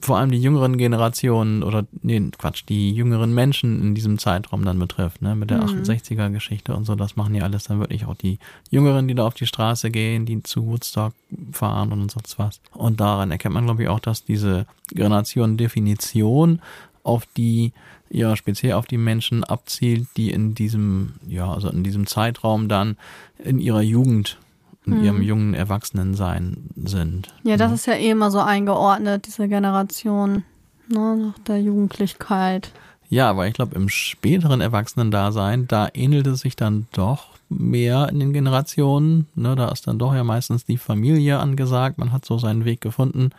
vor 0.00 0.18
allem 0.18 0.30
die 0.30 0.40
jüngeren 0.40 0.76
Generationen 0.76 1.62
oder, 1.62 1.86
nee, 2.02 2.30
Quatsch, 2.38 2.64
die 2.68 2.92
jüngeren 2.92 3.34
Menschen 3.34 3.80
in 3.80 3.94
diesem 3.94 4.18
Zeitraum 4.18 4.64
dann 4.64 4.78
betrifft, 4.78 5.22
ne, 5.22 5.34
mit 5.34 5.50
der 5.50 5.62
68er-Geschichte 5.62 6.76
und 6.76 6.84
so, 6.84 6.94
das 6.94 7.16
machen 7.16 7.34
ja 7.34 7.44
alles 7.44 7.64
dann 7.64 7.80
wirklich 7.80 8.04
auch 8.06 8.14
die 8.14 8.38
Jüngeren, 8.70 9.08
die 9.08 9.14
da 9.14 9.26
auf 9.26 9.34
die 9.34 9.46
Straße 9.46 9.90
gehen, 9.90 10.26
die 10.26 10.42
zu 10.42 10.66
Woodstock 10.66 11.14
fahren 11.52 11.92
und 11.92 12.10
sonst 12.10 12.38
was. 12.38 12.60
Und 12.72 13.00
daran 13.00 13.30
erkennt 13.30 13.54
man, 13.54 13.64
glaube 13.64 13.82
ich, 13.82 13.88
auch, 13.88 14.00
dass 14.00 14.24
diese 14.24 14.66
Generation-Definition 14.90 16.60
auf 17.02 17.26
die, 17.36 17.72
ja, 18.10 18.36
speziell 18.36 18.74
auf 18.74 18.86
die 18.86 18.98
Menschen 18.98 19.44
abzielt, 19.44 20.08
die 20.16 20.30
in 20.30 20.54
diesem, 20.54 21.14
ja, 21.26 21.50
also 21.52 21.68
in 21.70 21.84
diesem 21.84 22.06
Zeitraum 22.06 22.68
dann 22.68 22.96
in 23.42 23.58
ihrer 23.58 23.82
Jugend, 23.82 24.38
in 24.86 25.04
ihrem 25.04 25.22
jungen 25.22 25.54
Erwachsenensein 25.54 26.70
sind. 26.76 27.34
ja, 27.42 27.56
das 27.56 27.72
ist 27.72 27.86
ja 27.86 27.94
eh 27.94 28.10
immer 28.10 28.30
so 28.30 28.38
eingeordnet, 28.38 29.26
diese 29.26 29.48
Generation. 29.48 30.44
Ne, 30.88 31.16
nach 31.16 31.38
der 31.40 31.60
Jugendlichkeit. 31.60 32.70
Ja, 33.08 33.28
aber 33.30 33.48
ich 33.48 33.54
glaube, 33.54 33.74
im 33.74 33.88
späteren 33.88 34.60
Erwachsenendasein, 34.60 35.66
da 35.66 35.88
ähnelt 35.92 36.26
es 36.28 36.40
sich 36.40 36.54
dann 36.54 36.86
doch 36.92 37.36
mehr 37.48 38.08
in 38.08 38.20
den 38.20 38.32
Generationen. 38.32 39.26
Ne, 39.34 39.56
da 39.56 39.68
ist 39.70 39.86
dann 39.86 39.98
doch 39.98 40.14
ja 40.14 40.24
meistens 40.24 40.64
die 40.64 40.78
Familie 40.78 41.38
angesagt. 41.38 41.98
Man 41.98 42.12
hat 42.12 42.24
so 42.24 42.38
seinen 42.38 42.64
Weg 42.64 42.80
gefunden. 42.80 43.30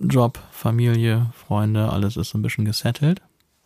Job, 0.00 0.38
Familie, 0.50 1.26
Freunde, 1.34 1.90
alles 1.90 2.16
ist 2.16 2.30
so 2.30 2.38
ein 2.38 2.42
bisschen 2.42 2.64
gesettelt. 2.64 3.20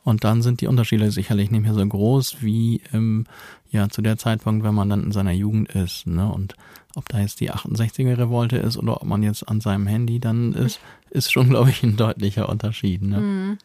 Und 0.06 0.22
dann 0.22 0.40
sind 0.40 0.60
die 0.60 0.68
Unterschiede 0.68 1.10
sicherlich 1.10 1.50
nicht 1.50 1.62
mehr 1.62 1.74
so 1.74 1.84
groß 1.84 2.36
wie 2.40 2.80
im, 2.92 3.26
ja, 3.72 3.88
zu 3.88 4.02
der 4.02 4.16
Zeitpunkt, 4.16 4.64
wenn 4.64 4.72
man 4.72 4.88
dann 4.88 5.02
in 5.02 5.10
seiner 5.10 5.32
Jugend 5.32 5.68
ist. 5.70 6.06
Ne? 6.06 6.32
Und 6.32 6.54
ob 6.94 7.08
da 7.08 7.18
jetzt 7.18 7.40
die 7.40 7.50
68er 7.50 8.16
Revolte 8.16 8.56
ist 8.56 8.76
oder 8.76 9.02
ob 9.02 9.02
man 9.02 9.24
jetzt 9.24 9.48
an 9.48 9.60
seinem 9.60 9.88
Handy 9.88 10.20
dann 10.20 10.52
ist, 10.52 10.78
ist 11.10 11.32
schon, 11.32 11.48
glaube 11.50 11.70
ich, 11.70 11.82
ein 11.82 11.96
deutlicher 11.96 12.48
Unterschied. 12.48 13.02
Ne? 13.02 13.58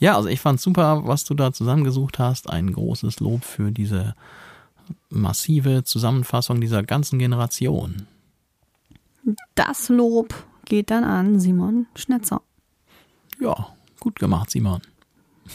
Ja, 0.00 0.16
also 0.16 0.28
ich 0.28 0.40
fand 0.40 0.60
super, 0.60 1.06
was 1.06 1.22
du 1.22 1.34
da 1.34 1.52
zusammengesucht 1.52 2.18
hast. 2.18 2.50
Ein 2.50 2.72
großes 2.72 3.20
Lob 3.20 3.44
für 3.44 3.70
diese 3.70 4.16
massive 5.08 5.84
Zusammenfassung 5.84 6.60
dieser 6.60 6.82
ganzen 6.82 7.20
Generation. 7.20 8.08
Das 9.54 9.88
Lob 9.88 10.34
geht 10.64 10.90
dann 10.90 11.04
an 11.04 11.38
Simon 11.38 11.86
Schnetzer. 11.94 12.42
Ja, 13.38 13.68
gut 14.00 14.18
gemacht, 14.18 14.50
Simon. 14.50 14.82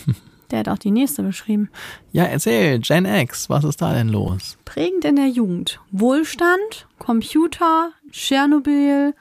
Der 0.52 0.60
hat 0.60 0.70
auch 0.70 0.78
die 0.78 0.92
nächste 0.92 1.24
beschrieben. 1.24 1.70
Ja, 2.14 2.24
erzähl, 2.24 2.80
Gen 2.80 3.04
X, 3.04 3.50
was 3.50 3.66
ist 3.66 3.82
da 3.82 3.94
denn 3.94 4.08
los? 4.08 4.58
Prägend 4.64 5.04
in 5.04 5.18
der 5.18 5.28
Jugend. 5.28 5.82
Wohlstand, 5.92 6.88
Computer, 7.00 7.92
Tschernobyl, 8.12 9.14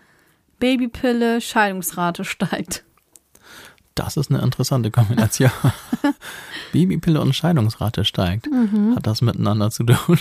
Babypille, 0.61 1.41
Scheidungsrate 1.41 2.25
steigt. 2.25 2.85
Das 3.97 4.17
ist 4.17 4.31
eine 4.31 4.41
interessante 4.41 4.93
Kombination. 4.93 5.51
Babypille 6.73 7.21
und 7.21 7.35
Scheidungsrate 7.35 8.05
steigt. 8.05 8.47
Hat 8.95 9.07
das 9.07 9.21
miteinander 9.21 9.71
zu 9.71 9.83
tun? 9.85 10.21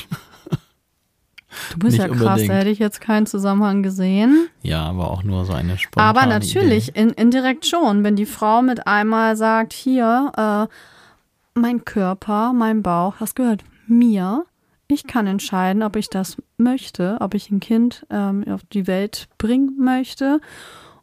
Du 1.72 1.80
bist 1.80 1.98
ja 1.98 2.08
krass, 2.08 2.22
unbedingt. 2.22 2.50
da 2.50 2.54
hätte 2.56 2.70
ich 2.70 2.80
jetzt 2.80 3.02
keinen 3.02 3.26
Zusammenhang 3.26 3.84
gesehen. 3.84 4.48
Ja, 4.62 4.84
aber 4.84 5.12
auch 5.12 5.24
nur 5.24 5.46
so 5.46 5.54
eine 5.54 5.78
spontane 5.78 6.08
Aber 6.08 6.26
natürlich, 6.26 6.89
Idee. 6.89 7.02
in, 7.02 7.10
indirekt 7.12 7.65
schon, 7.65 8.04
wenn 8.04 8.15
die 8.15 8.26
Frau 8.26 8.62
mit 8.62 8.88
einmal 8.88 9.36
sagt, 9.36 9.74
hier, 9.74 10.32
äh, 10.38 11.60
mein 11.60 11.86
Körper, 11.86 12.54
mein 12.54 12.82
Bauch, 12.84 13.15
das 13.20 13.36
gehört 13.36 13.63
mir. 13.88 14.46
Ich 14.88 15.08
kann 15.08 15.26
entscheiden, 15.26 15.82
ob 15.82 15.96
ich 15.96 16.10
das 16.10 16.38
möchte, 16.58 17.18
ob 17.20 17.34
ich 17.34 17.50
ein 17.50 17.60
Kind 17.60 18.06
ähm, 18.10 18.44
auf 18.48 18.62
die 18.72 18.86
Welt 18.88 19.28
bringen 19.38 19.78
möchte 19.80 20.39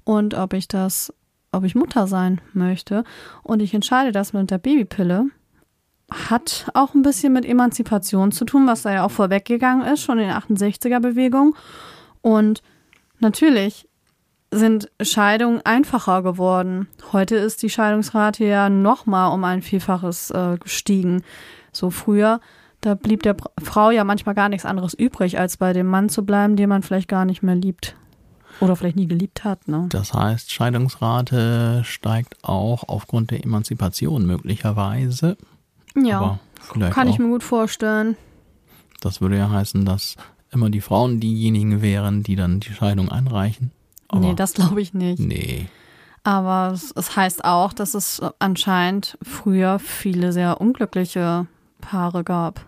und 0.05 0.35
ob 0.35 0.53
ich 0.53 0.69
das, 0.69 1.13
ob 1.51 1.65
ich 1.65 1.75
Mutter 1.75 2.07
sein 2.07 2.41
möchte. 2.53 3.03
Und 3.43 3.61
ich 3.61 3.75
entscheide 3.75 4.13
das 4.13 4.33
mit 4.33 4.51
der 4.51 4.59
Babypille. 4.59 5.27
Hat 6.31 6.71
auch 6.75 6.95
ein 6.95 7.03
bisschen 7.03 7.33
mit 7.33 7.45
Emanzipation 7.45 8.33
zu 8.33 8.45
tun, 8.45 8.67
was 8.67 8.83
da 8.83 8.93
ja 8.93 9.05
auch 9.05 9.11
vorweggegangen 9.11 9.87
ist, 9.87 10.03
schon 10.03 10.19
in 10.19 10.29
der 10.29 10.39
68er-Bewegung. 10.39 11.55
Und 12.21 12.63
natürlich 13.19 13.89
sind 14.51 14.91
Scheidungen 15.01 15.63
einfacher 15.65 16.23
geworden. 16.23 16.89
Heute 17.13 17.37
ist 17.37 17.63
die 17.63 17.71
Scheidungsrate 17.71 18.45
ja 18.45 18.69
nochmal 18.69 19.33
um 19.33 19.43
ein 19.45 19.63
Vielfaches 19.63 20.31
äh, 20.31 20.59
gestiegen. 20.59 21.23
So 21.73 21.89
früher, 21.91 22.41
Da 22.83 22.95
blieb 22.95 23.23
der 23.23 23.37
Frau 23.63 23.91
ja 23.91 24.03
manchmal 24.03 24.35
gar 24.35 24.49
nichts 24.49 24.67
anderes 24.67 24.93
übrig, 24.93 25.39
als 25.39 25.57
bei 25.57 25.73
dem 25.73 25.87
Mann 25.87 26.09
zu 26.09 26.27
bleiben, 26.27 26.57
den 26.57 26.69
man 26.69 26.83
vielleicht 26.83 27.09
gar 27.09 27.25
nicht 27.25 27.43
mehr 27.43 27.55
liebt. 27.55 27.97
Oder 28.61 28.77
vielleicht 28.77 28.97
nie 28.97 29.07
geliebt 29.07 29.45
hat, 29.45 29.67
ne? 29.69 29.87
Das 29.89 30.13
heißt, 30.13 30.53
Scheidungsrate 30.53 31.83
steigt 31.85 32.37
auch 32.43 32.85
aufgrund 32.89 33.31
der 33.31 33.43
Emanzipation 33.43 34.27
möglicherweise. 34.27 35.37
Ja, 35.97 36.39
kann 36.91 37.09
ich 37.09 37.19
mir 37.19 37.29
gut 37.29 37.43
vorstellen. 37.43 38.17
das 39.01 39.21
würde 39.21 39.37
ja 39.37 39.51
heißen, 39.51 39.85
dass 39.85 40.17
immer 40.51 40.71
die 40.71 40.81
Frauen 40.81 41.19
diejenigen 41.21 41.83
wären, 41.83 42.23
die 42.23 42.37
dann 42.37 42.61
die 42.61 42.73
Scheidung 42.73 43.11
einreichen. 43.11 43.73
Aber 44.09 44.21
nee, 44.21 44.35
das 44.35 44.55
glaube 44.55 44.81
ich 44.81 44.95
nicht. 44.95 45.19
nee. 45.19 45.67
Aber 46.25 46.71
es, 46.73 46.93
es 46.93 47.17
heißt 47.17 47.45
auch, 47.45 47.73
dass 47.73 47.95
es 47.95 48.23
anscheinend 48.39 49.19
früher 49.23 49.79
viele 49.81 50.33
sehr 50.33 50.61
unglückliche 50.61 51.47
Paare 51.81 52.23
gab. 52.23 52.65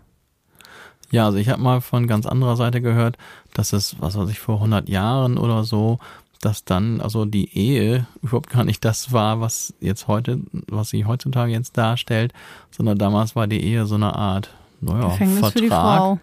Ja, 1.13 1.27
also 1.27 1.39
ich 1.39 1.49
habe 1.49 1.63
mal 1.63 1.81
von 1.81 2.09
ganz 2.09 2.27
anderer 2.27 2.57
Seite 2.57 2.81
gehört, 2.81 3.17
dass 3.53 3.73
es, 3.73 4.01
was 4.01 4.19
weiß 4.19 4.29
ich, 4.31 4.41
vor 4.41 4.57
100 4.57 4.89
Jahren 4.89 5.39
oder 5.39 5.63
so, 5.63 5.99
dass 6.44 6.64
dann 6.64 7.00
also 7.00 7.24
die 7.24 7.57
Ehe 7.57 8.07
überhaupt 8.22 8.50
gar 8.50 8.64
nicht 8.64 8.85
das 8.85 9.12
war, 9.12 9.40
was 9.40 9.72
jetzt 9.80 10.09
heute, 10.09 10.40
was 10.68 10.90
sie 10.90 11.07
heutzutage 11.07 11.52
jetzt 11.52 11.76
darstellt, 11.78 12.33
sondern 12.70 12.98
damals 12.98 13.35
war 13.35 13.46
die 13.46 13.62
Ehe 13.62 13.87
so 13.87 13.94
eine 13.94 14.14
Art, 14.14 14.50
naja, 14.80 15.09
Gefängnis 15.09 15.38
Vertrag. 15.38 15.52
für 15.52 15.61
die 15.61 15.68
Frau. 15.68 16.18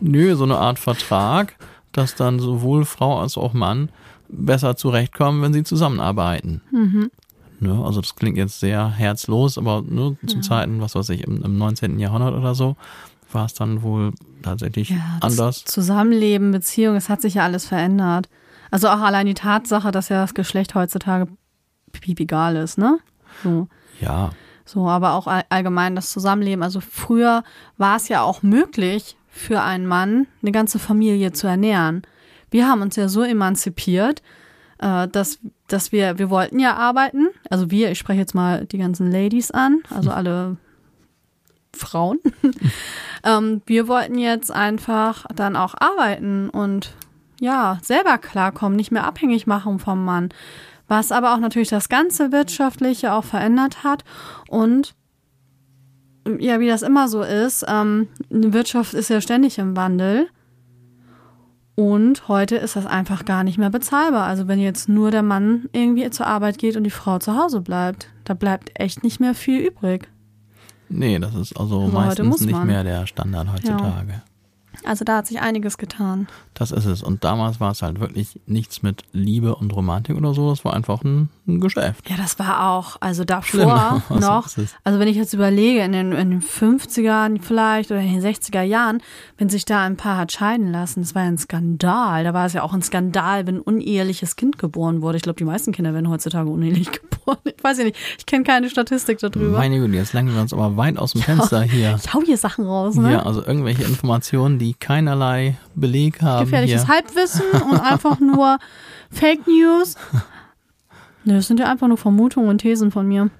Nö, 0.00 0.34
so 0.34 0.44
eine 0.44 0.58
Art 0.58 0.80
Vertrag, 0.80 1.54
dass 1.92 2.16
dann 2.16 2.40
sowohl 2.40 2.84
Frau 2.84 3.20
als 3.20 3.38
auch 3.38 3.52
Mann 3.52 3.90
besser 4.28 4.76
zurechtkommen, 4.76 5.42
wenn 5.42 5.52
sie 5.52 5.62
zusammenarbeiten. 5.62 6.60
Mhm. 6.72 7.10
Ne, 7.60 7.80
also 7.84 8.00
das 8.00 8.16
klingt 8.16 8.38
jetzt 8.38 8.58
sehr 8.58 8.90
herzlos, 8.90 9.58
aber 9.58 9.84
ne, 9.86 10.16
zu 10.26 10.40
Zeiten, 10.40 10.80
was 10.80 10.96
weiß 10.96 11.10
ich, 11.10 11.22
im, 11.22 11.42
im 11.44 11.56
19. 11.56 12.00
Jahrhundert 12.00 12.34
oder 12.34 12.56
so, 12.56 12.76
war 13.30 13.46
es 13.46 13.54
dann 13.54 13.82
wohl 13.82 14.12
tatsächlich 14.42 14.90
Ja, 14.90 15.18
anders. 15.20 15.64
Zusammenleben, 15.64 16.50
Beziehung, 16.50 16.96
es 16.96 17.08
hat 17.08 17.22
sich 17.22 17.34
ja 17.34 17.44
alles 17.44 17.66
verändert. 17.66 18.28
Also 18.72 18.88
auch 18.88 19.00
allein 19.00 19.26
die 19.26 19.34
Tatsache, 19.34 19.92
dass 19.92 20.08
ja 20.08 20.20
das 20.22 20.34
Geschlecht 20.34 20.74
heutzutage 20.74 21.28
piep 21.92 22.18
egal 22.18 22.56
ist, 22.56 22.78
ne? 22.78 22.98
So. 23.44 23.68
Ja, 24.00 24.30
So, 24.64 24.88
aber 24.88 25.12
auch 25.12 25.26
all- 25.26 25.44
allgemein 25.50 25.94
das 25.94 26.10
Zusammenleben. 26.10 26.62
Also 26.64 26.80
früher 26.80 27.44
war 27.76 27.96
es 27.96 28.08
ja 28.08 28.22
auch 28.22 28.42
möglich 28.42 29.16
für 29.28 29.60
einen 29.62 29.86
Mann, 29.86 30.26
eine 30.42 30.52
ganze 30.52 30.78
Familie 30.78 31.32
zu 31.32 31.46
ernähren. 31.46 32.02
Wir 32.50 32.66
haben 32.68 32.82
uns 32.82 32.96
ja 32.96 33.08
so 33.08 33.22
emanzipiert, 33.22 34.22
äh, 34.78 35.06
dass, 35.08 35.38
dass 35.68 35.92
wir, 35.92 36.18
wir 36.18 36.30
wollten 36.30 36.58
ja 36.58 36.74
arbeiten. 36.76 37.28
Also 37.50 37.70
wir, 37.70 37.90
ich 37.90 37.98
spreche 37.98 38.20
jetzt 38.20 38.34
mal 38.34 38.64
die 38.66 38.78
ganzen 38.78 39.10
Ladies 39.10 39.50
an, 39.50 39.82
also 39.90 40.10
alle 40.18 40.56
Frauen. 41.74 42.18
ähm, 43.24 43.62
wir 43.66 43.88
wollten 43.88 44.18
jetzt 44.18 44.50
einfach 44.50 45.26
dann 45.34 45.56
auch 45.56 45.74
arbeiten 45.78 46.48
und 46.50 46.94
ja, 47.42 47.80
selber 47.82 48.18
klarkommen, 48.18 48.76
nicht 48.76 48.92
mehr 48.92 49.04
abhängig 49.04 49.48
machen 49.48 49.80
vom 49.80 50.04
Mann. 50.04 50.28
Was 50.86 51.10
aber 51.10 51.34
auch 51.34 51.38
natürlich 51.38 51.70
das 51.70 51.88
ganze 51.88 52.30
Wirtschaftliche 52.30 53.12
auch 53.12 53.24
verändert 53.24 53.82
hat 53.82 54.04
und 54.48 54.94
ja, 56.38 56.60
wie 56.60 56.68
das 56.68 56.82
immer 56.82 57.08
so 57.08 57.22
ist, 57.22 57.64
ähm, 57.66 58.06
eine 58.32 58.52
Wirtschaft 58.52 58.94
ist 58.94 59.10
ja 59.10 59.20
ständig 59.20 59.58
im 59.58 59.76
Wandel. 59.76 60.28
Und 61.74 62.28
heute 62.28 62.54
ist 62.54 62.76
das 62.76 62.86
einfach 62.86 63.24
gar 63.24 63.42
nicht 63.42 63.58
mehr 63.58 63.70
bezahlbar. 63.70 64.26
Also 64.26 64.46
wenn 64.46 64.60
jetzt 64.60 64.88
nur 64.88 65.10
der 65.10 65.24
Mann 65.24 65.68
irgendwie 65.72 66.08
zur 66.10 66.28
Arbeit 66.28 66.58
geht 66.58 66.76
und 66.76 66.84
die 66.84 66.90
Frau 66.90 67.18
zu 67.18 67.34
Hause 67.36 67.60
bleibt, 67.60 68.08
da 68.22 68.34
bleibt 68.34 68.70
echt 68.78 69.02
nicht 69.02 69.18
mehr 69.18 69.34
viel 69.34 69.66
übrig. 69.66 70.08
nee, 70.88 71.18
das 71.18 71.34
ist 71.34 71.58
also 71.58 71.90
heute 71.92 72.22
meistens 72.22 72.42
nicht 72.42 72.64
mehr 72.64 72.84
der 72.84 73.08
Standard 73.08 73.52
heutzutage. 73.52 74.22
Also 74.84 75.04
da 75.04 75.18
hat 75.18 75.26
sich 75.26 75.40
einiges 75.40 75.78
getan. 75.78 76.26
Das 76.54 76.70
ist 76.70 76.84
es. 76.86 77.02
Und 77.02 77.24
damals 77.24 77.60
war 77.60 77.70
es 77.70 77.82
halt 77.82 78.00
wirklich 78.00 78.40
nichts 78.46 78.82
mit 78.82 79.02
Liebe 79.12 79.54
und 79.54 79.74
Romantik 79.74 80.16
oder 80.16 80.34
so. 80.34 80.50
Das 80.50 80.64
war 80.64 80.74
einfach 80.74 81.02
ein, 81.02 81.28
ein 81.46 81.60
Geschäft. 81.60 82.08
Ja, 82.08 82.16
das 82.16 82.38
war 82.38 82.70
auch, 82.70 82.96
also 83.00 83.22
Schlimm. 83.22 83.68
davor 83.68 84.02
Was 84.08 84.20
noch, 84.28 84.46
ist 84.46 84.58
es? 84.58 84.74
also 84.84 84.98
wenn 84.98 85.08
ich 85.08 85.16
jetzt 85.16 85.32
überlege, 85.34 85.80
in 85.80 85.92
den, 85.92 86.12
in 86.12 86.30
den 86.30 86.42
50ern 86.42 87.40
vielleicht 87.40 87.90
oder 87.90 88.00
in 88.00 88.12
den 88.12 88.22
60er 88.22 88.62
Jahren, 88.62 89.02
wenn 89.38 89.48
sich 89.48 89.64
da 89.64 89.82
ein 89.82 89.96
Paar 89.96 90.16
hat 90.18 90.32
scheiden 90.32 90.70
lassen, 90.72 91.02
das 91.02 91.14
war 91.14 91.22
ja 91.22 91.28
ein 91.28 91.38
Skandal. 91.38 92.24
Da 92.24 92.34
war 92.34 92.46
es 92.46 92.52
ja 92.52 92.62
auch 92.62 92.72
ein 92.72 92.82
Skandal, 92.82 93.46
wenn 93.46 93.56
ein 93.56 93.60
uneheliches 93.60 94.36
Kind 94.36 94.58
geboren 94.58 95.02
wurde. 95.02 95.16
Ich 95.16 95.22
glaube, 95.22 95.38
die 95.38 95.44
meisten 95.44 95.72
Kinder 95.72 95.94
werden 95.94 96.08
heutzutage 96.08 96.50
unehelich 96.50 96.90
geboren. 97.10 97.38
Ich 97.44 97.62
weiß 97.62 97.78
ja 97.78 97.84
nicht, 97.84 97.96
ich 98.18 98.26
kenne 98.26 98.44
keine 98.44 98.68
Statistik 98.68 99.18
darüber. 99.18 99.58
Meine 99.58 99.78
Güte, 99.78 99.94
jetzt 99.94 100.12
lenken 100.12 100.34
wir 100.34 100.40
uns 100.40 100.52
aber 100.52 100.76
weit 100.76 100.98
aus 100.98 101.12
dem 101.12 101.22
Fenster 101.22 101.62
hier. 101.62 101.96
ich 102.02 102.12
hau 102.12 102.20
hier 102.24 102.36
Sachen 102.36 102.66
raus, 102.66 102.96
ne? 102.96 103.12
Ja, 103.12 103.22
also 103.22 103.44
irgendwelche 103.44 103.84
Informationen, 103.84 104.58
die 104.62 104.74
keinerlei 104.74 105.56
Beleg 105.74 106.22
haben. 106.22 106.44
Gefährliches 106.44 106.86
hier. 106.86 106.94
Halbwissen 106.94 107.42
und 107.70 107.80
einfach 107.80 108.20
nur 108.20 108.58
Fake 109.10 109.46
News. 109.46 109.96
Ne, 111.24 111.34
das 111.34 111.48
sind 111.48 111.60
ja 111.60 111.70
einfach 111.70 111.88
nur 111.88 111.98
Vermutungen 111.98 112.48
und 112.48 112.58
Thesen 112.58 112.90
von 112.90 113.06
mir. 113.06 113.30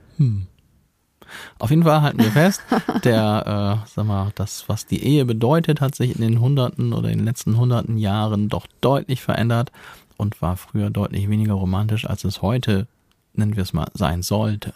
Auf 1.58 1.70
jeden 1.70 1.84
Fall 1.84 2.02
halten 2.02 2.18
wir 2.18 2.30
fest, 2.30 2.62
der, 3.04 3.80
äh, 3.84 3.88
sag 3.88 4.06
mal, 4.06 4.32
das, 4.34 4.68
was 4.68 4.86
die 4.86 5.02
Ehe 5.02 5.24
bedeutet, 5.24 5.80
hat 5.80 5.94
sich 5.94 6.14
in 6.14 6.22
den 6.22 6.40
hunderten 6.40 6.92
oder 6.92 7.08
in 7.08 7.18
den 7.18 7.24
letzten 7.24 7.56
hunderten 7.56 7.98
Jahren 7.98 8.48
doch 8.48 8.66
deutlich 8.80 9.22
verändert 9.22 9.72
und 10.16 10.42
war 10.42 10.56
früher 10.56 10.90
deutlich 10.90 11.28
weniger 11.30 11.54
romantisch, 11.54 12.08
als 12.08 12.24
es 12.24 12.42
heute, 12.42 12.86
nennen 13.32 13.56
wir 13.56 13.62
es 13.62 13.72
mal, 13.72 13.88
sein 13.94 14.22
sollte. 14.22 14.74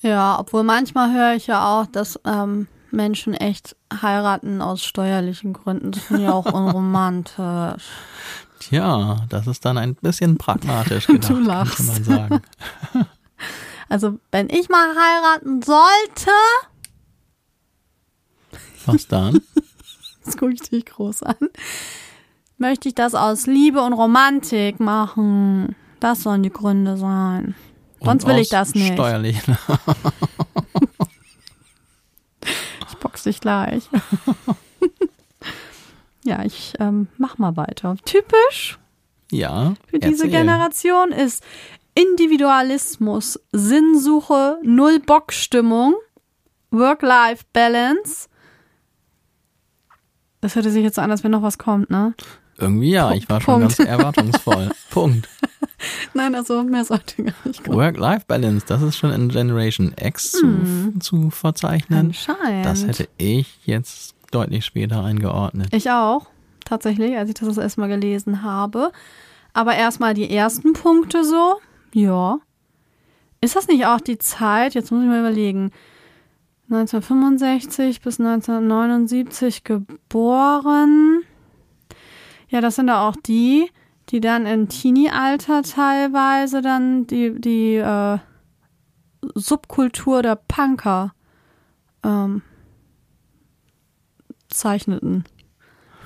Ja, 0.00 0.38
obwohl 0.38 0.64
manchmal 0.64 1.12
höre 1.12 1.34
ich 1.34 1.46
ja 1.46 1.64
auch, 1.66 1.86
dass 1.86 2.18
ähm, 2.26 2.66
Menschen 2.92 3.34
echt 3.34 3.76
heiraten 4.02 4.60
aus 4.62 4.84
steuerlichen 4.84 5.52
Gründen. 5.52 5.92
Das 5.92 6.02
finde 6.04 6.24
ich 6.24 6.28
auch 6.28 6.46
unromantisch. 6.52 7.84
Tja, 8.60 9.16
das 9.28 9.46
ist 9.48 9.64
dann 9.64 9.76
ein 9.78 9.94
bisschen 9.96 10.38
pragmatisch 10.38 11.06
gedacht, 11.08 11.30
Du 11.30 11.38
lachst. 11.40 11.76
könnte 12.04 12.10
man 12.10 12.28
sagen. 12.28 12.42
Also, 13.88 14.18
wenn 14.30 14.48
ich 14.48 14.70
mal 14.70 14.88
heiraten 14.96 15.60
sollte, 15.60 16.30
Was 18.86 19.06
dann? 19.06 19.38
jetzt 20.24 20.38
gucke 20.38 20.54
ich 20.54 20.62
dich 20.62 20.86
groß 20.86 21.24
an, 21.24 21.36
möchte 22.56 22.88
ich 22.88 22.94
das 22.94 23.14
aus 23.14 23.46
Liebe 23.46 23.82
und 23.82 23.92
Romantik 23.92 24.80
machen. 24.80 25.76
Das 26.00 26.22
sollen 26.22 26.42
die 26.42 26.48
Gründe 26.50 26.96
sein. 26.96 27.54
Sonst 28.00 28.26
will 28.26 28.38
ich 28.38 28.48
das 28.48 28.74
nicht. 28.74 28.94
Steuerlichen. 28.94 29.58
Ich 32.92 32.98
box 32.98 33.22
dich 33.24 33.40
gleich. 33.40 33.88
ja, 36.24 36.44
ich 36.44 36.74
ähm, 36.78 37.08
mach 37.18 37.38
mal 37.38 37.56
weiter. 37.56 37.96
Typisch 38.04 38.78
Ja. 39.30 39.74
für 39.88 39.98
diese 39.98 40.24
erzähl. 40.24 40.30
Generation 40.30 41.10
ist 41.12 41.42
Individualismus, 41.94 43.40
Sinnsuche, 43.52 44.58
Null-Bock-Stimmung, 44.62 45.94
Work-Life-Balance. 46.70 48.28
Das 50.40 50.54
hörte 50.56 50.70
sich 50.70 50.82
jetzt 50.82 50.96
so 50.96 51.02
an, 51.02 51.10
als 51.10 51.22
wenn 51.22 51.30
noch 51.30 51.42
was 51.42 51.58
kommt, 51.58 51.90
ne? 51.90 52.14
Irgendwie 52.58 52.90
ja, 52.90 53.12
ich 53.12 53.28
war 53.28 53.40
schon 53.40 53.60
Punkt. 53.60 53.76
ganz 53.76 53.88
erwartungsvoll. 53.88 54.70
Punkt. 54.90 55.28
Nein, 56.14 56.34
also 56.34 56.62
mehr 56.62 56.84
sollte 56.84 57.22
gar 57.22 57.34
nicht 57.44 57.64
kommen. 57.64 57.76
Work-Life-Balance, 57.76 58.66
das 58.66 58.82
ist 58.82 58.96
schon 58.96 59.12
in 59.12 59.28
Generation 59.28 59.94
X 60.00 60.32
zu, 60.32 60.92
zu 61.00 61.30
verzeichnen. 61.30 62.06
Anscheinend. 62.06 62.66
Das 62.66 62.86
hätte 62.86 63.08
ich 63.18 63.58
jetzt 63.64 64.14
deutlich 64.30 64.64
später 64.64 65.04
eingeordnet. 65.04 65.68
Ich 65.72 65.90
auch, 65.90 66.26
tatsächlich, 66.64 67.16
als 67.16 67.28
ich 67.28 67.34
das 67.34 67.48
das 67.48 67.58
erste 67.58 67.80
Mal 67.80 67.88
gelesen 67.88 68.42
habe. 68.42 68.92
Aber 69.52 69.74
erstmal 69.74 70.14
die 70.14 70.30
ersten 70.30 70.72
Punkte 70.72 71.24
so. 71.24 71.60
Ja. 71.92 72.38
Ist 73.40 73.56
das 73.56 73.68
nicht 73.68 73.86
auch 73.86 74.00
die 74.00 74.18
Zeit, 74.18 74.74
jetzt 74.74 74.90
muss 74.92 75.02
ich 75.02 75.08
mal 75.08 75.20
überlegen, 75.20 75.72
1965 76.70 78.00
bis 78.00 78.18
1979 78.18 79.64
geboren? 79.64 81.22
Ja, 82.48 82.60
das 82.60 82.76
sind 82.76 82.88
ja 82.88 83.06
auch 83.06 83.16
die, 83.16 83.70
die 84.12 84.20
dann 84.20 84.46
im 84.46 84.68
Teenie-Alter 84.68 85.62
teilweise 85.62 86.60
dann 86.62 87.06
die, 87.06 87.40
die 87.40 87.76
äh, 87.76 88.18
Subkultur 89.34 90.22
der 90.22 90.36
Punker 90.36 91.12
ähm, 92.04 92.42
zeichneten. 94.48 95.24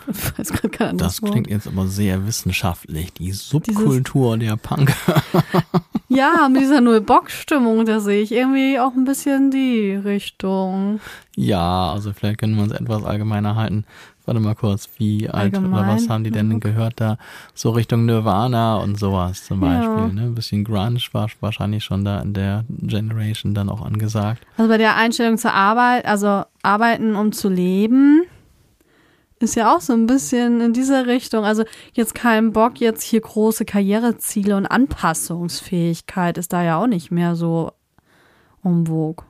Ich 0.09 0.39
weiß 0.39 0.53
gerade 0.53 0.69
kein 0.69 0.99
Das 0.99 1.21
Wort. 1.21 1.33
klingt 1.33 1.49
jetzt 1.51 1.67
aber 1.67 1.89
sehr 1.89 2.29
wissenschaftlich. 2.29 3.13
Die 3.15 3.33
Subkultur 3.33 4.39
der 4.39 4.57
Punk. 4.57 4.95
Ja, 6.09 6.49
mit 6.49 6.63
dieser 6.63 6.81
Null-Bock-Stimmung, 6.81 7.85
da 7.85 7.99
sehe 7.99 8.23
ich 8.23 8.31
irgendwie 8.31 8.79
auch 8.79 8.95
ein 8.95 9.05
bisschen 9.05 9.51
die 9.51 9.91
Richtung. 9.93 11.01
Ja, 11.35 11.91
also 11.93 12.13
vielleicht 12.13 12.39
können 12.39 12.55
wir 12.55 12.63
uns 12.63 12.73
etwas 12.73 13.03
allgemeiner 13.03 13.57
halten. 13.57 13.85
Warte 14.27 14.41
mal 14.41 14.55
kurz, 14.57 14.89
wie 14.99 15.29
alt 15.29 15.57
oder 15.57 15.59
Allgemein, 15.63 15.97
was 15.97 16.09
haben 16.09 16.25
die 16.25 16.33
denn 16.33 16.51
Look. 16.51 16.63
gehört 16.63 16.95
da? 17.01 17.17
So 17.55 17.71
Richtung 17.71 18.07
Nirvana 18.07 18.77
und 18.77 18.99
sowas 18.99 19.45
zum 19.47 19.63
Ja. 19.63 19.69
Beispiel. 19.69 20.13
Ne? 20.15 20.23
Ein 20.29 20.35
bisschen 20.35 20.65
Grunge 20.65 20.99
war 21.13 21.29
wahrscheinlich 21.41 21.85
schon 21.85 22.05
da 22.05 22.21
in 22.21 22.35
der 22.35 22.65
Generation 22.69 23.55
dann 23.55 23.69
auch 23.69 23.83
angesagt. 23.83 24.45
Also 24.59 24.69
bei 24.69 24.79
der 24.79 24.97
Einstellung 24.97 25.39
zur 25.39 25.55
Arbeit, 25.55 26.05
also 26.07 26.43
arbeiten 26.63 27.15
um 27.15 27.31
zu 27.31 27.49
leben, 27.49 28.23
ist 29.39 29.55
ja 29.55 29.75
auch 29.77 29.81
so 29.81 29.93
ein 29.93 30.07
bisschen 30.07 30.61
in 30.61 30.73
dieser 30.73 31.07
Richtung. 31.07 31.45
Also 31.45 31.65
jetzt 31.93 32.15
kein 32.15 32.53
Bock, 32.53 32.81
jetzt 32.81 33.03
hier 33.03 33.21
große 33.21 33.65
Karriereziele 33.65 34.57
und 34.57 34.67
Anpassungsfähigkeit 34.67 36.39
ist 36.39 36.53
da 36.53 36.63
ja 36.65 36.79
auch 36.79 36.87
nicht 36.87 37.11
mehr 37.11 37.37
so 37.37 37.71
vogue. 38.63 39.25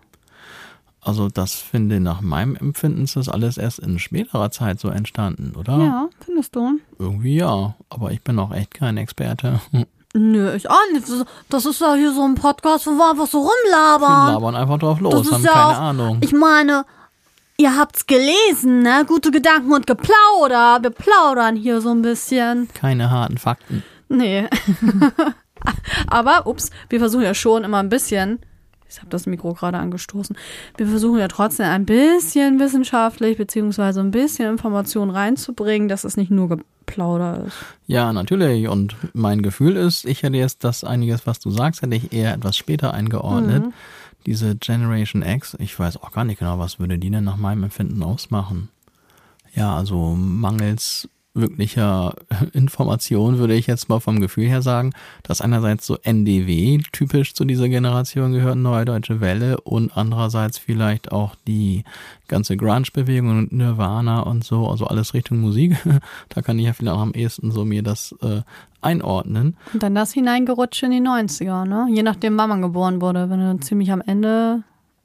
Also 1.07 1.29
das 1.29 1.55
finde 1.55 2.01
nach 2.01 2.21
meinem 2.21 2.57
Empfinden 2.57 3.05
ist 3.05 3.15
das 3.15 3.29
alles 3.29 3.59
erst 3.59 3.79
in 3.79 3.99
späterer 4.01 4.51
Zeit 4.51 4.81
so 4.81 4.89
entstanden, 4.89 5.55
oder? 5.57 5.79
Ja, 5.79 6.09
findest 6.25 6.57
du? 6.57 6.81
Irgendwie 6.99 7.37
ja, 7.37 7.75
aber 7.91 8.11
ich 8.11 8.23
bin 8.23 8.39
auch 8.41 8.53
echt 8.53 8.75
kein 8.75 8.97
Experte. 8.97 9.61
Nö, 10.15 10.53
ich 10.55 10.69
auch 10.69 10.77
nicht. 10.93 11.07
Das 11.49 11.65
ist 11.67 11.81
ja 11.81 11.95
hier 11.95 12.13
so 12.13 12.23
ein 12.25 12.35
Podcast, 12.35 12.87
wo 12.87 12.93
wir 12.93 13.11
einfach 13.11 13.27
so 13.27 13.45
Wir 13.45 13.51
rumlabern. 13.51 14.33
labern 14.35 14.57
einfach 14.57 14.79
drauf 14.79 14.99
los, 15.01 15.13
Das 15.15 15.27
ist 15.27 15.33
haben 15.35 15.45
ja 15.45 15.53
keine 15.53 15.65
auch- 15.67 15.81
Ahnung. 15.81 16.19
Ich 16.23 16.33
meine, 16.33 16.85
ihr 17.59 17.77
habt's 17.77 18.07
gelesen, 18.07 18.81
ne? 18.83 19.05
Gute 19.07 19.31
Gedanken 19.31 19.73
und 19.73 19.87
Geplauder. 19.87 20.79
Wir 20.83 20.91
plaudern 20.91 21.55
hier 21.55 21.81
so 21.83 21.91
ein 21.91 22.03
bisschen. 22.03 22.69
keine 22.75 23.11
harten 23.11 23.39
Fakten. 23.39 23.83
Nee. 24.09 24.49
Aber, 26.09 26.47
ups, 26.47 26.71
wir 26.89 26.99
versuchen 26.99 27.25
ja 27.25 27.35
schon 27.35 27.65
immer 27.65 27.79
ein 27.79 27.89
bisschen. 27.89 28.41
Ich 28.97 29.03
habe 29.03 29.11
das 29.11 29.27
Mikro 29.27 29.53
gerade 29.53 29.77
angestoßen. 29.77 30.35
Wir 30.79 30.87
versuchen 30.87 31.19
ja 31.19 31.29
trotzdem 31.29 31.67
ein 31.67 31.85
bisschen 31.85 32.59
wissenschaftlich 32.59 33.37
beziehungsweise 33.37 34.01
ein 34.01 34.11
bisschen 34.11 34.51
Informationen 34.51 35.11
reinzubringen, 35.11 35.87
dass 35.87 36.05
es 36.05 36.17
nicht 36.17 36.31
nur 36.31 36.49
Geplauder 36.49 37.45
ist. 37.47 37.59
Ja, 37.87 38.11
natürlich. 38.15 38.69
Und 38.69 38.97
mein 39.13 39.43
Gefühl 39.43 39.77
ist, 39.77 40.07
ich 40.07 40.23
hätte 40.23 40.39
jetzt 40.39 40.65
das 40.65 40.83
einiges, 40.83 41.27
was 41.27 41.41
du 41.41 41.51
sagst, 41.51 41.83
hätte 41.83 41.95
ich 41.95 42.15
eher 42.15 42.33
etwas 42.33 42.57
später 42.57 42.95
eingeordnet. 42.95 43.67
Mhm. 43.67 43.73
Diese 44.25 44.57
Generation 44.57 45.23
X, 45.23 45.59
ich 45.61 45.79
weiß 45.79 45.99
auch 46.03 46.13
gar 46.13 46.25
nicht 46.25 46.39
genau, 46.39 46.59
was 46.59 46.79
würde 46.81 46.99
die 46.99 47.11
denn 47.11 47.25
nach 47.25 47.37
meinem 47.37 47.65
Empfinden 47.65 48.03
ausmachen. 48.03 48.71
Ja, 49.55 49.77
also 49.77 50.15
mangels 50.15 51.07
wirklicher 51.37 52.15
Information 52.53 53.39
würde 53.39 53.55
ich 53.55 53.67
jetzt 53.67 53.89
mal 53.89 54.01
vom 54.01 54.21
Gefühl 54.21 54.47
her 54.47 54.63
sagen, 54.63 54.93
dass 55.23 55.41
einerseits 55.41 55.87
so 55.87 55.99
NDW 56.03 56.81
typisch 56.93 57.35
zu 57.35 57.45
dieser 57.45 57.69
Generation 57.69 58.33
gehört, 58.33 58.57
Neue 58.57 58.85
Deutsche 58.85 59.21
Welle 59.21 59.61
und 59.61 59.97
andererseits 59.97 60.59
vielleicht 60.59 61.13
auch 61.13 61.35
die 61.47 61.85
ganze 62.29 62.57
Grunge-Bewegung 62.57 63.39
und 63.39 63.53
Nirvana 63.53 64.21
und 64.21 64.45
so, 64.45 64.69
also 64.69 64.87
alles 64.87 65.15
Richtung 65.15 65.41
Musik. 65.41 65.77
Da 66.29 66.43
kann 66.43 66.59
ich 66.59 66.67
ja 66.67 66.73
vielleicht 66.73 66.97
auch 66.97 67.01
am 67.01 67.13
ehesten 67.13 67.51
so 67.51 67.65
mir 67.65 67.83
das 67.83 68.15
äh, 68.23 68.43
einordnen. 68.81 69.57
Und 69.73 69.83
dann 69.83 69.95
das 69.95 70.13
hineingerutscht 70.13 70.83
in 70.83 70.91
die 70.91 71.01
90er, 71.01 71.65
ne? 71.65 71.87
Je 71.91 72.03
nachdem, 72.03 72.37
wann 72.37 72.49
man 72.49 72.63
geboren 72.63 73.01
wurde. 73.01 73.31
Wenn 73.31 73.41
du 73.41 73.61
ziemlich 73.61 73.93
am 73.93 74.01
Ende 74.01 74.63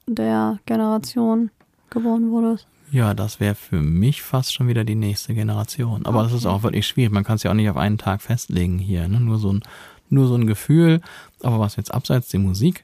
der 0.08 0.60
Generation 0.66 1.52
geboren 1.90 2.32
wurdest. 2.32 2.68
Ja, 2.92 3.14
das 3.14 3.40
wäre 3.40 3.56
für 3.56 3.82
mich 3.82 4.22
fast 4.22 4.54
schon 4.54 4.68
wieder 4.68 4.84
die 4.84 4.96
nächste 4.96 5.34
Generation. 5.34 6.06
Aber 6.06 6.24
das 6.24 6.34
ist 6.34 6.46
auch 6.46 6.64
wirklich 6.64 6.86
schwierig. 6.86 7.14
Man 7.14 7.24
kann 7.24 7.38
es 7.38 7.44
ja 7.44 7.52
auch 7.52 7.56
nicht 7.56 7.70
auf 7.70 7.78
einen 7.78 7.98
Tag 7.98 8.22
festlegen 8.22 8.80
hier. 8.80 9.08
Ne? 9.08 9.22
Nur, 9.22 9.40
so 9.40 9.54
ein, 9.54 9.64
nur 10.10 10.28
so 10.28 10.36
ein 10.36 10.46
Gefühl. 10.46 11.00
Aber 11.42 11.60
was 11.60 11.78
jetzt 11.78 11.94
abseits 11.94 12.28
der 12.30 12.42
Musik 12.42 12.84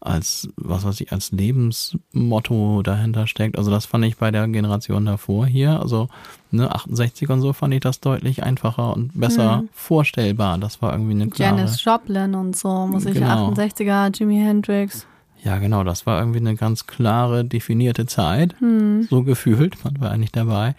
als, 0.00 0.48
was 0.56 0.84
weiß 0.84 1.00
ich, 1.00 1.12
als 1.12 1.32
Lebensmotto 1.32 2.82
dahinter 2.82 3.26
steckt. 3.26 3.58
Also 3.58 3.70
das 3.70 3.86
fand 3.86 4.04
ich 4.04 4.16
bei 4.16 4.30
der 4.30 4.46
Generation 4.46 5.04
davor 5.04 5.46
hier. 5.46 5.80
Also 5.80 6.08
ne, 6.50 6.72
68 6.72 7.28
und 7.28 7.40
so 7.40 7.52
fand 7.52 7.74
ich 7.74 7.80
das 7.80 8.00
deutlich 8.00 8.42
einfacher 8.44 8.94
und 8.94 9.18
besser 9.18 9.64
vorstellbar. 9.72 10.58
Das 10.58 10.80
war 10.82 10.92
irgendwie 10.92 11.12
eine 11.12 11.28
klare... 11.28 11.56
Janis 11.56 11.82
Joplin 11.82 12.34
und 12.34 12.56
so, 12.56 12.86
muss 12.86 13.06
ich 13.06 13.14
Genau. 13.14 13.50
68er, 13.50 14.16
Jimi 14.16 14.36
Hendrix. 14.36 15.06
Ja, 15.44 15.58
genau, 15.58 15.84
das 15.84 16.04
war 16.06 16.18
irgendwie 16.18 16.38
eine 16.40 16.56
ganz 16.56 16.86
klare, 16.86 17.44
definierte 17.44 18.06
Zeit. 18.06 18.54
So 19.08 19.22
gefühlt, 19.22 19.82
man 19.84 20.00
war 20.00 20.10
eigentlich 20.10 20.32
dabei. 20.32 20.74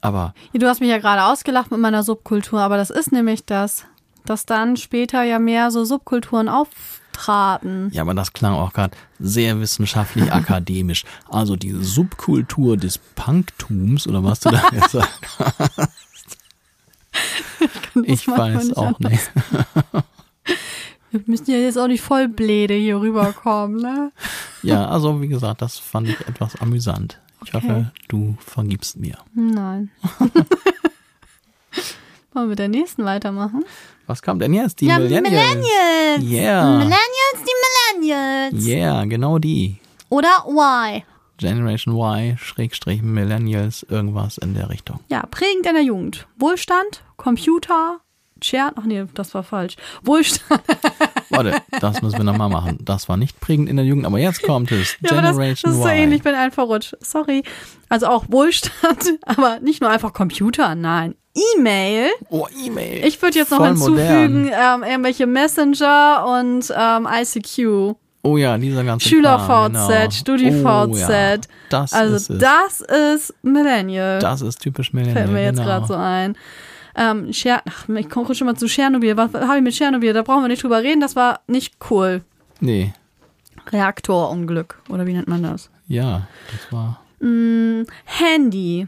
Aber 0.00 0.34
Ja, 0.52 0.60
Du 0.60 0.66
hast 0.66 0.80
mich 0.80 0.88
ja 0.90 0.98
gerade 0.98 1.24
ausgelacht 1.24 1.70
mit 1.70 1.80
meiner 1.80 2.02
Subkultur, 2.02 2.60
aber 2.60 2.76
das 2.76 2.90
ist 2.90 3.12
nämlich 3.12 3.44
das, 3.44 3.84
dass 4.24 4.46
dann 4.46 4.76
später 4.76 5.22
ja 5.22 5.38
mehr 5.38 5.70
so 5.70 5.84
Subkulturen 5.84 6.48
auftraten. 6.48 7.90
Ja, 7.92 8.02
aber 8.02 8.14
das 8.14 8.32
klang 8.32 8.54
auch 8.54 8.72
gerade 8.72 8.96
sehr 9.18 9.60
wissenschaftlich 9.60 10.32
akademisch. 10.32 11.04
Also 11.28 11.56
die 11.56 11.72
Subkultur 11.72 12.76
des 12.76 12.98
Punktums 12.98 14.06
oder 14.06 14.22
was 14.24 14.40
du 14.40 14.50
da 14.50 14.68
gesagt 14.70 15.28
hast. 15.38 15.88
Ich 18.04 18.26
manchmal 18.26 18.54
weiß 18.54 18.64
nicht 18.64 18.76
auch 18.76 18.86
anders. 19.00 19.12
nicht. 19.12 19.30
Wir 21.10 21.20
müssen 21.26 21.50
ja 21.50 21.56
jetzt 21.58 21.78
auch 21.78 21.86
nicht 21.86 22.02
voll 22.02 22.28
bläde 22.28 22.74
hier 22.74 23.00
rüberkommen, 23.00 23.76
ne? 23.80 24.12
Ja, 24.62 24.86
also 24.88 25.20
wie 25.22 25.28
gesagt, 25.28 25.62
das 25.62 25.78
fand 25.78 26.08
ich 26.08 26.20
etwas 26.28 26.56
amüsant. 26.60 27.18
Ich 27.44 27.54
Okay. 27.54 27.66
hoffe, 27.68 27.92
du 28.08 28.36
vergibst 28.44 28.96
mir. 28.98 29.16
Nein. 29.34 29.90
Wollen 32.32 32.46
wir 32.46 32.50
mit 32.50 32.58
der 32.58 32.68
nächsten 32.68 33.04
weitermachen? 33.04 33.64
Was 34.06 34.22
kommt 34.22 34.42
denn 34.42 34.52
jetzt? 34.54 34.80
Die 34.80 34.86
Ja, 34.86 34.98
Millennials. 34.98 35.30
Millennials. 35.56 36.22
Yeah. 36.24 36.70
Millennials, 36.78 37.00
die 37.36 38.00
Millennials. 38.02 38.64
Yeah, 38.66 39.04
genau 39.04 39.38
die. 39.38 39.78
Oder 40.08 40.28
why? 40.46 41.04
Generation 41.38 41.94
Y, 41.94 42.36
Schrägstrich 42.38 43.02
Millennials, 43.02 43.84
irgendwas 43.88 44.38
in 44.38 44.54
der 44.54 44.68
Richtung. 44.70 45.00
Ja, 45.08 45.24
prägend 45.30 45.66
in 45.66 45.74
der 45.74 45.84
Jugend. 45.84 46.26
Wohlstand, 46.38 47.02
Computer, 47.16 48.00
Scher, 48.42 48.72
ach 48.76 48.84
nee, 48.84 49.04
das 49.14 49.34
war 49.34 49.42
falsch. 49.42 49.76
Wohlstand. 50.02 50.62
Warte, 51.30 51.56
das 51.80 52.00
müssen 52.02 52.18
wir 52.18 52.24
nochmal 52.24 52.48
machen. 52.48 52.78
Das 52.82 53.08
war 53.08 53.16
nicht 53.16 53.38
prägend 53.40 53.68
in 53.68 53.76
der 53.76 53.84
Jugend, 53.84 54.06
aber 54.06 54.18
jetzt 54.18 54.42
kommt 54.42 54.72
es. 54.72 54.96
Ja, 55.00 55.12
aber 55.12 55.22
das, 55.22 55.30
das 55.30 55.36
Generation 55.36 55.72
ist 55.72 55.82
so 55.82 55.88
ähnlich, 55.88 56.18
ich 56.18 56.22
bin 56.24 56.34
einfach 56.34 56.54
verrutscht. 56.54 56.94
Sorry. 57.00 57.42
Also 57.88 58.06
auch 58.06 58.24
Wohlstand, 58.28 59.18
aber 59.26 59.60
nicht 59.60 59.80
nur 59.80 59.90
einfach 59.90 60.12
Computer, 60.12 60.74
nein. 60.74 61.14
E-Mail. 61.56 62.08
Oh, 62.30 62.46
E-Mail. 62.64 63.04
Ich 63.06 63.20
würde 63.22 63.38
jetzt 63.38 63.50
noch 63.50 63.58
Voll 63.58 63.68
hinzufügen, 63.68 64.44
modern. 64.44 64.82
ähm, 64.82 64.88
irgendwelche 64.88 65.26
Messenger 65.26 66.24
und 66.40 66.72
ähm, 66.76 67.08
ICQ. 67.10 67.96
Oh 68.22 68.36
ja, 68.36 68.58
dieser 68.58 68.82
ganze 68.82 69.08
Schüler-VZ, 69.08 69.72
genau. 69.72 70.10
Studi-VZ. 70.10 70.88
Oh, 70.90 70.96
ja. 70.96 71.36
Das 71.70 71.92
Also 71.92 72.16
ist 72.16 72.30
es. 72.30 72.38
das 72.38 72.80
ist 72.80 73.34
Millennial. 73.42 74.18
Das 74.18 74.40
ist 74.42 74.60
typisch 74.60 74.92
Millennial. 74.92 75.22
Fällt 75.22 75.32
mir 75.32 75.44
jetzt 75.44 75.56
genau. 75.56 75.66
gerade 75.68 75.86
so 75.86 75.94
ein. 75.94 76.36
Ähm, 76.98 77.32
Scher 77.32 77.62
Ach, 77.68 77.88
ich 77.88 78.10
komme 78.10 78.34
schon 78.34 78.46
mal 78.46 78.56
zu 78.56 78.66
Tschernobyl. 78.66 79.16
Was 79.16 79.32
habe 79.32 79.56
ich 79.56 79.62
mit 79.62 79.74
Tschernobyl? 79.74 80.12
Da 80.12 80.22
brauchen 80.22 80.42
wir 80.42 80.48
nicht 80.48 80.62
drüber 80.62 80.82
reden. 80.82 81.00
Das 81.00 81.14
war 81.16 81.40
nicht 81.46 81.76
cool. 81.90 82.22
Nee, 82.60 82.92
Reaktorunglück. 83.72 84.80
Oder 84.88 85.06
wie 85.06 85.12
nennt 85.12 85.28
man 85.28 85.42
das? 85.42 85.70
ja, 85.86 86.26
das 86.50 86.72
war. 86.72 87.00
Mm, 87.20 87.84
Handy. 88.04 88.86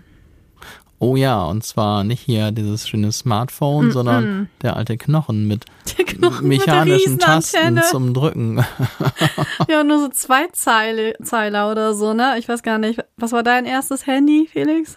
Oh 0.99 1.17
ja, 1.17 1.45
und 1.45 1.65
zwar 1.65 2.05
nicht 2.05 2.21
hier 2.21 2.51
dieses 2.51 2.87
schöne 2.87 3.11
Smartphone, 3.11 3.91
sondern 3.91 4.51
der 4.61 4.77
alte 4.77 4.99
Knochen 4.99 5.49
mit 5.49 5.65
Knochen 6.07 6.47
mechanischen 6.47 7.13
mit 7.13 7.23
Tasten 7.23 7.81
zum 7.91 8.13
Drücken. 8.13 8.63
Ja, 9.69 9.85
nur 9.85 10.01
so 10.01 10.09
zwei 10.09 10.49
Zeile, 10.49 11.15
Zeiler 11.23 11.71
oder 11.71 11.95
so, 11.95 12.13
ne? 12.13 12.35
Ich 12.39 12.49
weiß 12.49 12.63
gar 12.63 12.79
nicht. 12.79 13.01
Was 13.17 13.33
war 13.33 13.43
dein 13.43 13.65
erstes 13.67 14.07
Handy, 14.07 14.49
Felix? 14.51 14.97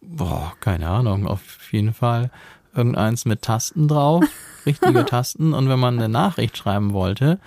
Boah, 0.00 0.52
keine 0.60 0.88
Ahnung, 0.88 1.26
auf 1.26 1.42
jeden 1.72 1.92
Fall 1.92 2.30
irgendeins 2.74 3.24
mit 3.24 3.42
Tasten 3.42 3.88
drauf, 3.88 4.24
richtige 4.66 5.04
Tasten. 5.04 5.52
Und 5.54 5.68
wenn 5.68 5.78
man 5.78 5.98
eine 5.98 6.08
Nachricht 6.08 6.56
schreiben 6.56 6.92
wollte, 6.92 7.38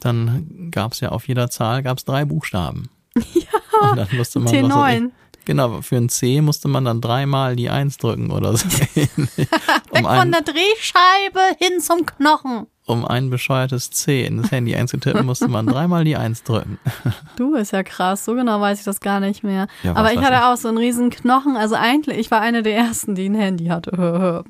dann 0.00 0.68
gab's 0.70 1.00
ja 1.00 1.10
auf 1.10 1.26
jeder 1.28 1.50
Zahl 1.50 1.82
gab's 1.82 2.04
drei 2.04 2.24
Buchstaben. 2.24 2.88
Ja. 3.34 3.88
Und 3.90 3.96
dann 3.96 4.08
musste 4.16 4.38
man 4.40 4.46
was 4.48 4.52
weiß 4.52 4.62
ich- 4.96 5.02
T9. 5.04 5.10
Genau, 5.46 5.80
für 5.80 5.94
ein 5.96 6.08
C 6.08 6.40
musste 6.40 6.66
man 6.66 6.84
dann 6.84 7.00
dreimal 7.00 7.54
die 7.54 7.70
Eins 7.70 7.98
drücken 7.98 8.32
oder 8.32 8.56
so. 8.56 8.66
ähnlich. 8.96 9.36
Weg 9.38 9.48
um, 9.92 10.00
von 10.02 10.08
ein, 10.08 10.32
der 10.32 10.40
Drehscheibe 10.42 11.40
hin 11.60 11.80
zum 11.80 12.04
Knochen. 12.04 12.66
um 12.84 13.04
ein 13.04 13.30
bescheuertes 13.30 13.90
C 13.92 14.24
in 14.26 14.42
das 14.42 14.50
Handy 14.50 14.74
einzutippen, 14.74 15.24
musste 15.24 15.46
man 15.46 15.68
dreimal 15.68 16.02
die 16.02 16.16
Eins 16.16 16.42
drücken. 16.42 16.80
Du 17.36 17.54
ist 17.54 17.70
ja 17.72 17.84
krass, 17.84 18.24
so 18.24 18.34
genau 18.34 18.60
weiß 18.60 18.80
ich 18.80 18.84
das 18.84 18.98
gar 18.98 19.20
nicht 19.20 19.44
mehr. 19.44 19.68
Ja, 19.84 19.90
was 19.92 19.98
Aber 19.98 20.12
ich 20.12 20.18
hatte 20.20 20.34
ich. 20.34 20.42
auch 20.42 20.56
so 20.56 20.66
einen 20.66 20.78
riesen 20.78 21.10
Knochen. 21.10 21.56
Also 21.56 21.76
eigentlich, 21.76 22.18
ich 22.18 22.30
war 22.32 22.40
eine 22.40 22.64
der 22.64 22.74
ersten, 22.76 23.14
die 23.14 23.28
ein 23.28 23.34
Handy 23.36 23.66
hatte. 23.66 24.42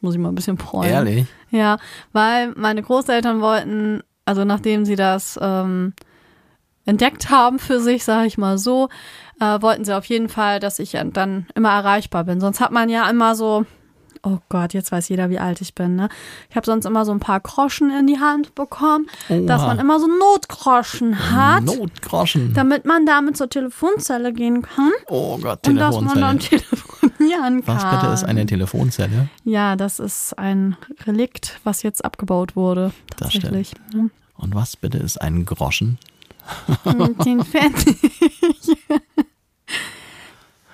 Jetzt 0.00 0.04
muss 0.04 0.14
ich 0.14 0.20
mal 0.20 0.30
ein 0.30 0.34
bisschen 0.34 0.56
freuen. 0.56 0.90
Ehrlich? 0.90 1.26
Ja, 1.50 1.76
weil 2.14 2.52
meine 2.56 2.80
Großeltern 2.80 3.42
wollten, 3.42 4.02
also 4.24 4.46
nachdem 4.46 4.86
sie 4.86 4.96
das 4.96 5.38
ähm, 5.42 5.92
entdeckt 6.86 7.28
haben 7.28 7.58
für 7.58 7.80
sich, 7.80 8.02
sage 8.02 8.26
ich 8.26 8.38
mal 8.38 8.56
so, 8.56 8.88
äh, 9.40 9.60
wollten 9.60 9.84
sie 9.84 9.94
auf 9.94 10.06
jeden 10.06 10.30
Fall, 10.30 10.58
dass 10.58 10.78
ich 10.78 10.96
dann 11.12 11.46
immer 11.54 11.68
erreichbar 11.72 12.24
bin. 12.24 12.40
Sonst 12.40 12.60
hat 12.60 12.72
man 12.72 12.88
ja 12.88 13.10
immer 13.10 13.34
so, 13.34 13.66
oh 14.22 14.38
Gott, 14.48 14.72
jetzt 14.72 14.90
weiß 14.90 15.10
jeder, 15.10 15.28
wie 15.28 15.38
alt 15.38 15.60
ich 15.60 15.74
bin, 15.74 15.96
ne? 15.96 16.08
Ich 16.48 16.56
habe 16.56 16.64
sonst 16.64 16.86
immer 16.86 17.04
so 17.04 17.12
ein 17.12 17.20
paar 17.20 17.40
Groschen 17.40 17.90
in 17.90 18.06
die 18.06 18.20
Hand 18.20 18.54
bekommen, 18.54 19.06
dass 19.28 19.60
Oha. 19.60 19.66
man 19.66 19.78
immer 19.80 20.00
so 20.00 20.06
Notgroschen 20.06 21.30
hat. 21.30 21.64
Notgroschen. 21.64 22.54
damit 22.54 22.86
man 22.86 23.04
damit 23.04 23.36
zur 23.36 23.50
Telefonzelle 23.50 24.32
gehen 24.32 24.62
kann 24.62 24.92
oh 25.08 25.36
Gott, 25.36 25.68
und 25.68 25.76
dass 25.76 26.00
man 26.00 26.18
dann 26.18 26.38
Telefonzelle. 26.38 26.89
Ja, 27.20 27.42
ein 27.44 27.62
Was 27.66 27.82
Kahn. 27.82 28.00
bitte 28.00 28.12
ist 28.12 28.24
eine 28.24 28.46
Telefonzelle? 28.46 29.28
Ja, 29.44 29.76
das 29.76 29.98
ist 29.98 30.38
ein 30.38 30.76
Relikt, 31.06 31.60
was 31.64 31.82
jetzt 31.82 32.04
abgebaut 32.04 32.56
wurde. 32.56 32.92
Das 33.16 33.32
Tatsächlich. 33.32 33.72
ne? 33.92 34.10
Und 34.36 34.54
was 34.54 34.76
bitte 34.76 34.98
ist 34.98 35.20
ein 35.20 35.44
Groschen? 35.44 35.98
Und 36.84 37.24
den 37.24 37.44
Pfennig. 37.44 37.98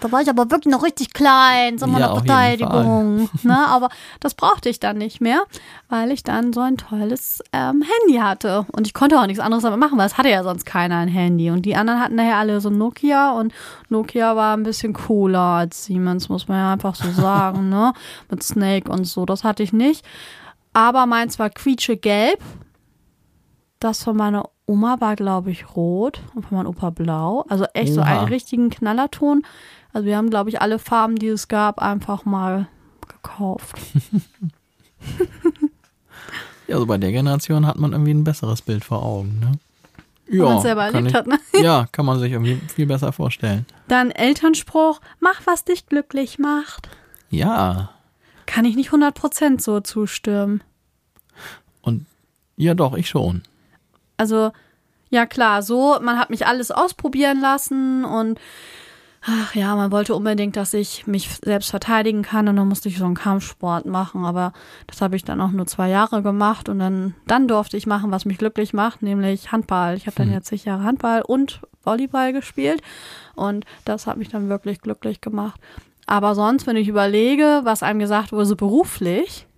Da 0.00 0.12
war 0.12 0.20
ich 0.20 0.28
aber 0.28 0.50
wirklich 0.50 0.72
noch 0.72 0.82
richtig 0.82 1.14
klein, 1.14 1.78
so 1.78 1.86
Ja, 1.86 1.96
eine 1.96 2.10
auf 2.10 2.18
jeden 2.18 2.26
Verteidigung. 2.26 3.30
Ne? 3.42 3.66
Aber 3.68 3.88
das 4.20 4.34
brauchte 4.34 4.68
ich 4.68 4.78
dann 4.78 4.98
nicht 4.98 5.20
mehr, 5.20 5.42
weil 5.88 6.10
ich 6.10 6.22
dann 6.22 6.52
so 6.52 6.60
ein 6.60 6.76
tolles 6.76 7.42
ähm, 7.52 7.82
Handy 7.82 8.18
hatte. 8.18 8.66
Und 8.72 8.86
ich 8.86 8.92
konnte 8.94 9.18
auch 9.18 9.26
nichts 9.26 9.40
anderes 9.40 9.62
damit 9.62 9.80
machen, 9.80 9.96
weil 9.98 10.06
es 10.06 10.18
hatte 10.18 10.28
ja 10.28 10.42
sonst 10.42 10.66
keiner 10.66 10.98
ein 10.98 11.08
Handy. 11.08 11.50
Und 11.50 11.62
die 11.62 11.76
anderen 11.76 12.00
hatten 12.00 12.16
daher 12.16 12.36
alle 12.36 12.60
so 12.60 12.68
Nokia 12.68 13.32
und 13.32 13.54
Nokia 13.88 14.36
war 14.36 14.56
ein 14.56 14.64
bisschen 14.64 14.92
cooler 14.92 15.40
als 15.40 15.84
Siemens, 15.86 16.28
muss 16.28 16.46
man 16.46 16.58
ja 16.58 16.72
einfach 16.74 16.94
so 16.94 17.10
sagen, 17.10 17.68
ne? 17.70 17.92
Mit 18.30 18.42
Snake 18.42 18.90
und 18.90 19.04
so. 19.04 19.24
Das 19.24 19.44
hatte 19.44 19.62
ich 19.62 19.72
nicht. 19.72 20.04
Aber 20.74 21.06
meins 21.06 21.38
war 21.38 21.48
quietschegelb. 21.48 22.38
Das 23.80 24.04
von 24.04 24.16
meiner 24.16 24.50
Oma 24.66 25.00
war, 25.00 25.16
glaube 25.16 25.50
ich, 25.50 25.76
rot 25.76 26.20
und 26.34 26.44
von 26.44 26.58
meinem 26.58 26.66
Opa 26.66 26.90
blau. 26.90 27.44
Also 27.48 27.64
echt 27.72 27.94
so 27.94 28.00
Oha. 28.00 28.20
einen 28.20 28.28
richtigen 28.28 28.68
Knallerton. 28.68 29.42
Also 29.96 30.08
wir 30.08 30.18
haben, 30.18 30.28
glaube 30.28 30.50
ich, 30.50 30.60
alle 30.60 30.78
Farben, 30.78 31.16
die 31.16 31.28
es 31.28 31.48
gab, 31.48 31.80
einfach 31.80 32.26
mal 32.26 32.68
gekauft. 33.08 33.76
Ja, 36.68 36.74
also 36.74 36.86
bei 36.86 36.98
der 36.98 37.12
Generation 37.12 37.64
hat 37.64 37.78
man 37.78 37.92
irgendwie 37.92 38.12
ein 38.12 38.24
besseres 38.24 38.60
Bild 38.60 38.84
vor 38.84 39.00
Augen, 39.00 39.38
ne? 39.38 39.52
Wenn 40.26 40.42
man 40.42 40.60
selber 40.60 40.82
erlebt 40.82 41.06
ich, 41.06 41.14
hat. 41.14 41.28
Ne? 41.28 41.38
Ja, 41.62 41.86
kann 41.92 42.04
man 42.04 42.18
sich 42.18 42.32
irgendwie 42.32 42.60
viel 42.74 42.86
besser 42.86 43.12
vorstellen. 43.12 43.66
Dann 43.86 44.10
Elternspruch, 44.10 45.00
mach, 45.20 45.42
was 45.44 45.64
dich 45.64 45.86
glücklich 45.86 46.40
macht. 46.40 46.88
Ja, 47.30 47.90
Kann 48.46 48.64
ich 48.64 48.74
nicht 48.74 48.90
100% 48.90 49.60
so 49.60 49.78
zustimmen. 49.78 50.64
und 51.82 52.04
ja 52.56 52.74
doch, 52.74 52.96
ich 52.96 53.08
schon. 53.08 53.42
Also, 54.16 54.50
ja 55.08 55.24
klar, 55.24 55.62
so, 55.62 56.00
man 56.02 56.18
hat 56.18 56.30
mich 56.30 56.48
alles 56.48 56.72
ausprobieren 56.72 57.40
lassen 57.40 58.04
und 58.04 58.40
ach 59.28 59.54
ja, 59.54 59.74
man 59.74 59.90
wollte 59.90 60.14
unbedingt, 60.14 60.56
dass 60.56 60.72
ich 60.72 61.06
mich 61.06 61.28
selbst 61.44 61.70
verteidigen 61.70 62.22
kann 62.22 62.48
und 62.48 62.56
dann 62.56 62.68
musste 62.68 62.88
ich 62.88 62.98
so 62.98 63.04
einen 63.04 63.16
Kampfsport 63.16 63.84
machen, 63.84 64.24
aber 64.24 64.52
das 64.86 65.00
habe 65.00 65.16
ich 65.16 65.24
dann 65.24 65.40
auch 65.40 65.50
nur 65.50 65.66
zwei 65.66 65.88
Jahre 65.88 66.22
gemacht 66.22 66.68
und 66.68 66.78
dann, 66.78 67.14
dann 67.26 67.48
durfte 67.48 67.76
ich 67.76 67.86
machen, 67.86 68.12
was 68.12 68.24
mich 68.24 68.38
glücklich 68.38 68.72
macht, 68.72 69.02
nämlich 69.02 69.50
Handball. 69.50 69.96
Ich 69.96 70.06
habe 70.06 70.16
dann 70.16 70.32
jetzt 70.32 70.46
zig 70.46 70.64
Jahre 70.64 70.84
Handball 70.84 71.22
und 71.22 71.60
Volleyball 71.82 72.32
gespielt 72.32 72.82
und 73.34 73.64
das 73.84 74.06
hat 74.06 74.16
mich 74.16 74.28
dann 74.28 74.48
wirklich 74.48 74.80
glücklich 74.80 75.20
gemacht. 75.20 75.60
Aber 76.06 76.36
sonst, 76.36 76.68
wenn 76.68 76.76
ich 76.76 76.86
überlege, 76.86 77.62
was 77.64 77.82
einem 77.82 77.98
gesagt 77.98 78.30
wurde, 78.30 78.46
so 78.46 78.56
beruflich, 78.56 79.48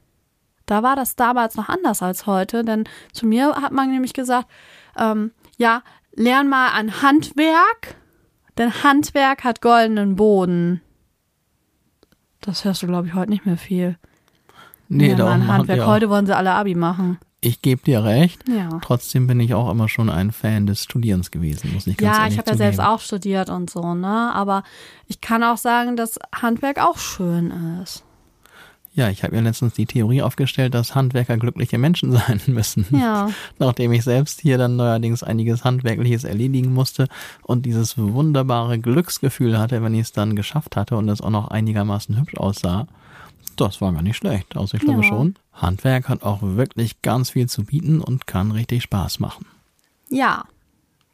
da 0.65 0.83
war 0.83 0.97
das 0.97 1.15
damals 1.15 1.57
noch 1.57 1.69
anders 1.69 2.03
als 2.03 2.27
heute, 2.27 2.65
denn 2.65 2.85
zu 3.13 3.27
mir 3.27 3.55
hat 3.57 3.73
man 3.73 3.91
nämlich 3.91 4.15
gesagt, 4.15 4.49
ähm, 4.97 5.33
ja, 5.59 5.83
lern 6.15 6.49
mal 6.49 6.71
ein 6.73 7.03
Handwerk, 7.03 7.97
denn 8.59 8.83
Handwerk 8.83 9.45
hat 9.45 9.61
goldenen 9.61 10.17
Boden. 10.17 10.83
Das 12.41 12.65
hörst 12.65 12.83
du, 12.83 12.87
glaube 12.87 13.09
ich, 13.09 13.15
heute 13.15 13.31
nicht 13.31 13.47
mehr 13.47 13.57
viel. 13.57 13.97
Nee, 14.89 15.15
machen 15.15 15.47
Handwerk. 15.49 15.81
auch. 15.81 15.87
Heute 15.87 16.11
wollen 16.11 16.27
sie 16.27 16.37
alle 16.37 16.53
Abi 16.53 16.75
machen. 16.75 17.19
Ich 17.41 17.63
gebe 17.63 17.83
dir 17.83 18.03
recht. 18.03 18.43
Ja. 18.49 18.81
Trotzdem 18.83 19.29
bin 19.29 19.39
ich 19.39 19.55
auch 19.55 19.71
immer 19.71 19.89
schon 19.89 20.11
ein 20.11 20.33
Fan 20.33 20.67
des 20.67 20.83
Studierens 20.83 21.31
gewesen, 21.31 21.73
muss 21.73 21.87
ich 21.87 21.97
ganz 21.97 22.17
Ja, 22.17 22.23
ehrlich 22.23 22.35
ich 22.35 22.39
habe 22.39 22.51
ja 22.51 22.57
selbst 22.57 22.81
auch 22.81 23.01
studiert 23.01 23.49
und 23.49 23.71
so, 23.71 23.95
ne? 23.95 24.33
Aber 24.35 24.65
ich 25.07 25.21
kann 25.21 25.45
auch 25.45 25.57
sagen, 25.57 25.97
dass 25.97 26.19
Handwerk 26.35 26.79
auch 26.81 26.99
schön 26.99 27.53
ist. 27.83 28.05
Ja, 28.99 29.09
ich 29.11 29.23
habe 29.23 29.37
ja 29.37 29.43
letztens 29.43 29.75
die 29.75 29.87
Theorie 29.87 30.23
aufgestellt, 30.23 30.75
dass 30.75 30.97
Handwerker 30.97 31.37
glückliche 31.37 31.79
Menschen 31.79 32.11
sein 32.19 32.41
müssen. 32.49 32.85
Ja. 32.91 33.31
Nachdem 33.61 33.93
ich 33.93 34.03
selbst 34.03 34.41
hier 34.41 34.59
dann 34.59 34.75
neuerdings 34.75 35.23
einiges 35.23 35.63
Handwerkliches 35.65 36.25
erledigen 36.25 36.75
musste 36.75 37.07
und 37.43 37.65
dieses 37.65 37.97
wunderbare 37.97 38.79
Glücksgefühl 38.81 39.57
hatte, 39.59 39.83
wenn 39.85 39.95
ich 39.95 40.01
es 40.01 40.13
dann 40.13 40.35
geschafft 40.35 40.75
hatte 40.75 40.97
und 40.97 41.09
es 41.09 41.21
auch 41.21 41.31
noch 41.31 41.49
einigermaßen 41.49 42.19
hübsch 42.19 42.37
aussah. 42.37 42.89
Das 43.55 43.81
war 43.81 43.93
gar 43.93 44.03
nicht 44.03 44.17
schlecht. 44.17 44.57
Also 44.57 44.77
ich 44.77 44.83
glaube 44.83 45.03
Ja. 45.03 45.09
schon, 45.09 45.37
Handwerk 45.53 46.09
hat 46.09 46.23
auch 46.25 46.41
wirklich 46.43 47.01
ganz 47.03 47.31
viel 47.31 47.49
zu 47.49 47.65
bieten 47.65 48.01
und 48.01 48.27
kann 48.27 48.51
richtig 48.51 48.83
Spaß 48.83 49.21
machen. 49.21 49.47
Ja. 50.11 50.45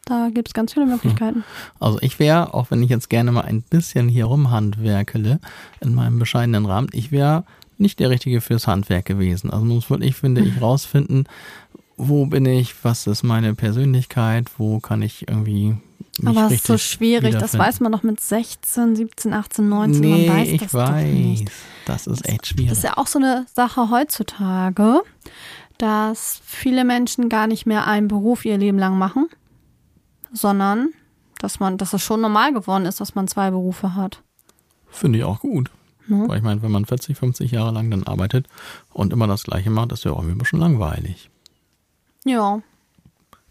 Da 0.07 0.29
gibt 0.33 0.49
es 0.49 0.55
ganz 0.55 0.73
viele 0.75 0.87
Möglichkeiten. 0.87 1.45
Also 1.81 1.99
ich 2.03 2.19
wäre, 2.19 2.53
auch 2.55 2.71
wenn 2.71 2.83
ich 2.83 2.91
jetzt 2.91 3.09
gerne 3.11 3.31
mal 3.33 3.43
ein 3.43 3.63
bisschen 3.63 4.09
hier 4.09 4.27
rumhandwerkele 4.27 5.39
in 5.81 5.95
meinem 5.95 6.19
bescheidenen 6.19 6.67
Rahmen, 6.67 6.89
ich 6.93 7.11
wäre 7.13 7.45
nicht 7.79 7.99
der 8.01 8.11
Richtige 8.11 8.41
fürs 8.41 8.67
Handwerk 8.67 9.05
gewesen. 9.07 9.51
Also 9.51 9.65
man 9.65 9.77
muss 9.77 9.91
wirklich, 9.91 10.15
finde 10.17 10.43
ich, 10.43 10.61
rausfinden, 10.61 11.29
wo 11.97 12.27
bin 12.27 12.45
ich, 12.47 12.75
was 12.85 13.07
ist 13.07 13.23
meine 13.23 13.55
Persönlichkeit, 13.55 14.51
wo 14.59 14.81
kann 14.81 15.03
ich 15.03 15.29
irgendwie 15.29 15.77
mich 16.19 16.37
Aber 16.37 16.47
es 16.47 16.53
ist 16.55 16.67
so 16.67 16.79
schwierig, 16.79 17.35
das 17.37 17.57
weiß 17.59 17.81
man 17.81 17.93
doch 17.93 18.03
mit 18.03 18.21
16, 18.21 18.97
17, 18.97 19.33
18, 19.33 19.69
19, 19.69 20.01
Nee, 20.01 20.27
man 20.29 20.37
weiß 20.37 20.49
ich 20.49 20.61
das 20.63 20.75
weiß. 20.75 21.05
nicht. 21.05 21.51
Das 21.87 22.07
ist 22.07 22.27
echt 22.29 22.43
Das 22.43 22.49
schwierig. 22.49 22.73
ist 22.73 22.85
ja 22.85 22.97
auch 22.97 23.07
so 23.07 23.19
eine 23.19 23.47
Sache 23.53 23.91
heutzutage, 23.91 25.03
dass 25.79 26.41
viele 26.45 26.85
Menschen 26.85 27.29
gar 27.29 27.47
nicht 27.47 27.67
mehr 27.67 27.87
einen 27.87 28.09
Beruf 28.09 28.45
ihr 28.45 28.59
Leben 28.59 28.79
lang 28.79 28.97
machen, 28.99 29.27
sondern 30.33 30.91
dass 31.39 31.61
man, 31.61 31.79
dass 31.79 31.93
es 31.93 32.03
schon 32.03 32.21
normal 32.21 32.53
geworden 32.53 32.87
ist, 32.87 33.01
dass 33.01 33.15
man 33.15 33.29
zwei 33.29 33.51
Berufe 33.51 33.95
hat. 33.95 34.23
Finde 34.89 35.19
ich 35.19 35.25
auch 35.25 35.41
gut. 35.41 35.71
Ne? 36.07 36.25
Weil 36.29 36.39
ich 36.39 36.43
meine, 36.45 36.63
wenn 36.63 36.71
man 36.71 36.85
40, 36.85 37.17
50 37.17 37.51
Jahre 37.51 37.73
lang 37.73 37.91
dann 37.91 38.05
arbeitet 38.05 38.47
und 38.93 39.13
immer 39.13 39.27
das 39.27 39.45
Gleiche 39.45 39.71
macht, 39.71 39.93
ist 39.93 40.05
ja 40.05 40.13
auch 40.13 40.19
irgendwie 40.19 40.35
ein 40.35 40.39
bisschen 40.39 40.61
langweilig. 40.61 41.31
Ja, 42.25 42.61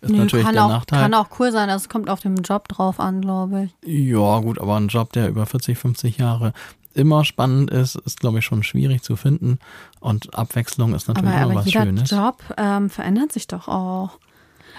Ist 0.02 0.12
Nö, 0.12 0.18
natürlich 0.18 0.46
kann, 0.46 0.56
der 0.56 0.66
auch, 0.66 0.70
Nachteil. 0.70 1.02
kann 1.02 1.14
auch 1.14 1.28
cool 1.40 1.52
sein, 1.52 1.70
es 1.70 1.90
kommt 1.90 2.10
auf 2.10 2.20
den 2.20 2.38
Job 2.38 2.68
drauf 2.68 3.00
an, 3.00 3.22
glaube 3.22 3.70
ich. 3.84 4.10
Ja, 4.10 4.40
gut, 4.40 4.60
aber 4.60 4.78
ein 4.78 4.88
Job, 4.88 5.14
der 5.14 5.30
über 5.30 5.46
40, 5.46 5.78
50 5.78 6.18
Jahre 6.18 6.54
immer 6.96 7.26
spannend 7.26 7.72
ist, 7.72 7.96
ist, 7.96 8.20
glaube 8.20 8.40
ich, 8.40 8.46
schon 8.46 8.64
schwierig 8.64 9.02
zu 9.02 9.16
finden. 9.16 9.60
Und 10.00 10.36
Abwechslung 10.36 10.94
ist 10.94 11.08
natürlich 11.08 11.30
Aber, 11.30 11.42
immer 11.42 11.52
aber 11.52 11.60
was 11.62 11.66
jeder 11.66 11.84
Schönes. 11.84 12.10
Job 12.10 12.44
ähm, 12.58 12.90
verändert 12.90 13.32
sich 13.32 13.48
doch 13.48 13.68
auch. 13.68 14.20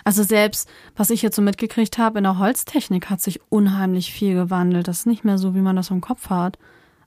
Also 0.05 0.23
selbst, 0.23 0.69
was 0.97 1.11
ich 1.11 1.23
jetzt 1.23 1.37
so 1.37 1.43
mitgekriegt 1.43 1.99
habe, 1.99 2.19
in 2.19 2.25
der 2.25 2.39
Holztechnik 2.39 3.11
hat 3.11 3.21
sich 3.21 3.41
unheimlich 3.49 4.13
viel 4.13 4.35
gewandelt. 4.35 4.87
Das 4.87 5.01
ist 5.01 5.07
nicht 5.07 5.25
mehr 5.25 5.39
so, 5.39 5.55
wie 5.55 5.61
man 5.61 5.77
das 5.77 5.91
im 5.91 6.01
Kopf 6.01 6.31
hat. 6.31 6.59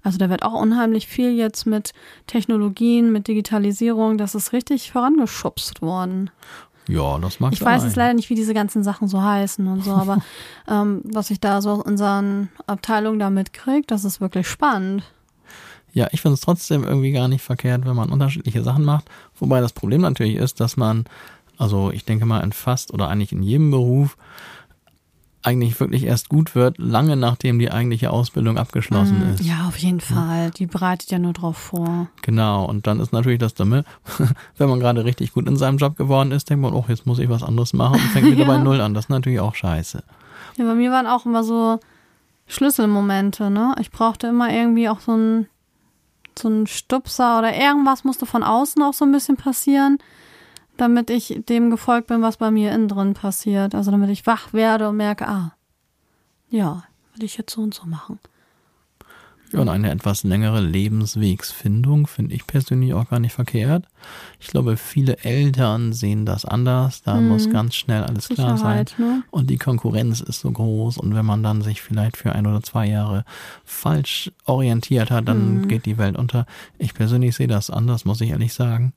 Also 0.08 0.20
da 0.20 0.30
wird 0.30 0.44
auch 0.44 0.54
unheimlich 0.54 1.06
viel 1.06 1.34
jetzt 1.34 1.66
mit 1.66 1.92
Technologien, 2.28 3.12
mit 3.12 3.28
Digitalisierung, 3.28 4.18
das 4.18 4.36
ist 4.36 4.54
richtig 4.54 4.90
vorangeschubst 4.94 5.82
worden. 5.82 6.30
Ja, 6.88 7.18
das 7.18 7.42
mag 7.42 7.52
Ich 7.52 7.62
weiß 7.62 7.84
jetzt 7.84 7.98
leider 7.98 8.14
nicht, 8.14 8.30
wie 8.30 8.36
diese 8.36 8.54
ganzen 8.54 8.86
Sachen 8.86 9.10
so 9.10 9.22
heißen 9.22 9.68
und 9.68 9.84
so, 9.84 9.92
aber 9.92 10.20
ähm, 10.70 11.02
was 11.04 11.30
ich 11.30 11.42
da 11.42 11.62
so 11.62 11.72
aus 11.72 11.84
unseren 11.84 12.48
Abteilungen 12.68 13.20
da 13.20 13.30
mitkriege, 13.30 13.86
das 13.86 14.06
ist 14.06 14.22
wirklich 14.22 14.48
spannend. 14.48 15.04
Ja, 15.92 16.08
ich 16.14 16.22
finde 16.22 16.36
es 16.36 16.40
trotzdem 16.40 16.86
irgendwie 16.86 17.12
gar 17.12 17.28
nicht 17.28 17.42
verkehrt, 17.42 17.86
wenn 17.86 17.98
man 17.98 18.10
unterschiedliche 18.10 18.64
Sachen 18.64 18.86
macht. 18.86 19.10
Wobei 19.38 19.60
das 19.60 19.74
Problem 19.74 20.00
natürlich 20.00 20.38
ist, 20.38 20.62
dass 20.62 20.78
man, 20.78 21.04
also 21.58 21.92
ich 21.92 22.06
denke 22.06 22.26
mal 22.26 22.46
in 22.46 22.54
fast 22.54 22.94
oder 22.94 23.10
eigentlich 23.10 23.34
in 23.34 23.44
jedem 23.44 23.72
Beruf 23.72 24.16
eigentlich 25.44 25.80
wirklich 25.80 26.04
erst 26.04 26.30
gut 26.30 26.56
wird, 26.56 26.78
lange 26.78 27.16
nachdem 27.16 27.60
die 27.60 27.72
eigentliche 27.72 28.10
Ausbildung 28.12 28.58
abgeschlossen 28.58 29.22
ist. 29.34 29.44
Mm, 29.44 29.48
Ja, 29.48 29.66
auf 29.68 29.78
jeden 29.78 30.02
Fall. 30.02 30.52
Die 30.52 30.66
bereitet 30.66 31.10
ja 31.12 31.20
nur 31.20 31.34
drauf 31.34 31.58
vor. 31.58 32.08
Genau, 32.22 32.66
und 32.66 32.88
dann 32.88 33.00
ist 33.00 33.14
natürlich 33.14 33.40
das 33.40 33.54
Dumme, 33.54 33.86
wenn 34.58 34.70
man 34.70 34.80
gerade 34.80 35.06
richtig 35.06 35.34
gut 35.34 35.48
in 35.48 35.56
seinem 35.56 35.78
Job 35.78 35.96
geworden 35.96 36.32
ist, 36.32 36.50
denkt 36.50 36.62
man, 36.64 36.74
oh, 36.74 36.84
jetzt 36.88 37.06
muss 37.06 37.20
ich 37.20 37.30
was 37.30 37.44
anderes 37.44 37.74
machen 37.74 37.94
und 37.94 38.02
fängt 38.12 38.28
wieder 38.32 38.42
Ja. 38.42 38.48
bei 38.48 38.58
Null 38.58 38.82
an. 38.82 38.94
Das 38.94 39.06
ist 39.06 39.10
natürlich 39.10 39.40
auch 39.40 39.56
scheiße. 39.56 40.04
Ja, 40.58 40.66
bei 40.66 40.74
mir 40.74 40.92
waren 40.92 41.08
auch 41.08 41.26
immer 41.26 41.44
so 41.44 41.80
Schlüsselmomente, 42.48 43.50
ne? 43.50 43.76
Ich 43.80 43.92
brauchte 43.92 44.28
immer 44.28 44.52
irgendwie 44.52 44.90
auch 44.90 45.00
so 45.00 45.14
ein 45.16 45.48
so 46.40 46.50
ein 46.50 46.68
Stupser 46.68 47.40
oder 47.40 47.56
irgendwas 47.56 48.04
musste 48.04 48.28
von 48.28 48.44
außen 48.44 48.82
auch 48.84 48.94
so 48.94 49.04
ein 49.06 49.12
bisschen 49.12 49.38
passieren, 49.38 49.98
damit 50.78 51.10
ich 51.10 51.42
dem 51.50 51.70
gefolgt 51.70 52.08
bin, 52.08 52.22
was 52.22 52.38
bei 52.38 52.52
mir 52.52 52.72
innen 52.72 52.88
drin 52.88 53.14
passiert. 53.14 53.76
Also 53.76 53.92
damit 53.92 54.10
ich 54.10 54.26
wach 54.26 54.54
werde 54.54 54.90
und 54.90 54.98
merke, 54.98 55.28
ah, 55.28 55.54
ja, 56.50 56.84
will 57.16 57.24
ich 57.26 57.38
jetzt 57.38 57.54
so 57.54 57.62
und 57.62 57.74
so 57.74 57.86
machen. 57.86 58.20
Ja, 59.54 59.62
und 59.62 59.70
eine 59.70 59.90
etwas 59.92 60.24
längere 60.24 60.60
Lebenswegsfindung 60.60 62.06
finde 62.08 62.36
ich 62.36 62.46
persönlich 62.48 62.94
auch 62.94 63.10
gar 63.10 63.20
nicht 63.22 63.32
verkehrt. 63.32 63.86
Ich 64.42 64.48
glaube, 64.48 64.76
viele 64.76 65.20
Eltern 65.20 65.94
sehen 65.94 66.26
das 66.26 66.44
anders. 66.44 67.02
Da 67.04 67.16
muss 67.22 67.50
ganz 67.50 67.76
schnell 67.76 68.04
alles 68.04 68.28
klar 68.28 68.58
sein. 68.58 68.80
Mhm. 68.80 68.88
Sicherheit, 68.88 69.00
ne? 69.00 69.24
Und 69.32 69.50
die 69.50 69.58
Konkurrenz 69.58 70.20
ist 70.20 70.42
so 70.42 70.52
groß. 70.52 70.98
Und 70.98 71.16
wenn 71.16 71.26
man 71.26 71.44
dann 71.44 71.62
sich 71.62 71.82
vielleicht 71.82 72.18
für 72.18 72.34
ein 72.34 72.46
oder 72.46 72.62
zwei 72.62 72.88
Jahre 72.88 73.24
falsch 73.64 74.32
orientiert 74.44 75.12
hat, 75.12 75.30
dann 75.30 75.60
Mhm. 75.62 75.68
geht 75.70 75.86
die 75.86 75.98
Welt 75.98 76.18
unter. 76.18 76.46
Ich 76.78 76.94
persönlich 76.94 77.34
sehe 77.36 77.48
das 77.48 77.70
anders, 77.70 78.04
muss 78.04 78.20
ich 78.20 78.32
ehrlich 78.32 78.54
sagen. 78.54 78.92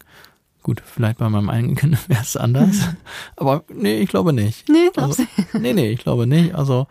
Gut, 0.62 0.82
vielleicht 0.84 1.18
bei 1.18 1.28
meinem 1.28 1.48
eigenen 1.48 1.76
Kind 1.76 1.96
wäre 2.08 2.22
es 2.22 2.36
anders. 2.36 2.88
Aber 3.36 3.64
nee, 3.72 4.00
ich 4.00 4.10
glaube 4.10 4.32
nicht. 4.32 4.68
Nee, 4.68 4.90
also, 4.96 5.22
nee, 5.58 5.72
nee, 5.72 5.90
ich 5.90 6.00
glaube 6.00 6.26
nicht. 6.26 6.54
Also 6.54 6.86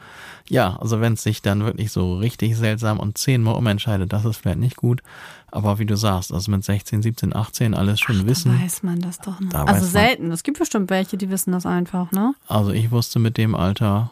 ja, 0.48 0.78
also 0.78 1.00
wenn 1.00 1.14
es 1.14 1.22
sich 1.22 1.44
dann 1.44 1.64
wirklich 1.64 1.92
so 1.92 2.18
richtig 2.18 2.58
seltsam 2.58 3.00
und 3.00 3.20
zehnmal 3.20 3.56
umentscheidet, 3.56 4.12
das 4.12 4.26
ist 4.26 4.38
vielleicht 4.38 4.58
nicht 4.58 4.78
gut. 4.78 5.04
Aber 5.52 5.78
wie 5.78 5.86
du 5.86 5.96
sagst, 5.96 6.34
also 6.34 6.50
mit 6.50 6.64
16, 6.64 7.04
17, 7.04 7.36
18 7.36 7.76
alles 7.76 8.00
schon 8.00 8.22
Ach, 8.22 8.26
wissen. 8.26 8.58
Da 8.58 8.64
weiß 8.64 8.84
man 8.84 9.00
das 9.00 9.20
doch 9.20 9.40
noch. 9.40 9.52
Da 9.52 9.66
Also 9.66 9.86
selten. 9.86 10.32
Es 10.32 10.42
gibt 10.42 10.58
bestimmt 10.58 10.90
welche, 10.90 11.18
die 11.18 11.30
wissen 11.30 11.52
das 11.52 11.68
einfach, 11.68 12.12
ne? 12.12 12.34
Also 12.48 12.72
ich 12.72 12.90
wusste 12.90 13.20
mit 13.20 13.38
dem 13.38 13.54
Alter 13.54 14.10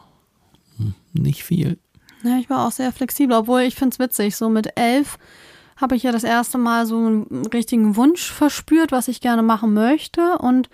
hm, 0.76 0.94
nicht 1.12 1.42
viel. 1.42 1.78
Ja, 2.22 2.38
ich 2.38 2.48
war 2.50 2.66
auch 2.66 2.72
sehr 2.72 2.92
flexibel, 2.92 3.36
obwohl 3.36 3.62
ich 3.62 3.74
find's 3.74 3.98
witzig. 3.98 4.36
So 4.36 4.48
mit 4.48 4.76
elf 4.76 5.18
habe 5.80 5.96
ich 5.96 6.02
ja 6.02 6.12
das 6.12 6.24
erste 6.24 6.58
Mal 6.58 6.86
so 6.86 6.96
einen 6.98 7.46
richtigen 7.52 7.96
Wunsch 7.96 8.30
verspürt, 8.32 8.92
was 8.92 9.08
ich 9.08 9.20
gerne 9.20 9.42
machen 9.42 9.72
möchte. 9.74 10.38
Und 10.38 10.68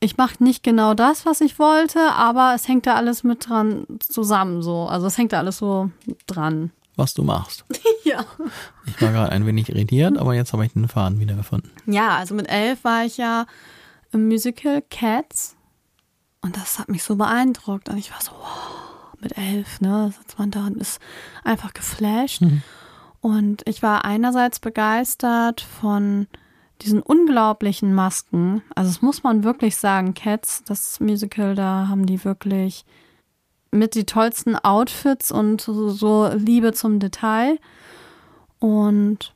ich 0.00 0.16
mache 0.16 0.42
nicht 0.42 0.62
genau 0.62 0.94
das, 0.94 1.26
was 1.26 1.40
ich 1.40 1.58
wollte, 1.58 2.00
aber 2.12 2.52
es 2.54 2.68
hängt 2.68 2.86
da 2.86 2.94
alles 2.94 3.22
mit 3.24 3.48
dran 3.48 3.84
zusammen 4.00 4.62
so. 4.62 4.86
Also 4.86 5.06
es 5.06 5.18
hängt 5.18 5.32
da 5.32 5.38
alles 5.38 5.58
so 5.58 5.90
dran. 6.26 6.70
was 6.96 7.14
du 7.14 7.22
machst. 7.22 7.64
Ja. 8.04 8.24
Ich 8.86 9.02
war 9.02 9.12
gerade 9.12 9.32
ein 9.32 9.44
wenig 9.44 9.68
irritiert, 9.68 10.16
aber 10.16 10.32
jetzt 10.32 10.54
habe 10.54 10.64
ich 10.64 10.72
den 10.72 10.88
Faden 10.88 11.20
wieder 11.20 11.34
gefunden. 11.34 11.70
Ja, 11.84 12.16
also 12.16 12.34
mit 12.34 12.48
elf 12.48 12.82
war 12.84 13.04
ich 13.04 13.18
ja 13.18 13.44
im 14.12 14.28
Musical 14.28 14.82
Cats. 14.88 15.56
Und 16.40 16.56
das 16.56 16.78
hat 16.78 16.88
mich 16.88 17.02
so 17.02 17.16
beeindruckt. 17.16 17.90
Und 17.90 17.98
ich 17.98 18.10
war 18.12 18.22
so, 18.22 18.30
wow, 18.30 19.12
mit 19.20 19.36
elf, 19.36 19.82
ne? 19.82 20.10
Sitzt 20.18 20.38
man 20.38 20.50
da 20.50 20.66
und 20.68 20.78
ist 20.78 21.00
einfach 21.44 21.74
geflasht. 21.74 22.40
Und 23.20 23.62
ich 23.66 23.82
war 23.82 24.04
einerseits 24.04 24.60
begeistert 24.60 25.60
von 25.60 26.26
diesen 26.82 27.02
unglaublichen 27.02 27.94
Masken. 27.94 28.62
Also 28.74 28.90
das 28.90 29.02
muss 29.02 29.22
man 29.22 29.42
wirklich 29.42 29.76
sagen, 29.76 30.14
Cats, 30.14 30.62
das 30.64 31.00
Musical, 31.00 31.54
da 31.54 31.88
haben 31.88 32.06
die 32.06 32.24
wirklich 32.24 32.84
mit 33.70 33.94
die 33.94 34.04
tollsten 34.04 34.56
Outfits 34.56 35.30
und 35.30 35.60
so, 35.60 35.88
so 35.88 36.30
Liebe 36.34 36.72
zum 36.72 37.00
Detail. 37.00 37.58
Und 38.60 39.34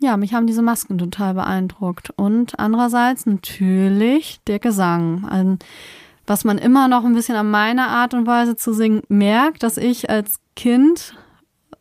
ja, 0.00 0.16
mich 0.16 0.34
haben 0.34 0.46
diese 0.46 0.62
Masken 0.62 0.98
total 0.98 1.34
beeindruckt. 1.34 2.10
Und 2.16 2.58
andererseits 2.58 3.26
natürlich 3.26 4.40
der 4.46 4.58
Gesang. 4.58 5.24
Also, 5.24 5.56
was 6.26 6.44
man 6.44 6.58
immer 6.58 6.88
noch 6.88 7.04
ein 7.04 7.14
bisschen 7.14 7.36
an 7.36 7.50
meiner 7.50 7.88
Art 7.88 8.12
und 8.12 8.26
Weise 8.26 8.56
zu 8.56 8.72
singen 8.72 9.02
merkt, 9.08 9.62
dass 9.62 9.76
ich 9.76 10.10
als 10.10 10.40
Kind 10.56 11.14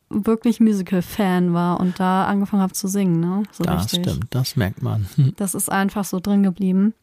wirklich 0.09 0.59
Musical-Fan 0.59 1.53
war 1.53 1.79
und 1.79 1.99
da 1.99 2.25
angefangen 2.25 2.61
habe 2.61 2.73
zu 2.73 2.87
singen. 2.87 3.19
Ne? 3.19 3.43
So 3.51 3.63
das 3.63 3.85
richtig. 3.85 4.05
stimmt, 4.05 4.27
das 4.29 4.55
merkt 4.55 4.81
man. 4.81 5.07
Das 5.37 5.55
ist 5.55 5.71
einfach 5.71 6.05
so 6.05 6.19
drin 6.19 6.43
geblieben. 6.43 6.93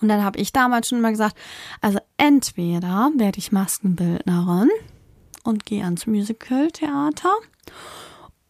Und 0.00 0.08
dann 0.08 0.22
habe 0.22 0.38
ich 0.38 0.52
damals 0.52 0.88
schon 0.88 0.98
immer 0.98 1.10
gesagt, 1.10 1.36
also 1.80 1.98
entweder 2.16 3.10
werde 3.16 3.38
ich 3.38 3.52
Maskenbildnerin 3.52 4.68
und 5.44 5.64
gehe 5.64 5.84
ans 5.84 6.06
Musical-Theater 6.06 7.32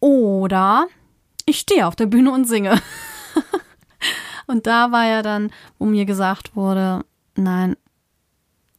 oder 0.00 0.86
ich 1.44 1.58
stehe 1.58 1.86
auf 1.86 1.94
der 1.94 2.06
Bühne 2.06 2.32
und 2.32 2.48
singe. 2.48 2.80
und 4.46 4.66
da 4.66 4.90
war 4.90 5.06
ja 5.06 5.22
dann, 5.22 5.50
wo 5.78 5.86
mir 5.86 6.04
gesagt 6.04 6.56
wurde, 6.56 7.04
nein, 7.36 7.76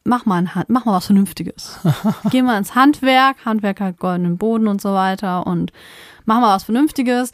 mach 0.08 0.26
mal, 0.26 0.38
ein, 0.38 0.56
Hand- 0.56 0.70
mach 0.70 0.86
mal 0.86 0.94
was 0.94 1.06
Vernünftiges. 1.08 1.80
Geh 2.32 2.42
mal 2.42 2.58
ins 2.58 2.76
Handwerk, 2.76 3.38
Handwerk 3.46 3.80
hat 3.82 3.98
goldenen 4.00 4.38
Boden 4.38 4.68
und 4.68 4.82
so 4.82 4.94
weiter 4.94 5.46
und 5.46 5.72
mach 6.26 6.40
mal 6.40 6.56
was 6.56 6.64
Vernünftiges. 6.64 7.32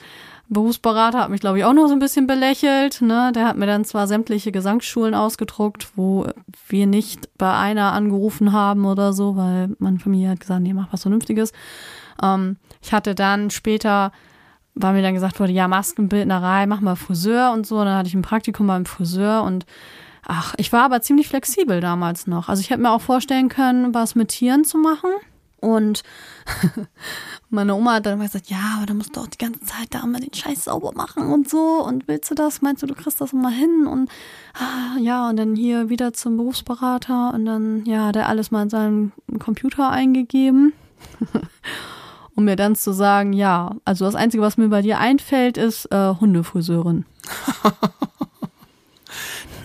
Berufsberater 0.49 1.19
hat 1.21 1.29
mich, 1.29 1.39
glaube 1.39 1.57
ich, 1.57 1.63
auch 1.65 1.73
noch 1.73 1.87
so 1.87 1.93
ein 1.93 1.99
bisschen 1.99 2.27
belächelt. 2.27 3.01
Ne? 3.01 3.31
Der 3.33 3.47
hat 3.47 3.57
mir 3.57 3.65
dann 3.65 3.85
zwar 3.85 4.07
sämtliche 4.07 4.51
Gesangsschulen 4.51 5.15
ausgedruckt, 5.15 5.87
wo 5.95 6.27
wir 6.67 6.85
nicht 6.85 7.29
bei 7.37 7.51
einer 7.55 7.93
angerufen 7.93 8.51
haben 8.51 8.85
oder 8.85 9.13
so, 9.13 9.35
weil 9.35 9.69
meine 9.79 9.99
Familie 9.99 10.29
hat 10.29 10.41
gesagt, 10.41 10.61
nee, 10.61 10.73
mach 10.73 10.91
was 10.91 11.03
Vernünftiges. 11.03 11.53
Ähm, 12.21 12.57
ich 12.81 12.91
hatte 12.93 13.15
dann 13.15 13.49
später, 13.49 14.11
weil 14.75 14.93
mir 14.93 15.01
dann 15.01 15.13
gesagt 15.15 15.39
wurde, 15.39 15.53
ja, 15.53 15.67
Maskenbildnerei, 15.67 16.67
mach 16.67 16.81
mal 16.81 16.97
Friseur 16.97 17.51
und 17.53 17.65
so. 17.65 17.77
Dann 17.83 17.97
hatte 17.97 18.09
ich 18.09 18.13
ein 18.15 18.21
Praktikum 18.21 18.67
beim 18.67 18.85
Friseur 18.85 19.43
und 19.43 19.65
ach, 20.25 20.53
ich 20.57 20.71
war 20.71 20.83
aber 20.83 21.01
ziemlich 21.01 21.27
flexibel 21.27 21.81
damals 21.81 22.27
noch. 22.27 22.49
Also 22.49 22.61
ich 22.61 22.69
hätte 22.69 22.81
mir 22.81 22.91
auch 22.91 23.01
vorstellen 23.01 23.49
können, 23.49 23.93
was 23.93 24.15
mit 24.15 24.29
Tieren 24.29 24.63
zu 24.63 24.77
machen. 24.77 25.09
Und 25.59 26.03
meine 27.49 27.73
Oma 27.75 27.93
hat 27.93 28.05
dann 28.05 28.15
immer 28.15 28.25
gesagt, 28.25 28.49
ja, 28.49 28.75
aber 28.77 28.85
da 28.85 28.93
musst 28.93 29.15
du 29.15 29.21
auch 29.21 29.27
die 29.27 29.37
ganze 29.37 29.61
Zeit 29.61 29.87
da 29.91 30.01
immer 30.01 30.19
den 30.19 30.33
Scheiß 30.33 30.65
sauber 30.65 30.91
machen 30.93 31.31
und 31.31 31.49
so. 31.49 31.81
Und 31.85 32.07
willst 32.07 32.29
du 32.29 32.35
das? 32.35 32.61
Meinst 32.61 32.83
du, 32.83 32.87
du 32.87 32.95
kriegst 32.95 33.21
das 33.21 33.31
immer 33.31 33.49
hin? 33.49 33.87
Und 33.87 34.09
ah, 34.55 34.97
ja, 34.99 35.29
und 35.29 35.37
dann 35.37 35.55
hier 35.55 35.89
wieder 35.89 36.11
zum 36.11 36.35
Berufsberater 36.35 37.33
und 37.33 37.45
dann, 37.45 37.85
ja, 37.85 38.07
hat 38.07 38.17
er 38.17 38.27
alles 38.27 38.51
mal 38.51 38.63
in 38.63 38.69
seinen 38.69 39.13
Computer 39.39 39.89
eingegeben. 39.89 40.73
um 42.35 42.45
mir 42.45 42.55
dann 42.55 42.75
zu 42.75 42.91
sagen, 42.91 43.31
ja, 43.31 43.75
also 43.85 44.05
das 44.05 44.15
Einzige, 44.15 44.43
was 44.43 44.57
mir 44.57 44.69
bei 44.69 44.81
dir 44.81 44.99
einfällt, 44.99 45.57
ist 45.57 45.85
äh, 45.91 46.15
Hundefriseurin. 46.19 47.05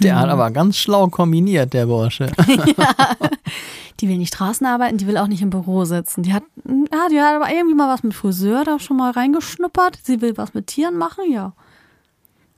Der 0.01 0.19
hat 0.19 0.29
aber 0.29 0.51
ganz 0.51 0.77
schlau 0.77 1.09
kombiniert, 1.09 1.73
der 1.73 1.87
Bursche. 1.87 2.31
Die 4.01 4.09
will 4.09 4.19
nicht 4.19 4.31
draußen 4.31 4.65
arbeiten, 4.65 4.97
die 4.97 5.09
will 5.09 5.17
auch 5.17 5.27
nicht 5.27 5.43
im 5.43 5.51
Büro 5.51 5.85
sitzen. 5.85 6.23
Die 6.23 6.33
hat, 6.33 6.45
ja, 6.65 7.09
die 7.11 7.21
hat 7.21 7.35
aber 7.35 7.51
irgendwie 7.51 7.75
mal 7.75 7.93
was 7.93 8.05
mit 8.05 8.15
Friseur 8.15 8.65
da 8.65 8.79
schon 8.79 8.97
mal 8.97 9.11
reingeschnuppert. 9.11 9.99
Sie 10.05 10.21
will 10.21 10.37
was 10.37 10.55
mit 10.55 10.69
Tieren 10.69 10.97
machen, 10.97 11.25
ja. 11.33 11.53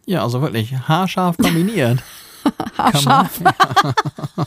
Ja, 0.05 0.22
also 0.22 0.43
wirklich 0.43 0.74
haarscharf 0.74 1.38
kombiniert. 1.38 2.03
Haarscharf. 2.76 3.41
Kann 3.45 3.55
man 4.36 4.47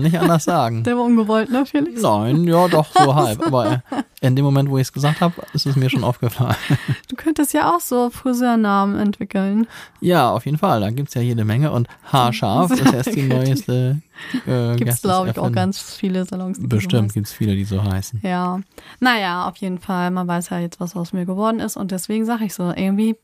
nicht 0.00 0.18
anders 0.18 0.44
sagen. 0.44 0.84
Der 0.84 0.96
war 0.96 1.04
ungewollt, 1.04 1.50
ne, 1.50 1.64
Felix? 1.66 2.02
Nein, 2.02 2.44
ja, 2.44 2.68
doch, 2.68 2.86
so 2.92 3.14
halb. 3.14 3.46
Aber 3.46 3.82
in 4.20 4.36
dem 4.36 4.44
Moment, 4.44 4.70
wo 4.70 4.76
ich 4.78 4.82
es 4.82 4.92
gesagt 4.92 5.20
habe, 5.20 5.34
ist 5.52 5.66
es 5.66 5.76
mir 5.76 5.88
schon 5.90 6.04
aufgefallen. 6.04 6.56
Du 7.08 7.16
könntest 7.16 7.52
ja 7.54 7.74
auch 7.74 7.80
so 7.80 8.10
Friseurnamen 8.10 8.98
entwickeln. 8.98 9.66
Ja, 10.00 10.30
auf 10.30 10.44
jeden 10.46 10.58
Fall. 10.58 10.80
Da 10.80 10.90
gibt's 10.90 11.14
ja 11.14 11.22
jede 11.22 11.44
Menge. 11.44 11.72
Und 11.72 11.88
haarscharf 12.04 12.70
ist 12.70 12.92
erst 12.92 13.14
die 13.14 13.22
neueste. 13.22 14.02
Äh, 14.46 14.76
Gibt 14.76 14.90
es, 14.90 15.02
glaube 15.02 15.30
ich, 15.30 15.38
auch 15.38 15.50
ganz 15.52 15.80
viele 15.94 16.24
Salons. 16.24 16.58
Die 16.58 16.66
Bestimmt 16.66 17.10
So 17.10 17.14
gibt's 17.14 17.32
viele, 17.32 17.54
die 17.54 17.64
so 17.64 17.82
heißen. 17.82 18.20
ja. 18.22 18.60
Naja, 19.00 19.48
auf 19.48 19.56
jeden 19.56 19.78
Fall. 19.78 20.10
Man 20.10 20.28
weiß 20.28 20.50
ja 20.50 20.58
jetzt, 20.58 20.80
was 20.80 20.94
aus 20.96 21.12
mir 21.12 21.24
geworden 21.24 21.60
ist. 21.60 21.76
Und 21.76 21.90
deswegen 21.90 22.24
sage 22.26 22.44
ich 22.44 22.54
so, 22.54 22.70
irgendwie 22.70 23.16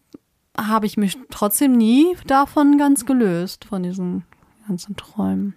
habe 0.59 0.87
ich 0.87 0.97
mich 0.97 1.19
trotzdem 1.31 1.73
nie 1.77 2.17
davon 2.27 2.79
ganz 2.79 3.05
gelöst, 3.05 3.67
von 3.67 3.83
diesen 3.83 4.25
ganzen 4.67 4.97
Träumen. 4.97 5.55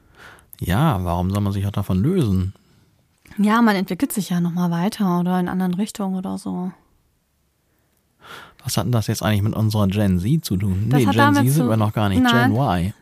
Ja, 0.59 1.03
warum 1.03 1.31
soll 1.31 1.41
man 1.41 1.53
sich 1.53 1.65
auch 1.65 1.71
davon 1.71 2.01
lösen? 2.01 2.53
Ja, 3.37 3.61
man 3.61 3.75
entwickelt 3.75 4.11
sich 4.11 4.29
ja 4.29 4.41
nochmal 4.41 4.71
weiter 4.71 5.19
oder 5.19 5.39
in 5.39 5.47
anderen 5.47 5.73
Richtungen 5.73 6.15
oder 6.15 6.37
so. 6.37 6.71
Was 8.63 8.75
hat 8.75 8.85
denn 8.85 8.91
das 8.91 9.07
jetzt 9.07 9.23
eigentlich 9.23 9.41
mit 9.41 9.55
unserer 9.55 9.87
Gen 9.87 10.19
Z 10.19 10.43
zu 10.43 10.57
tun? 10.57 10.87
Das 10.89 10.99
nee, 10.99 11.05
hat 11.07 11.13
Gen 11.13 11.21
damit 11.21 11.43
Z 11.45 11.53
sind 11.53 11.69
wir 11.69 11.77
noch 11.77 11.93
gar 11.93 12.09
nicht. 12.09 12.21
Nein. 12.21 12.51
Gen 12.51 12.59
Y. 12.59 12.93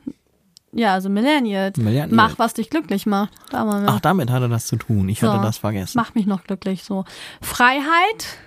Ja, 0.73 0.93
also 0.93 1.09
Millennial. 1.09 1.71
Millennial. 1.77 2.09
Mach, 2.11 2.37
was 2.37 2.53
dich 2.53 2.69
glücklich 2.69 3.07
macht. 3.07 3.33
Da 3.49 3.65
waren 3.65 3.83
wir. 3.83 3.89
Ach, 3.89 3.99
damit 3.99 4.29
hatte 4.29 4.47
das 4.49 4.67
zu 4.67 4.75
tun. 4.75 5.09
Ich 5.09 5.19
So. 5.19 5.31
hatte 5.31 5.41
das 5.41 5.57
vergessen. 5.57 5.97
Mach 5.97 6.13
mich 6.13 6.27
noch 6.27 6.43
glücklich 6.43 6.83
so. 6.83 7.05
Freiheit. 7.41 8.37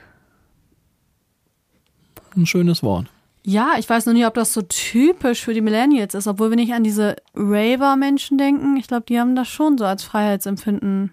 Ein 2.36 2.46
schönes 2.46 2.84
Wort. 2.84 3.08
Ja, 3.43 3.72
ich 3.78 3.88
weiß 3.88 4.07
noch 4.07 4.12
nicht, 4.12 4.26
ob 4.26 4.34
das 4.34 4.53
so 4.53 4.61
typisch 4.62 5.43
für 5.43 5.55
die 5.55 5.61
Millennials 5.62 6.14
ist, 6.14 6.26
obwohl 6.26 6.51
wir 6.51 6.57
nicht 6.57 6.74
an 6.74 6.84
diese 6.84 7.16
Raver-Menschen 7.34 8.36
denken. 8.38 8.76
Ich 8.76 8.86
glaube, 8.86 9.05
die 9.09 9.18
haben 9.18 9.34
das 9.34 9.49
schon 9.49 9.78
so 9.78 9.84
als 9.86 10.03
Freiheitsempfinden 10.05 11.12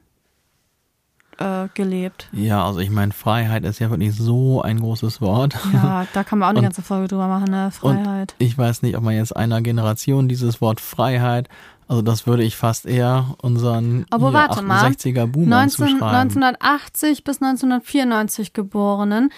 äh, 1.40 1.68
gelebt. 1.74 2.28
Ja, 2.34 2.66
also 2.66 2.80
ich 2.80 2.90
meine, 2.90 3.14
Freiheit 3.14 3.64
ist 3.64 3.80
ja 3.80 3.90
wirklich 3.90 4.14
so 4.16 4.62
ein 4.62 4.80
großes 4.80 5.22
Wort. 5.22 5.56
Ja, 5.72 6.06
da 6.14 6.24
kann 6.24 6.40
man 6.40 6.48
auch 6.48 6.50
eine 6.50 6.60
Und- 6.60 6.64
ganze 6.66 6.82
Folge 6.82 7.08
drüber 7.08 7.28
machen, 7.28 7.50
ne? 7.52 7.70
Freiheit. 7.72 8.36
Ich 8.40 8.58
weiß 8.58 8.82
nicht, 8.82 8.98
ob 8.98 9.04
man 9.04 9.16
jetzt 9.16 9.36
einer 9.36 9.62
Generation 9.62 10.28
dieses 10.28 10.60
Wort 10.60 10.82
Freiheit, 10.82 11.48
also 11.88 12.02
das 12.02 12.28
würde 12.28 12.44
ich 12.44 12.58
fast 12.58 12.86
eher 12.86 13.36
unseren 13.42 14.06
Aber 14.10 14.32
mal. 14.32 14.48
68er 14.50 15.28
Boomern 15.28 15.50
19, 15.68 15.70
zuschreiben. 15.88 16.04
1980 16.44 17.24
bis 17.24 17.42
1994 17.42 18.52
Geborenen 18.52 19.32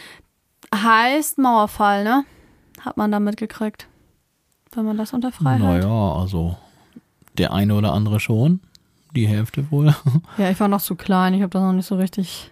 heißt 0.73 1.37
Mauerfall, 1.37 2.03
ne? 2.03 2.23
Hat 2.79 2.97
man 2.97 3.11
damit 3.11 3.37
gekriegt. 3.37 3.87
Wenn 4.71 4.85
man 4.85 4.97
das 4.97 5.13
unter 5.13 5.31
Freiheit. 5.31 5.59
Naja, 5.59 6.13
also 6.13 6.57
der 7.37 7.53
eine 7.53 7.75
oder 7.75 7.93
andere 7.93 8.19
schon. 8.19 8.59
Die 9.15 9.27
Hälfte 9.27 9.69
wohl. 9.71 9.95
Ja, 10.37 10.49
ich 10.51 10.59
war 10.59 10.67
noch 10.67 10.81
zu 10.81 10.95
klein, 10.95 11.33
ich 11.33 11.41
habe 11.41 11.49
das 11.49 11.61
noch 11.63 11.73
nicht 11.73 11.87
so 11.87 11.95
richtig. 11.95 12.51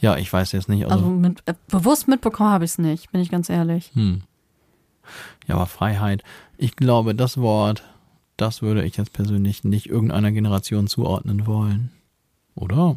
ja, 0.00 0.16
ich 0.16 0.30
weiß 0.32 0.52
jetzt 0.52 0.68
nicht. 0.68 0.84
Also, 0.84 0.96
Also 0.96 1.08
mit, 1.08 1.42
äh, 1.46 1.54
bewusst 1.68 2.08
mitbekommen 2.08 2.50
habe 2.50 2.64
ich 2.64 2.72
es 2.72 2.78
nicht, 2.78 3.10
bin 3.12 3.20
ich 3.22 3.30
ganz 3.30 3.48
ehrlich. 3.48 3.90
hm. 3.94 4.22
Ja, 5.46 5.56
aber 5.56 5.66
Freiheit. 5.66 6.22
Ich 6.56 6.76
glaube, 6.76 7.14
das 7.14 7.36
Wort, 7.38 7.82
das 8.38 8.62
würde 8.62 8.84
ich 8.84 8.96
jetzt 8.96 9.12
persönlich 9.12 9.62
nicht 9.64 9.86
irgendeiner 9.86 10.32
Generation 10.32 10.86
zuordnen 10.86 11.46
wollen. 11.46 11.90
Oder? 12.54 12.96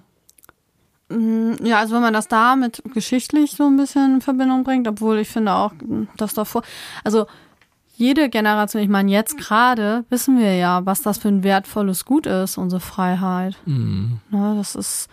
Mm, 1.09 1.53
Ja, 1.63 1.79
also 1.79 1.95
wenn 1.95 2.01
man 2.01 2.13
das 2.13 2.27
da 2.27 2.55
mit 2.55 2.81
geschichtlich 2.93 3.51
so 3.51 3.65
ein 3.65 3.77
bisschen 3.77 4.15
in 4.15 4.21
Verbindung 4.21 4.63
bringt, 4.63 4.87
obwohl 4.87 5.19
ich 5.19 5.27
finde 5.29 5.53
auch, 5.53 5.73
mm, 5.73 6.03
dass 6.17 6.33
davor, 6.33 6.63
also 7.03 7.25
jede 7.95 8.29
Generation, 8.29 8.81
ich 8.83 8.89
meine, 8.89 9.09
jetzt 9.11 9.37
gerade 9.37 10.05
wissen 10.09 10.37
wir 10.37 10.55
ja, 10.55 10.85
was 10.85 11.01
das 11.01 11.17
für 11.17 11.29
ein 11.29 11.43
wertvolles 11.43 12.05
Gut 12.05 12.27
ist, 12.27 12.57
unsere 12.57 12.79
Freiheit. 12.81 13.57
Mhm. 13.65 14.19
Ne, 14.29 14.53
das 14.55 14.75
ist 14.75 15.09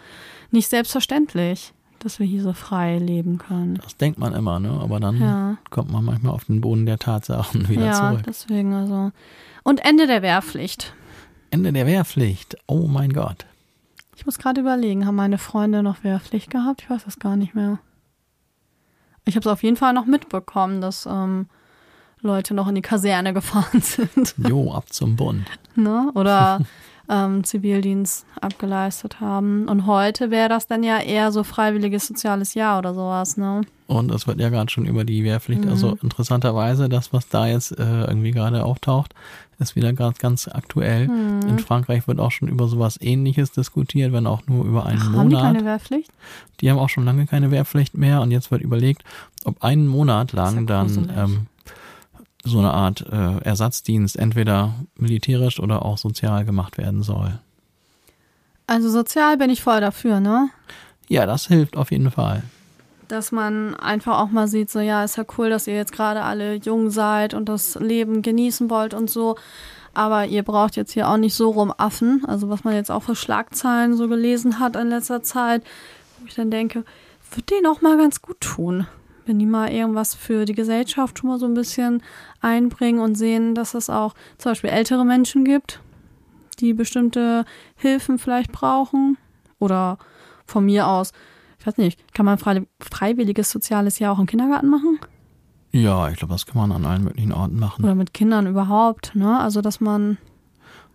nicht 0.50 0.68
selbstverständlich, 0.68 1.72
dass 2.00 2.18
wir 2.18 2.26
hier 2.26 2.42
so 2.42 2.52
frei 2.52 2.98
leben 2.98 3.38
können. 3.38 3.76
Das 3.82 3.96
denkt 3.96 4.18
man 4.18 4.34
immer, 4.34 4.60
ne? 4.60 4.70
Aber 4.82 5.00
dann 5.00 5.16
Ja. 5.18 5.56
kommt 5.70 5.90
man 5.90 6.04
manchmal 6.04 6.34
auf 6.34 6.44
den 6.44 6.60
Boden 6.60 6.84
der 6.84 6.98
Tatsachen 6.98 7.68
wieder 7.70 7.86
ja, 7.86 7.92
zurück. 8.10 8.24
deswegen 8.26 8.74
also. 8.74 9.12
Und 9.62 9.82
Ende 9.82 10.06
der 10.06 10.20
Wehrpflicht. 10.20 10.92
Ende 11.50 11.72
der 11.72 11.86
Wehrpflicht. 11.86 12.56
Oh 12.66 12.86
mein 12.86 13.14
Gott. 13.14 13.46
Ich 14.16 14.26
muss 14.26 14.38
gerade 14.38 14.60
überlegen, 14.60 15.06
haben 15.06 15.16
meine 15.16 15.38
Freunde 15.38 15.82
noch 15.82 16.04
Wehrpflicht 16.04 16.50
gehabt? 16.50 16.82
Ich 16.82 16.90
weiß 16.90 17.04
das 17.04 17.18
gar 17.18 17.36
nicht 17.36 17.54
mehr. 17.54 17.78
Ich 19.24 19.36
habe 19.36 19.48
es 19.48 19.52
auf 19.52 19.62
jeden 19.62 19.76
Fall 19.76 19.92
noch 19.92 20.06
mitbekommen, 20.06 20.80
dass 20.80 21.06
ähm, 21.06 21.46
Leute 22.20 22.54
noch 22.54 22.68
in 22.68 22.74
die 22.74 22.82
Kaserne 22.82 23.32
gefahren 23.34 23.80
sind. 23.80 24.34
Jo, 24.38 24.72
ab 24.72 24.92
zum 24.92 25.16
Bund. 25.16 25.46
ne? 25.74 26.10
Oder 26.14 26.60
ähm, 27.08 27.42
Zivildienst 27.44 28.26
abgeleistet 28.40 29.20
haben. 29.20 29.68
Und 29.68 29.86
heute 29.86 30.30
wäre 30.30 30.48
das 30.48 30.66
dann 30.66 30.82
ja 30.82 30.98
eher 30.98 31.32
so 31.32 31.42
freiwilliges 31.44 32.06
soziales 32.06 32.54
Jahr 32.54 32.78
oder 32.78 32.94
sowas, 32.94 33.36
ne? 33.36 33.62
Und 33.86 34.10
es 34.12 34.26
wird 34.26 34.40
ja 34.40 34.48
gerade 34.48 34.70
schon 34.70 34.86
über 34.86 35.04
die 35.04 35.24
Wehrpflicht, 35.24 35.64
Mhm. 35.64 35.70
also 35.70 35.98
interessanterweise, 36.02 36.88
das, 36.88 37.12
was 37.12 37.28
da 37.28 37.46
jetzt 37.46 37.78
äh, 37.78 38.04
irgendwie 38.04 38.30
gerade 38.30 38.64
auftaucht, 38.64 39.14
ist 39.58 39.76
wieder 39.76 39.92
ganz, 39.92 40.18
ganz 40.18 40.48
aktuell. 40.48 41.08
Mhm. 41.08 41.48
In 41.48 41.58
Frankreich 41.58 42.06
wird 42.08 42.20
auch 42.20 42.30
schon 42.32 42.48
über 42.48 42.68
sowas 42.68 42.98
ähnliches 43.00 43.52
diskutiert, 43.52 44.12
wenn 44.12 44.26
auch 44.26 44.46
nur 44.46 44.64
über 44.64 44.86
einen 44.86 45.02
Haben 45.02 45.28
die 45.28 45.36
Monat. 45.36 45.42
keine 45.42 45.64
Wehrpflicht? 45.64 46.10
Die 46.60 46.70
haben 46.70 46.78
auch 46.78 46.88
schon 46.88 47.04
lange 47.04 47.26
keine 47.26 47.50
Wehrpflicht 47.50 47.96
mehr 47.96 48.20
und 48.20 48.30
jetzt 48.30 48.50
wird 48.50 48.62
überlegt, 48.62 49.02
ob 49.44 49.62
einen 49.62 49.86
Monat 49.86 50.32
lang 50.32 50.60
ja 50.60 50.62
dann 50.62 51.12
ähm, 51.16 51.46
so 52.44 52.58
eine 52.58 52.72
Art 52.72 53.04
äh, 53.10 53.38
Ersatzdienst 53.38 54.16
entweder 54.16 54.74
militärisch 54.96 55.58
oder 55.60 55.84
auch 55.84 55.98
sozial 55.98 56.44
gemacht 56.44 56.78
werden 56.78 57.02
soll. 57.02 57.38
Also 58.66 58.90
sozial 58.90 59.36
bin 59.36 59.50
ich 59.50 59.62
voll 59.62 59.80
dafür, 59.80 60.20
ne? 60.20 60.50
Ja, 61.08 61.26
das 61.26 61.46
hilft 61.46 61.76
auf 61.76 61.90
jeden 61.90 62.10
Fall. 62.10 62.42
Dass 63.08 63.32
man 63.32 63.74
einfach 63.74 64.18
auch 64.18 64.30
mal 64.30 64.48
sieht, 64.48 64.70
so 64.70 64.80
ja, 64.80 65.04
ist 65.04 65.16
ja 65.16 65.24
cool, 65.36 65.50
dass 65.50 65.66
ihr 65.66 65.74
jetzt 65.74 65.92
gerade 65.92 66.22
alle 66.22 66.54
jung 66.54 66.90
seid 66.90 67.34
und 67.34 67.48
das 67.48 67.74
Leben 67.76 68.22
genießen 68.22 68.70
wollt 68.70 68.94
und 68.94 69.10
so. 69.10 69.36
Aber 69.92 70.26
ihr 70.26 70.42
braucht 70.42 70.76
jetzt 70.76 70.92
hier 70.92 71.08
auch 71.08 71.16
nicht 71.16 71.34
so 71.34 71.50
rumaffen. 71.50 72.24
Also 72.26 72.48
was 72.48 72.64
man 72.64 72.74
jetzt 72.74 72.90
auch 72.90 73.02
für 73.04 73.14
Schlagzeilen 73.14 73.94
so 73.96 74.08
gelesen 74.08 74.58
hat 74.58 74.76
in 74.76 74.88
letzter 74.88 75.22
Zeit, 75.22 75.62
wo 76.18 76.26
ich 76.26 76.34
dann 76.34 76.50
denke, 76.50 76.84
wird 77.34 77.50
denen 77.50 77.66
auch 77.66 77.80
mal 77.80 77.96
ganz 77.96 78.22
gut 78.22 78.40
tun, 78.40 78.86
wenn 79.26 79.38
die 79.38 79.46
mal 79.46 79.70
irgendwas 79.70 80.14
für 80.14 80.44
die 80.44 80.54
Gesellschaft 80.54 81.18
schon 81.18 81.30
mal 81.30 81.38
so 81.38 81.46
ein 81.46 81.54
bisschen 81.54 82.02
einbringen 82.40 83.00
und 83.00 83.14
sehen, 83.16 83.54
dass 83.54 83.74
es 83.74 83.90
auch 83.90 84.14
zum 84.38 84.52
Beispiel 84.52 84.70
ältere 84.70 85.04
Menschen 85.04 85.44
gibt, 85.44 85.80
die 86.60 86.74
bestimmte 86.74 87.44
Hilfen 87.76 88.18
vielleicht 88.18 88.52
brauchen. 88.52 89.16
Oder 89.58 89.98
von 90.46 90.64
mir 90.64 90.88
aus, 90.88 91.12
ich 91.64 91.66
weiß 91.66 91.78
nicht, 91.78 92.12
kann 92.12 92.26
man 92.26 92.36
frei, 92.36 92.66
freiwilliges 92.78 93.50
soziales 93.50 93.98
Jahr 93.98 94.12
auch 94.12 94.18
im 94.18 94.26
Kindergarten 94.26 94.68
machen? 94.68 95.00
Ja, 95.72 96.10
ich 96.10 96.16
glaube, 96.16 96.34
das 96.34 96.44
kann 96.44 96.58
man 96.58 96.72
an 96.72 96.84
allen 96.84 97.04
möglichen 97.04 97.32
Orten 97.32 97.58
machen. 97.58 97.86
Oder 97.86 97.94
mit 97.94 98.12
Kindern 98.12 98.46
überhaupt, 98.46 99.14
ne? 99.14 99.40
Also, 99.40 99.62
dass 99.62 99.80
man, 99.80 100.18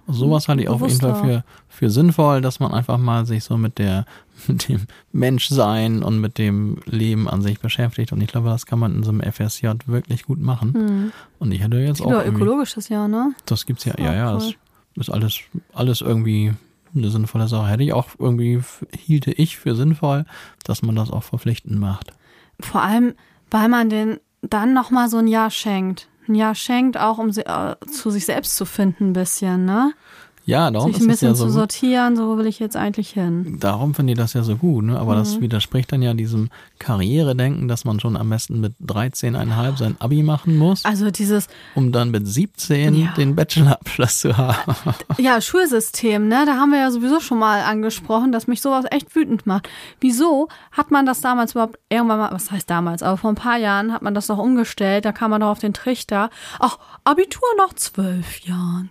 Sowas 0.07 0.47
halte 0.47 0.61
ich 0.61 0.69
auf 0.69 0.81
jeden 0.81 0.99
Fall 0.99 1.15
für, 1.15 1.43
für 1.69 1.89
sinnvoll, 1.89 2.41
dass 2.41 2.59
man 2.59 2.71
einfach 2.71 2.99
mal 2.99 3.25
sich 3.25 3.43
so 3.43 3.57
mit 3.57 3.79
der, 3.79 4.05
mit 4.47 4.69
dem 4.69 4.81
Menschsein 5.11 6.03
und 6.03 6.21
mit 6.21 6.37
dem 6.37 6.77
Leben 6.85 7.27
an 7.27 7.41
sich 7.41 7.59
beschäftigt. 7.59 8.11
Und 8.11 8.21
ich 8.21 8.27
glaube, 8.27 8.49
das 8.49 8.67
kann 8.67 8.77
man 8.77 8.93
in 8.95 9.01
so 9.01 9.09
einem 9.09 9.21
FSJ 9.21 9.69
wirklich 9.87 10.23
gut 10.23 10.39
machen. 10.39 10.73
hm. 10.75 11.11
Und 11.39 11.51
ich 11.51 11.61
hätte 11.63 11.77
jetzt 11.77 11.99
auch 11.99 12.05
Oder 12.05 12.25
irgendwie, 12.25 12.43
ökologisches 12.43 12.89
Jahr, 12.89 13.07
ne? 13.07 13.33
das 13.47 13.65
gibt's 13.65 13.85
ja, 13.85 13.93
ist 13.93 14.03
ja, 14.03 14.09
auch 14.09 14.13
ja, 14.13 14.33
cool. 14.33 14.53
das 14.95 15.07
ist 15.07 15.09
alles, 15.09 15.39
alles 15.73 16.01
irgendwie 16.01 16.53
eine 16.95 17.09
sinnvolle 17.09 17.47
Sache. 17.47 17.67
Hätte 17.67 17.83
ich 17.83 17.93
auch 17.93 18.09
irgendwie, 18.17 18.61
hielte 18.97 19.31
ich 19.31 19.57
für 19.57 19.75
sinnvoll, 19.75 20.25
dass 20.63 20.81
man 20.81 20.95
das 20.95 21.11
auch 21.11 21.23
verpflichtend 21.23 21.79
macht. 21.79 22.13
Vor 22.59 22.81
allem, 22.81 23.13
weil 23.51 23.69
man 23.69 23.89
den 23.89 24.19
dann 24.41 24.73
nochmal 24.73 25.09
so 25.09 25.17
ein 25.17 25.27
Jahr 25.27 25.49
schenkt. 25.49 26.07
Ein 26.27 26.35
Jahr 26.35 26.55
schenkt, 26.55 26.97
auch 26.97 27.17
um 27.17 27.31
sie, 27.31 27.45
äh, 27.45 27.75
zu 27.91 28.11
sich 28.11 28.25
selbst 28.25 28.55
zu 28.55 28.65
finden, 28.65 29.09
ein 29.09 29.13
bisschen, 29.13 29.65
ne? 29.65 29.93
Ja, 30.49 30.71
darum 30.71 30.91
sich 30.93 31.01
ein 31.03 31.09
es 31.09 31.21
ja 31.21 31.29
bisschen 31.29 31.35
so 31.35 31.45
zu 31.45 31.51
sortieren, 31.51 32.15
so 32.15 32.27
wo 32.27 32.37
will 32.37 32.47
ich 32.47 32.59
jetzt 32.59 32.75
eigentlich 32.75 33.11
hin. 33.11 33.57
Darum 33.59 33.93
finde 33.93 34.13
ich 34.13 34.19
das 34.19 34.33
ja 34.33 34.43
so 34.43 34.55
gut, 34.55 34.83
ne? 34.85 34.99
aber 34.99 35.13
Mhm. 35.13 35.19
das 35.19 35.39
widerspricht 35.41 35.91
dann 35.91 36.01
ja 36.01 36.13
diesem 36.13 36.49
Karrieredenken, 36.79 37.67
dass 37.67 37.85
man 37.85 37.99
schon 37.99 38.17
am 38.17 38.29
besten 38.29 38.59
mit 38.59 38.73
13,5 38.85 39.77
sein 39.77 39.95
Abi 39.99 40.23
machen 40.23 40.57
muss, 40.57 40.83
Also 40.85 41.11
dieses, 41.11 41.47
um 41.75 41.91
dann 41.91 42.09
mit 42.11 42.27
17 42.27 42.95
Ja. 42.95 43.13
den 43.15 43.35
Bachelorabschluss 43.35 44.19
zu 44.21 44.37
haben. 44.37 44.73
ja, 45.17 45.39
Schulsystem, 45.39 46.27
ne? 46.27 46.43
Da 46.45 46.55
haben 46.55 46.71
wir 46.71 46.79
ja 46.79 46.91
sowieso 46.91 47.19
schon 47.19 47.39
mal 47.39 47.61
angesprochen, 47.61 48.31
dass 48.31 48.47
mich 48.47 48.61
sowas 48.61 48.85
echt 48.89 49.15
wütend 49.15 49.45
macht. 49.45 49.69
Wieso 49.99 50.47
hat 50.71 50.89
man 50.91 51.05
das 51.05 51.21
damals 51.21 51.51
überhaupt 51.51 51.77
irgendwann 51.89 52.17
mal, 52.19 52.31
was 52.31 52.49
heißt 52.51 52.69
damals, 52.69 53.03
aber 53.03 53.17
vor 53.17 53.31
ein 53.31 53.35
paar 53.35 53.57
Jahren 53.57 53.93
hat 53.93 54.01
man 54.01 54.13
das 54.15 54.27
doch 54.27 54.37
umgestellt, 54.39 55.05
da 55.05 55.11
kam 55.11 55.31
man 55.31 55.41
doch 55.41 55.49
auf 55.49 55.59
den 55.59 55.73
Trichter. 55.73 56.29
Ach, 56.59 56.77
Abitur 57.03 57.47
nach 57.57 57.73
zwölf 57.73 58.39
Jahren. 58.41 58.89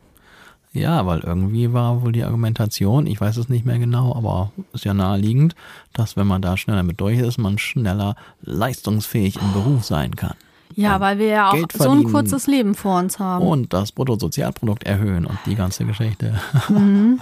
Ja, 0.78 1.06
weil 1.06 1.20
irgendwie 1.20 1.72
war 1.72 2.02
wohl 2.02 2.12
die 2.12 2.22
Argumentation, 2.22 3.06
ich 3.06 3.20
weiß 3.20 3.36
es 3.36 3.48
nicht 3.48 3.64
mehr 3.64 3.78
genau, 3.78 4.14
aber 4.14 4.52
ist 4.72 4.84
ja 4.84 4.94
naheliegend, 4.94 5.54
dass 5.92 6.16
wenn 6.16 6.26
man 6.26 6.40
da 6.40 6.56
schneller 6.56 6.84
mit 6.84 7.00
durch 7.00 7.18
ist, 7.18 7.38
man 7.38 7.58
schneller 7.58 8.14
leistungsfähig 8.42 9.36
im 9.36 9.52
Beruf 9.52 9.84
sein 9.84 10.14
kann. 10.14 10.34
Ja, 10.74 11.00
weil 11.00 11.18
wir 11.18 11.26
ja 11.26 11.48
auch 11.50 11.54
Geld 11.54 11.72
so 11.72 11.90
ein 11.90 12.04
kurzes 12.04 12.46
Leben 12.46 12.74
vor 12.76 13.00
uns 13.00 13.18
haben. 13.18 13.44
Und 13.44 13.72
das 13.72 13.90
Bruttosozialprodukt 13.90 14.84
erhöhen 14.84 15.26
und 15.26 15.38
die 15.46 15.54
ganze 15.54 15.84
Geschichte. 15.84 16.40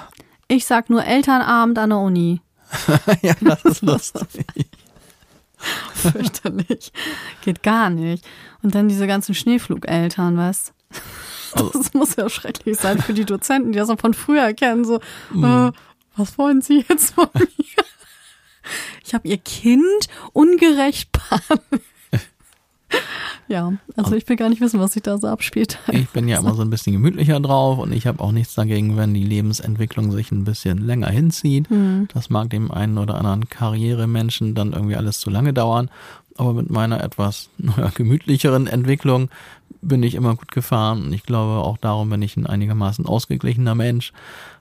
Ich 0.49 0.65
sag 0.65 0.91
nur 0.91 1.05
Elternabend 1.05 1.77
an 1.77 1.91
der 1.91 1.99
Uni. 1.99 2.41
ja, 3.23 3.35
das 3.41 3.65
ist 3.65 3.83
lustig. 3.83 4.47
Fürchterlich. 5.93 6.93
Geht 7.43 7.65
gar 7.65 7.91
nicht. 7.91 8.25
Und 8.63 8.77
dann 8.77 8.89
diese 8.89 9.09
ganzen 9.09 9.35
Schneeflugeltern, 9.35 10.37
weißt 10.37 10.73
Also- 11.53 11.71
Das 11.79 11.95
muss 11.95 12.17
ja 12.17 12.29
schrecklich 12.29 12.77
sein 12.79 12.99
für 13.01 13.15
die 13.15 13.25
Dozenten, 13.25 13.73
die 13.73 13.79
das 13.79 13.89
noch 13.89 13.99
von 14.01 14.13
früher 14.15 14.53
kennen. 14.53 14.85
So, 14.85 15.01
Mhm. 15.33 15.45
äh, 15.45 15.73
was 16.17 16.37
wollen 16.39 16.61
Sie 16.61 16.85
jetzt 16.89 17.15
von 17.15 17.29
mir? 17.35 17.85
Ich 19.05 19.15
habe 19.15 19.27
Ihr 19.29 19.39
Kind 19.39 20.09
ungerecht 20.33 21.11
behandelt. 21.13 21.83
Ja, 23.49 23.73
also 23.97 24.15
ich 24.17 24.29
will 24.29 24.35
gar 24.37 24.49
nicht 24.49 24.61
wissen, 24.61 24.81
was 24.81 24.93
sich 24.95 25.03
da 25.03 25.19
so 25.19 25.29
abspielt. 25.29 25.79
Ich 25.93 26.09
bin 26.11 26.27
ja 26.27 26.39
immer 26.39 26.55
so 26.55 26.63
ein 26.63 26.71
bisschen 26.71 26.93
gemütlicher 26.95 27.39
drauf 27.39 27.79
und 27.79 27.93
ich 27.93 28.07
habe 28.09 28.21
auch 28.21 28.33
nichts 28.33 28.55
dagegen, 28.55 28.97
wenn 28.97 29.15
die 29.15 29.23
Lebensentwicklung 29.25 30.11
sich 30.11 30.33
ein 30.33 30.43
bisschen 30.45 30.79
länger 30.79 31.09
hinzieht. 31.11 31.69
Hm. 31.71 32.09
Das 32.13 32.29
mag 32.29 32.51
dem 32.51 32.73
einen 32.73 32.99
oder 32.99 33.15
anderen 33.15 33.49
Karrieremenschen 33.49 34.55
dann 34.57 34.73
irgendwie 34.73 34.97
alles 34.97 35.21
zu 35.21 35.31
lange 35.31 35.53
dauern. 35.55 35.91
Aber 36.37 36.53
mit 36.53 36.71
meiner 36.71 37.03
etwas 37.03 37.51
naja, 37.59 37.91
gemütlicheren 37.95 38.67
Entwicklung 38.67 39.31
bin 39.83 40.03
ich 40.03 40.15
immer 40.15 40.35
gut 40.35 40.53
gefahren. 40.53 41.05
Und 41.05 41.13
ich 41.13 41.23
glaube, 41.23 41.65
auch 41.65 41.79
darum 41.79 42.11
bin 42.11 42.23
ich 42.23 42.37
ein 42.37 42.47
einigermaßen 42.47 43.07
ausgeglichener 43.07 43.75
Mensch, 43.75 44.13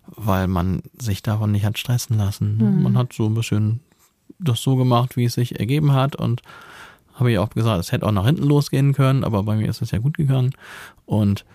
weil 0.07 0.47
man 0.47 0.84
sich 0.97 1.21
davon 1.21 1.51
nicht 1.51 1.65
hat 1.65 1.78
stressen 1.78 2.17
lassen. 2.17 2.57
Mhm. 2.57 2.84
Man 2.84 2.97
hat 2.97 3.13
so 3.13 3.26
ein 3.26 3.34
bisschen 3.34 3.80
das 4.39 4.61
so 4.61 4.76
gemacht, 4.76 5.17
wie 5.17 5.26
es 5.26 5.34
sich 5.34 5.59
ergeben 5.59 5.93
hat 5.93 6.15
und 6.15 6.41
habe 7.13 7.32
ich 7.32 7.38
auch 7.39 7.49
gesagt, 7.49 7.80
es 7.80 7.91
hätte 7.91 8.05
auch 8.05 8.11
nach 8.11 8.26
hinten 8.26 8.43
losgehen 8.43 8.93
können, 8.93 9.23
aber 9.23 9.43
bei 9.43 9.55
mir 9.55 9.69
ist 9.69 9.82
es 9.82 9.91
ja 9.91 9.99
gut 9.99 10.17
gegangen. 10.17 10.51
Und 11.05 11.45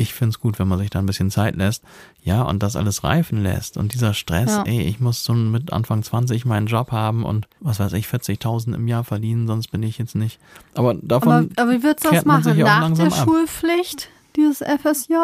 ich 0.00 0.14
finde 0.14 0.30
es 0.30 0.40
gut, 0.40 0.58
wenn 0.58 0.68
man 0.68 0.78
sich 0.78 0.90
da 0.90 1.00
ein 1.00 1.06
bisschen 1.06 1.30
Zeit 1.30 1.56
lässt. 1.56 1.82
Ja, 2.22 2.42
und 2.42 2.62
das 2.62 2.76
alles 2.76 3.02
reifen 3.04 3.42
lässt. 3.42 3.76
Und 3.76 3.92
dieser 3.94 4.14
Stress, 4.14 4.48
Ja. 4.56 4.62
ey, 4.64 4.80
ich 4.82 5.00
muss 5.00 5.24
so 5.24 5.34
mit 5.34 5.72
Anfang 5.72 6.02
20 6.02 6.44
meinen 6.46 6.68
Job 6.68 6.92
haben 6.92 7.24
und 7.24 7.48
was 7.60 7.80
weiß 7.80 7.92
ich, 7.94 8.06
40.000 8.06 8.74
im 8.74 8.86
Jahr 8.88 9.02
verdienen, 9.04 9.46
sonst 9.48 9.72
bin 9.72 9.82
ich 9.82 9.98
jetzt 9.98 10.14
nicht. 10.14 10.38
Aber 10.74 10.94
davon, 10.94 11.32
Aber, 11.32 11.62
aber 11.62 11.70
wie 11.72 11.82
würdest 11.82 12.06
du 12.06 12.10
das 12.12 12.24
machen? 12.24 12.56
ja 12.56 12.80
Nach 12.88 12.96
der 12.96 13.06
ab. 13.08 13.24
Schulpflicht, 13.24 14.08
dieses 14.36 14.58
FSJ? 14.62 15.14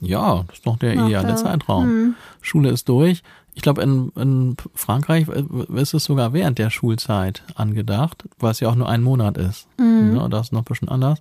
ja, 0.00 0.44
das 0.48 0.58
ist 0.58 0.66
noch 0.66 0.78
der 0.78 0.94
Nach 0.96 1.06
ideale 1.06 1.26
der- 1.28 1.36
Zeitraum. 1.36 1.84
Hm. 1.84 2.14
Schule 2.40 2.70
ist 2.70 2.88
durch. 2.88 3.22
Ich 3.60 3.62
glaube, 3.62 3.82
in, 3.82 4.08
in 4.16 4.56
Frankreich 4.74 5.28
äh, 5.28 5.44
ist 5.78 5.92
es 5.92 6.04
sogar 6.04 6.32
während 6.32 6.58
der 6.58 6.70
Schulzeit 6.70 7.42
angedacht, 7.56 8.24
weil 8.38 8.52
es 8.52 8.60
ja 8.60 8.70
auch 8.70 8.74
nur 8.74 8.88
ein 8.88 9.02
Monat 9.02 9.36
ist. 9.36 9.68
Ne, 9.76 10.26
da 10.30 10.40
ist 10.40 10.50
noch 10.50 10.62
ein 10.62 10.64
bisschen 10.64 10.88
anders. 10.88 11.18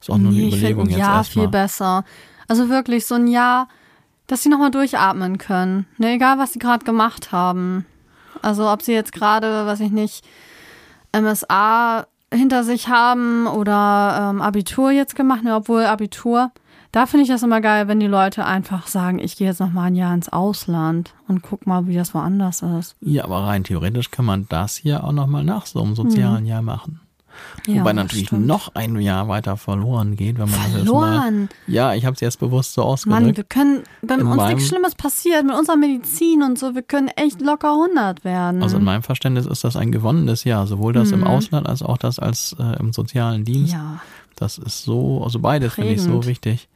Ist 0.00 0.08
auch 0.10 0.16
nur 0.16 0.30
eine 0.30 0.38
Mhm. 0.38 0.44
Nee, 0.44 0.48
ich 0.48 0.54
Überlegung 0.54 0.86
finde 0.86 0.94
ein 0.94 0.98
jetzt 1.00 1.08
erstmal. 1.16 1.44
viel 1.44 1.50
besser. 1.50 2.04
Also 2.48 2.70
wirklich 2.70 3.04
so 3.04 3.16
ein 3.16 3.26
Jahr, 3.26 3.68
dass 4.28 4.42
sie 4.42 4.48
nochmal 4.48 4.70
durchatmen 4.70 5.36
können. 5.36 5.84
Ne, 5.98 6.14
egal, 6.14 6.38
was 6.38 6.54
sie 6.54 6.58
gerade 6.58 6.86
gemacht 6.86 7.32
haben. 7.32 7.84
Also 8.40 8.66
ob 8.70 8.80
sie 8.80 8.92
jetzt 8.94 9.12
gerade, 9.12 9.66
weiß 9.66 9.80
ich 9.80 9.90
nicht, 9.92 10.24
MSA 11.12 12.06
hinter 12.32 12.64
sich 12.64 12.88
haben 12.88 13.46
oder 13.46 14.30
ähm, 14.30 14.40
Abitur 14.40 14.90
jetzt 14.90 15.16
gemacht, 15.16 15.44
ne, 15.44 15.54
obwohl 15.54 15.84
Abitur, 15.84 16.50
da 16.94 17.06
finde 17.06 17.24
ich 17.24 17.28
das 17.28 17.42
immer 17.42 17.60
geil, 17.60 17.88
wenn 17.88 17.98
die 18.00 18.06
Leute 18.06 18.44
einfach 18.44 18.86
sagen, 18.86 19.18
ich 19.18 19.36
gehe 19.36 19.48
jetzt 19.48 19.60
noch 19.60 19.72
mal 19.72 19.84
ein 19.84 19.96
Jahr 19.96 20.14
ins 20.14 20.28
Ausland 20.28 21.12
und 21.28 21.42
guck 21.42 21.66
mal, 21.66 21.86
wie 21.88 21.94
das 21.94 22.14
woanders 22.14 22.62
ist. 22.62 22.96
Ja, 23.00 23.24
aber 23.24 23.44
rein 23.44 23.64
theoretisch 23.64 24.10
kann 24.10 24.24
man 24.24 24.46
das 24.48 24.76
hier 24.76 25.02
auch 25.04 25.12
nochmal 25.12 25.44
nach 25.44 25.66
so 25.66 25.80
einem 25.80 25.90
Mhm. 25.90 25.94
sozialen 25.96 26.46
Jahr 26.46 26.62
machen. 26.62 27.00
Ja, 27.66 27.80
Wobei 27.80 27.92
das 27.94 28.04
natürlich 28.04 28.26
stimmt. 28.28 28.46
noch 28.46 28.76
ein 28.76 28.94
Jahr 29.00 29.26
weiter 29.26 29.56
verloren 29.56 30.14
geht, 30.14 30.38
wenn 30.38 30.48
man 30.48 30.60
das 30.60 30.66
jetzt 30.68 30.84
Verloren? 30.84 31.40
mal. 31.40 31.48
Ja, 31.66 31.92
ich 31.94 32.04
habe 32.06 32.14
es 32.14 32.20
jetzt 32.20 32.38
bewusst 32.38 32.74
so 32.74 32.82
ausgedrückt. 32.82 33.22
Mann, 33.24 33.36
wir 33.36 33.42
können, 33.42 33.82
wenn 34.02 34.20
In 34.20 34.26
uns 34.28 34.36
meinem- 34.36 34.54
nichts 34.54 34.68
Schlimmes 34.68 34.94
passiert 34.94 35.44
mit 35.44 35.56
unserer 35.56 35.76
Medizin 35.76 36.44
und 36.44 36.60
so, 36.60 36.76
wir 36.76 36.82
können 36.82 37.08
echt 37.08 37.40
locker 37.40 37.72
100 37.74 38.24
werden. 38.24 38.62
Also 38.62 38.76
in 38.76 38.84
meinem 38.84 39.02
Verständnis 39.02 39.46
ist 39.46 39.64
das 39.64 39.74
ein 39.74 39.90
gewonnenes 39.90 40.44
Jahr, 40.44 40.68
sowohl 40.68 40.92
das 40.92 41.10
im 41.10 41.24
Ausland 41.24 41.66
als 41.68 41.82
auch 41.82 41.98
das 41.98 42.20
als 42.20 42.54
äh, 42.60 42.78
im 42.78 42.92
sozialen 42.92 43.44
Dienst. 43.44 43.72
Mhm. 43.74 43.78
ja. 43.80 44.00
Das 44.36 44.58
ist 44.58 44.84
so, 44.84 45.22
also 45.24 45.40
beides 45.40 45.74
finde 45.74 45.90
ich 45.92 46.02
so 46.02 46.24
wichtig. 46.26 46.68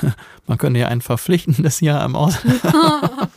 Man 0.46 0.58
könnte 0.58 0.80
ja 0.80 0.88
ein 0.88 1.00
verpflichtendes 1.00 1.80
Jahr 1.80 2.04
im 2.04 2.16
Ausland. 2.16 2.60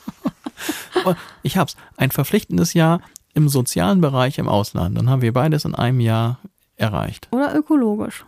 Ich 1.43 1.57
hab's. 1.57 1.75
Ein 1.95 2.11
verpflichtendes 2.11 2.73
Jahr 2.73 3.01
im 3.33 3.47
sozialen 3.47 4.01
Bereich 4.01 4.37
im 4.37 4.49
Ausland. 4.49 4.97
Dann 4.97 5.09
haben 5.09 5.21
wir 5.21 5.31
beides 5.31 5.63
in 5.65 5.73
einem 5.73 5.99
Jahr 6.01 6.39
erreicht. 6.75 7.27
Oder 7.31 7.55
ökologisch. 7.55 8.25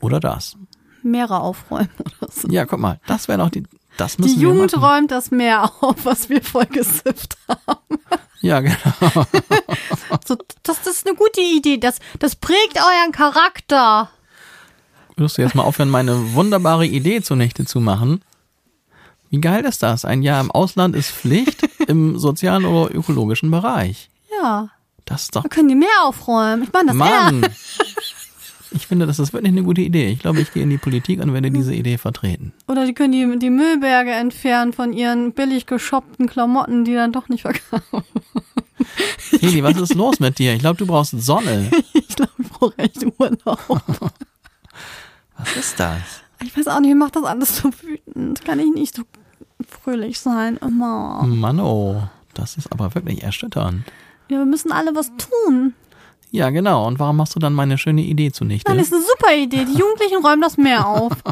Oder 0.00 0.20
das. 0.20 0.56
Meere 1.02 1.40
aufräumen 1.40 1.90
oder 2.00 2.32
so. 2.32 2.48
Ja, 2.48 2.64
guck 2.64 2.78
mal, 2.80 2.98
das 3.06 3.28
wäre 3.28 3.38
noch 3.38 3.50
die. 3.50 3.64
Das 3.98 4.16
Die 4.16 4.22
müssen 4.22 4.40
wir 4.40 4.48
Jugend 4.48 4.72
machen. 4.72 4.84
räumt 4.84 5.10
das 5.10 5.30
Meer 5.30 5.70
auf, 5.80 6.04
was 6.04 6.28
wir 6.30 6.42
voll 6.42 6.66
gesifft 6.66 7.36
haben. 7.48 7.98
Ja, 8.40 8.60
genau. 8.60 8.76
So, 10.26 10.36
das, 10.62 10.82
das 10.82 10.86
ist 10.86 11.06
eine 11.06 11.16
gute 11.16 11.40
Idee. 11.40 11.76
Das, 11.78 11.98
das 12.18 12.34
prägt 12.36 12.76
euren 12.78 13.12
Charakter. 13.12 14.08
Würdest 15.16 15.38
du 15.38 15.42
jetzt 15.42 15.54
mal 15.54 15.62
aufhören, 15.62 15.90
meine 15.90 16.34
wunderbare 16.34 16.86
Idee 16.86 17.22
zunichte 17.22 17.64
zu 17.64 17.80
machen? 17.80 18.22
Wie 19.30 19.40
geil 19.40 19.64
ist 19.64 19.82
das? 19.82 20.04
Ein 20.04 20.22
Jahr 20.22 20.40
im 20.40 20.50
Ausland 20.50 20.96
ist 20.96 21.10
Pflicht 21.10 21.68
im 21.88 22.18
sozialen 22.18 22.64
oder 22.64 22.94
ökologischen 22.94 23.50
Bereich. 23.50 24.10
Ja. 24.40 24.70
Das 25.04 25.24
ist 25.24 25.36
doch 25.36 25.42
Da 25.42 25.48
können 25.48 25.68
die 25.68 25.74
Meer 25.74 25.88
aufräumen. 26.04 26.62
Ich 26.64 26.72
meine, 26.72 26.88
das. 26.88 26.96
Mann! 26.96 27.46
Ich 28.76 28.88
finde, 28.88 29.06
das 29.06 29.20
ist 29.20 29.32
wirklich 29.32 29.52
eine 29.52 29.62
gute 29.62 29.82
Idee. 29.82 30.08
Ich 30.08 30.18
glaube, 30.18 30.40
ich 30.40 30.52
gehe 30.52 30.64
in 30.64 30.70
die 30.70 30.78
Politik 30.78 31.22
und 31.22 31.32
werde 31.32 31.48
diese 31.52 31.72
Idee 31.72 31.96
vertreten. 31.96 32.52
Oder 32.66 32.86
die 32.86 32.92
können 32.92 33.12
die, 33.12 33.38
die 33.38 33.50
Müllberge 33.50 34.10
entfernen 34.10 34.72
von 34.72 34.92
ihren 34.92 35.32
billig 35.32 35.66
geshoppten 35.66 36.26
Klamotten, 36.26 36.84
die 36.84 36.94
dann 36.94 37.12
doch 37.12 37.28
nicht 37.28 37.42
verkaufen. 37.42 38.02
Heli, 39.40 39.62
was 39.62 39.76
ist 39.76 39.94
los 39.94 40.18
mit 40.18 40.40
dir? 40.40 40.54
Ich 40.54 40.58
glaube, 40.58 40.76
du 40.78 40.86
brauchst 40.86 41.12
Sonne. 41.22 41.70
Ich 41.92 42.16
glaube, 42.16 42.32
ich 42.38 42.48
brauche 42.48 42.78
echt 42.78 43.04
Urlaub. 43.18 44.12
Was 45.44 45.56
ist 45.56 45.78
das? 45.78 46.00
Ich 46.42 46.56
weiß 46.56 46.68
auch 46.68 46.80
nicht, 46.80 46.88
mir 46.88 46.96
macht 46.96 47.16
das 47.16 47.24
alles 47.24 47.56
so 47.56 47.70
wütend. 47.82 48.44
Kann 48.44 48.58
ich 48.58 48.72
nicht 48.72 48.96
so 48.96 49.02
fröhlich 49.68 50.18
sein 50.18 50.56
immer. 50.56 51.22
Mann, 51.26 51.60
oh, 51.60 52.02
das 52.32 52.56
ist 52.56 52.72
aber 52.72 52.94
wirklich 52.94 53.22
erschütternd. 53.22 53.84
Ja, 54.28 54.38
wir 54.38 54.46
müssen 54.46 54.72
alle 54.72 54.94
was 54.94 55.10
tun. 55.16 55.74
Ja, 56.30 56.50
genau. 56.50 56.86
Und 56.86 56.98
warum 56.98 57.18
machst 57.18 57.36
du 57.36 57.40
dann 57.40 57.52
meine 57.52 57.76
schöne 57.78 58.02
Idee 58.02 58.32
zunichte? 58.32 58.70
Nein, 58.70 58.78
das 58.78 58.88
ist 58.88 58.94
eine 58.94 59.02
super 59.02 59.34
Idee. 59.34 59.66
Die 59.66 59.78
Jugendlichen 59.78 60.24
räumen 60.24 60.40
das 60.40 60.56
Meer 60.56 60.86
auf. 60.86 61.12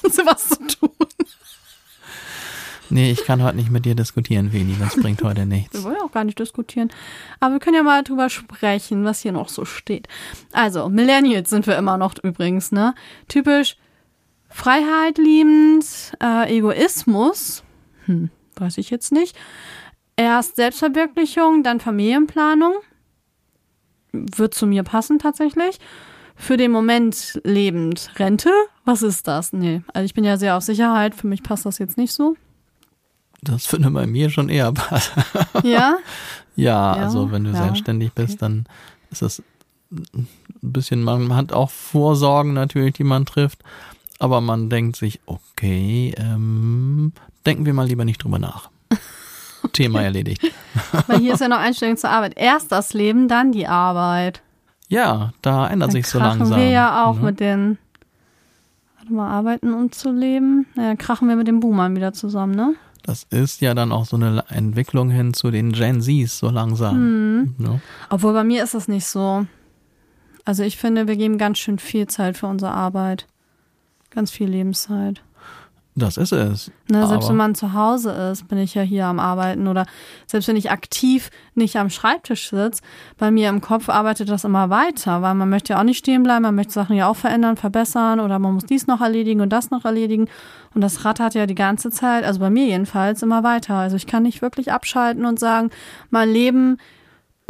Sie 0.10 0.26
was 0.26 0.48
zu 0.48 0.56
tun. 0.66 0.90
Nee, 2.92 3.10
ich 3.10 3.24
kann 3.24 3.42
heute 3.42 3.56
nicht 3.56 3.70
mit 3.70 3.84
dir 3.86 3.94
diskutieren, 3.94 4.50
Feli. 4.50 4.76
Das 4.78 4.96
bringt 4.96 5.22
heute 5.22 5.40
Wir 5.40 5.46
nichts. 5.46 5.82
wollen 5.82 5.96
ja 5.98 6.02
auch 6.04 6.12
gar 6.12 6.24
nicht 6.24 6.38
diskutieren. 6.38 6.90
Aber 7.40 7.54
wir 7.54 7.58
können 7.60 7.76
ja 7.76 7.82
mal 7.82 8.02
drüber 8.02 8.28
sprechen, 8.28 9.04
was 9.04 9.20
hier 9.20 9.32
noch 9.32 9.48
so 9.48 9.64
steht. 9.64 10.08
Also, 10.52 10.88
Millennials 10.88 11.48
sind 11.50 11.66
wir 11.66 11.76
immer 11.78 11.96
noch 11.96 12.14
übrigens, 12.22 12.70
ne? 12.70 12.94
Typisch 13.28 13.76
Freiheit 14.50 15.16
liebend, 15.16 15.86
äh, 16.22 16.54
Egoismus, 16.54 17.64
hm, 18.04 18.30
weiß 18.56 18.76
ich 18.76 18.90
jetzt 18.90 19.10
nicht. 19.10 19.34
Erst 20.16 20.56
Selbstverwirklichung, 20.56 21.62
dann 21.62 21.80
Familienplanung. 21.80 22.74
Wird 24.12 24.52
zu 24.52 24.66
mir 24.66 24.82
passen 24.82 25.18
tatsächlich. 25.18 25.78
Für 26.36 26.58
den 26.58 26.70
Moment 26.70 27.40
lebend. 27.44 28.10
Rente? 28.16 28.50
Was 28.84 29.02
ist 29.02 29.26
das? 29.26 29.54
Nee. 29.54 29.80
Also 29.94 30.04
ich 30.04 30.12
bin 30.12 30.24
ja 30.24 30.36
sehr 30.36 30.56
auf 30.58 30.62
Sicherheit. 30.62 31.14
Für 31.14 31.26
mich 31.28 31.42
passt 31.42 31.64
das 31.64 31.78
jetzt 31.78 31.96
nicht 31.96 32.12
so. 32.12 32.36
Das 33.42 33.70
würde 33.72 33.90
bei 33.90 34.06
mir 34.06 34.30
schon 34.30 34.48
eher 34.48 34.72
passen. 34.72 35.22
Ja? 35.64 35.96
Ja, 36.54 36.96
Ja, 36.96 37.04
also 37.04 37.30
wenn 37.32 37.44
du 37.44 37.50
ja, 37.50 37.62
selbstständig 37.62 38.12
bist, 38.12 38.40
dann 38.42 38.66
ist 39.10 39.22
das 39.22 39.42
ein 39.90 40.28
bisschen, 40.60 41.02
man 41.02 41.34
hat 41.34 41.52
auch 41.52 41.70
Vorsorgen 41.70 42.54
natürlich, 42.54 42.94
die 42.94 43.04
man 43.04 43.26
trifft, 43.26 43.62
aber 44.18 44.40
man 44.40 44.70
denkt 44.70 44.96
sich, 44.96 45.20
okay, 45.26 46.14
ähm, 46.16 47.12
denken 47.44 47.66
wir 47.66 47.74
mal 47.74 47.86
lieber 47.86 48.04
nicht 48.04 48.22
drüber 48.22 48.38
nach. 48.38 48.70
Thema 49.72 50.02
erledigt. 50.02 50.42
Weil 51.06 51.18
hier 51.18 51.34
ist 51.34 51.40
ja 51.40 51.48
noch 51.48 51.58
Einstellung 51.58 51.96
zur 51.96 52.10
Arbeit. 52.10 52.34
Erst 52.36 52.72
das 52.72 52.92
Leben, 52.94 53.28
dann 53.28 53.52
die 53.52 53.66
Arbeit. 53.66 54.42
Ja, 54.88 55.32
da 55.40 55.68
ändert 55.68 55.92
sich 55.92 56.06
so 56.06 56.18
langsam. 56.18 56.58
wir 56.58 56.68
ja 56.68 57.06
auch 57.06 57.16
ne? 57.16 57.22
mit 57.22 57.40
den, 57.40 57.78
warte 58.98 59.12
mal, 59.12 59.30
arbeiten 59.30 59.72
und 59.72 59.94
zu 59.94 60.10
leben. 60.12 60.66
Ja, 60.74 60.82
dann 60.82 60.98
krachen 60.98 61.28
wir 61.28 61.36
mit 61.36 61.48
den 61.48 61.60
Boomern 61.60 61.96
wieder 61.96 62.12
zusammen, 62.12 62.54
ne? 62.54 62.74
Das 63.02 63.24
ist 63.30 63.60
ja 63.60 63.74
dann 63.74 63.90
auch 63.90 64.06
so 64.06 64.16
eine 64.16 64.44
Entwicklung 64.48 65.10
hin 65.10 65.34
zu 65.34 65.50
den 65.50 65.72
Gen 65.72 66.00
Zs 66.00 66.38
so 66.38 66.50
langsam. 66.50 67.40
Mhm. 67.40 67.54
Ne? 67.58 67.80
Obwohl 68.10 68.32
bei 68.32 68.44
mir 68.44 68.62
ist 68.62 68.74
das 68.74 68.88
nicht 68.88 69.06
so. 69.06 69.46
Also 70.44 70.62
ich 70.62 70.76
finde, 70.76 71.08
wir 71.08 71.16
geben 71.16 71.38
ganz 71.38 71.58
schön 71.58 71.78
viel 71.78 72.06
Zeit 72.06 72.36
für 72.36 72.46
unsere 72.46 72.72
Arbeit. 72.72 73.26
Ganz 74.10 74.30
viel 74.30 74.48
Lebenszeit. 74.48 75.22
Das 75.94 76.16
ist 76.16 76.32
es. 76.32 76.70
Ne, 76.88 77.06
selbst 77.06 77.28
wenn 77.28 77.36
man 77.36 77.54
zu 77.54 77.74
Hause 77.74 78.12
ist, 78.32 78.48
bin 78.48 78.56
ich 78.56 78.74
ja 78.74 78.80
hier 78.80 79.06
am 79.06 79.20
Arbeiten 79.20 79.68
oder 79.68 79.84
selbst 80.26 80.48
wenn 80.48 80.56
ich 80.56 80.70
aktiv 80.70 81.30
nicht 81.54 81.76
am 81.76 81.90
Schreibtisch 81.90 82.48
sitze, 82.48 82.80
bei 83.18 83.30
mir 83.30 83.50
im 83.50 83.60
Kopf 83.60 83.90
arbeitet 83.90 84.30
das 84.30 84.44
immer 84.44 84.70
weiter, 84.70 85.20
weil 85.20 85.34
man 85.34 85.50
möchte 85.50 85.74
ja 85.74 85.80
auch 85.80 85.84
nicht 85.84 85.98
stehen 85.98 86.22
bleiben, 86.22 86.44
man 86.44 86.54
möchte 86.54 86.72
Sachen 86.72 86.96
ja 86.96 87.08
auch 87.08 87.16
verändern, 87.16 87.58
verbessern 87.58 88.20
oder 88.20 88.38
man 88.38 88.54
muss 88.54 88.64
dies 88.64 88.86
noch 88.86 89.02
erledigen 89.02 89.42
und 89.42 89.50
das 89.50 89.70
noch 89.70 89.84
erledigen 89.84 90.28
und 90.74 90.80
das 90.80 91.04
rattert 91.04 91.34
ja 91.34 91.44
die 91.44 91.54
ganze 91.54 91.90
Zeit, 91.90 92.24
also 92.24 92.40
bei 92.40 92.48
mir 92.48 92.64
jedenfalls 92.64 93.22
immer 93.22 93.42
weiter. 93.42 93.74
Also 93.74 93.96
ich 93.96 94.06
kann 94.06 94.22
nicht 94.22 94.40
wirklich 94.40 94.72
abschalten 94.72 95.26
und 95.26 95.38
sagen, 95.38 95.68
mein 96.08 96.30
Leben 96.30 96.78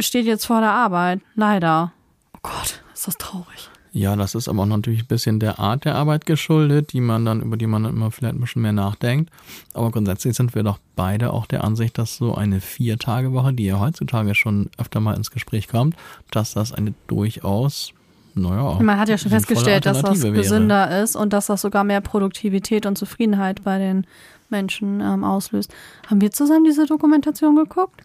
steht 0.01 0.25
jetzt 0.25 0.45
vor 0.45 0.59
der 0.59 0.71
Arbeit, 0.71 1.21
leider. 1.35 1.93
Oh 2.35 2.39
Gott, 2.43 2.83
ist 2.93 3.07
das 3.07 3.17
traurig. 3.17 3.69
Ja, 3.95 4.15
das 4.15 4.33
ist 4.33 4.47
aber 4.49 4.63
auch 4.63 4.67
natürlich 4.67 5.03
ein 5.03 5.07
bisschen 5.07 5.39
der 5.39 5.59
Art 5.59 5.85
der 5.85 5.93
Arbeit 5.93 6.25
geschuldet, 6.25 6.93
die 6.93 6.99
man 6.99 7.25
dann, 7.25 7.41
über 7.41 7.57
die 7.57 7.67
man 7.67 7.83
dann 7.83 7.95
immer 7.95 8.09
vielleicht 8.09 8.33
ein 8.33 8.41
bisschen 8.41 8.63
mehr 8.63 8.73
nachdenkt. 8.73 9.31
Aber 9.75 9.91
grundsätzlich 9.91 10.35
sind 10.35 10.55
wir 10.55 10.63
doch 10.63 10.79
beide 10.95 11.31
auch 11.31 11.45
der 11.45 11.63
Ansicht, 11.63 11.99
dass 11.99 12.17
so 12.17 12.33
eine 12.33 12.59
Vier-Tage-Woche, 12.59 13.53
die 13.53 13.65
ja 13.65 13.79
heutzutage 13.79 14.33
schon 14.33 14.71
öfter 14.79 14.99
mal 14.99 15.15
ins 15.15 15.29
Gespräch 15.29 15.67
kommt, 15.67 15.95
dass 16.31 16.55
das 16.55 16.73
eine 16.73 16.95
durchaus, 17.05 17.93
naja. 18.33 18.79
Man 18.81 18.97
hat 18.97 19.09
ja 19.09 19.17
schon 19.19 19.29
festgestellt, 19.29 19.85
dass 19.85 19.97
das 19.97 20.05
Alternative 20.05 20.33
wäre. 20.33 20.43
gesünder 20.43 21.03
ist 21.03 21.15
und 21.15 21.31
dass 21.31 21.45
das 21.45 21.61
sogar 21.61 21.83
mehr 21.83 22.01
Produktivität 22.01 22.87
und 22.87 22.97
Zufriedenheit 22.97 23.63
bei 23.63 23.77
den 23.77 24.07
Menschen 24.49 25.01
ähm, 25.01 25.23
auslöst. 25.23 25.71
Haben 26.07 26.19
wir 26.19 26.31
zusammen 26.31 26.63
diese 26.65 26.87
Dokumentation 26.87 27.55
geguckt? 27.55 28.01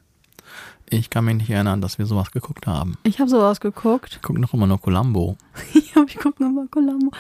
Ich 0.91 1.11
kann 1.11 1.25
mich 1.25 1.37
nicht 1.37 1.51
erinnern, 1.51 1.81
dass 1.81 1.99
wir 1.99 2.07
sowas 2.07 2.31
geguckt 2.31 2.67
haben. 2.67 2.97
Ich 3.03 3.19
habe 3.19 3.29
sowas 3.29 3.61
geguckt. 3.61 4.13
Ich 4.13 4.23
gucke 4.23 4.41
noch 4.41 4.55
immer 4.55 4.67
nur 4.67 4.81
Columbo. 4.81 5.37
Ich 5.75 5.95
habe 5.95 6.07
ich 6.09 6.19
gucke 6.19 6.43
nochmal 6.43 6.69
Columbo. 6.69 7.11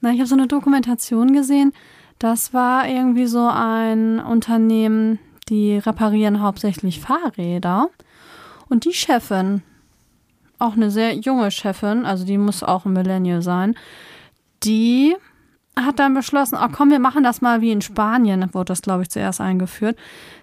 Nein, 0.00 0.14
ich 0.14 0.20
habe 0.20 0.28
so 0.28 0.34
eine 0.34 0.46
Dokumentation 0.46 1.32
gesehen. 1.32 1.72
Das 2.18 2.54
war 2.54 2.86
irgendwie 2.86 3.26
so 3.26 3.48
ein 3.48 4.20
Unternehmen, 4.20 5.18
die 5.48 5.78
reparieren 5.78 6.40
hauptsächlich 6.42 7.00
Fahrräder. 7.00 7.88
Und 8.68 8.84
die 8.84 8.92
Chefin, 8.92 9.62
auch 10.58 10.74
eine 10.74 10.90
sehr 10.90 11.14
junge 11.16 11.50
Chefin, 11.50 12.06
also 12.06 12.24
die 12.24 12.38
muss 12.38 12.62
auch 12.62 12.84
ein 12.84 12.92
Millennial 12.92 13.42
sein, 13.42 13.74
die 14.62 15.16
hat 15.76 15.98
dann 15.98 16.14
beschlossen, 16.14 16.56
ach 16.58 16.70
komm, 16.72 16.90
wir 16.90 16.98
machen 16.98 17.22
das 17.22 17.40
mal 17.40 17.60
wie 17.60 17.70
in 17.70 17.80
Spanien, 17.80 18.52
wurde 18.52 18.66
das, 18.66 18.82
glaube 18.82 19.02
ich, 19.02 19.10
zuerst 19.10 19.40
eingeführt, 19.40 19.96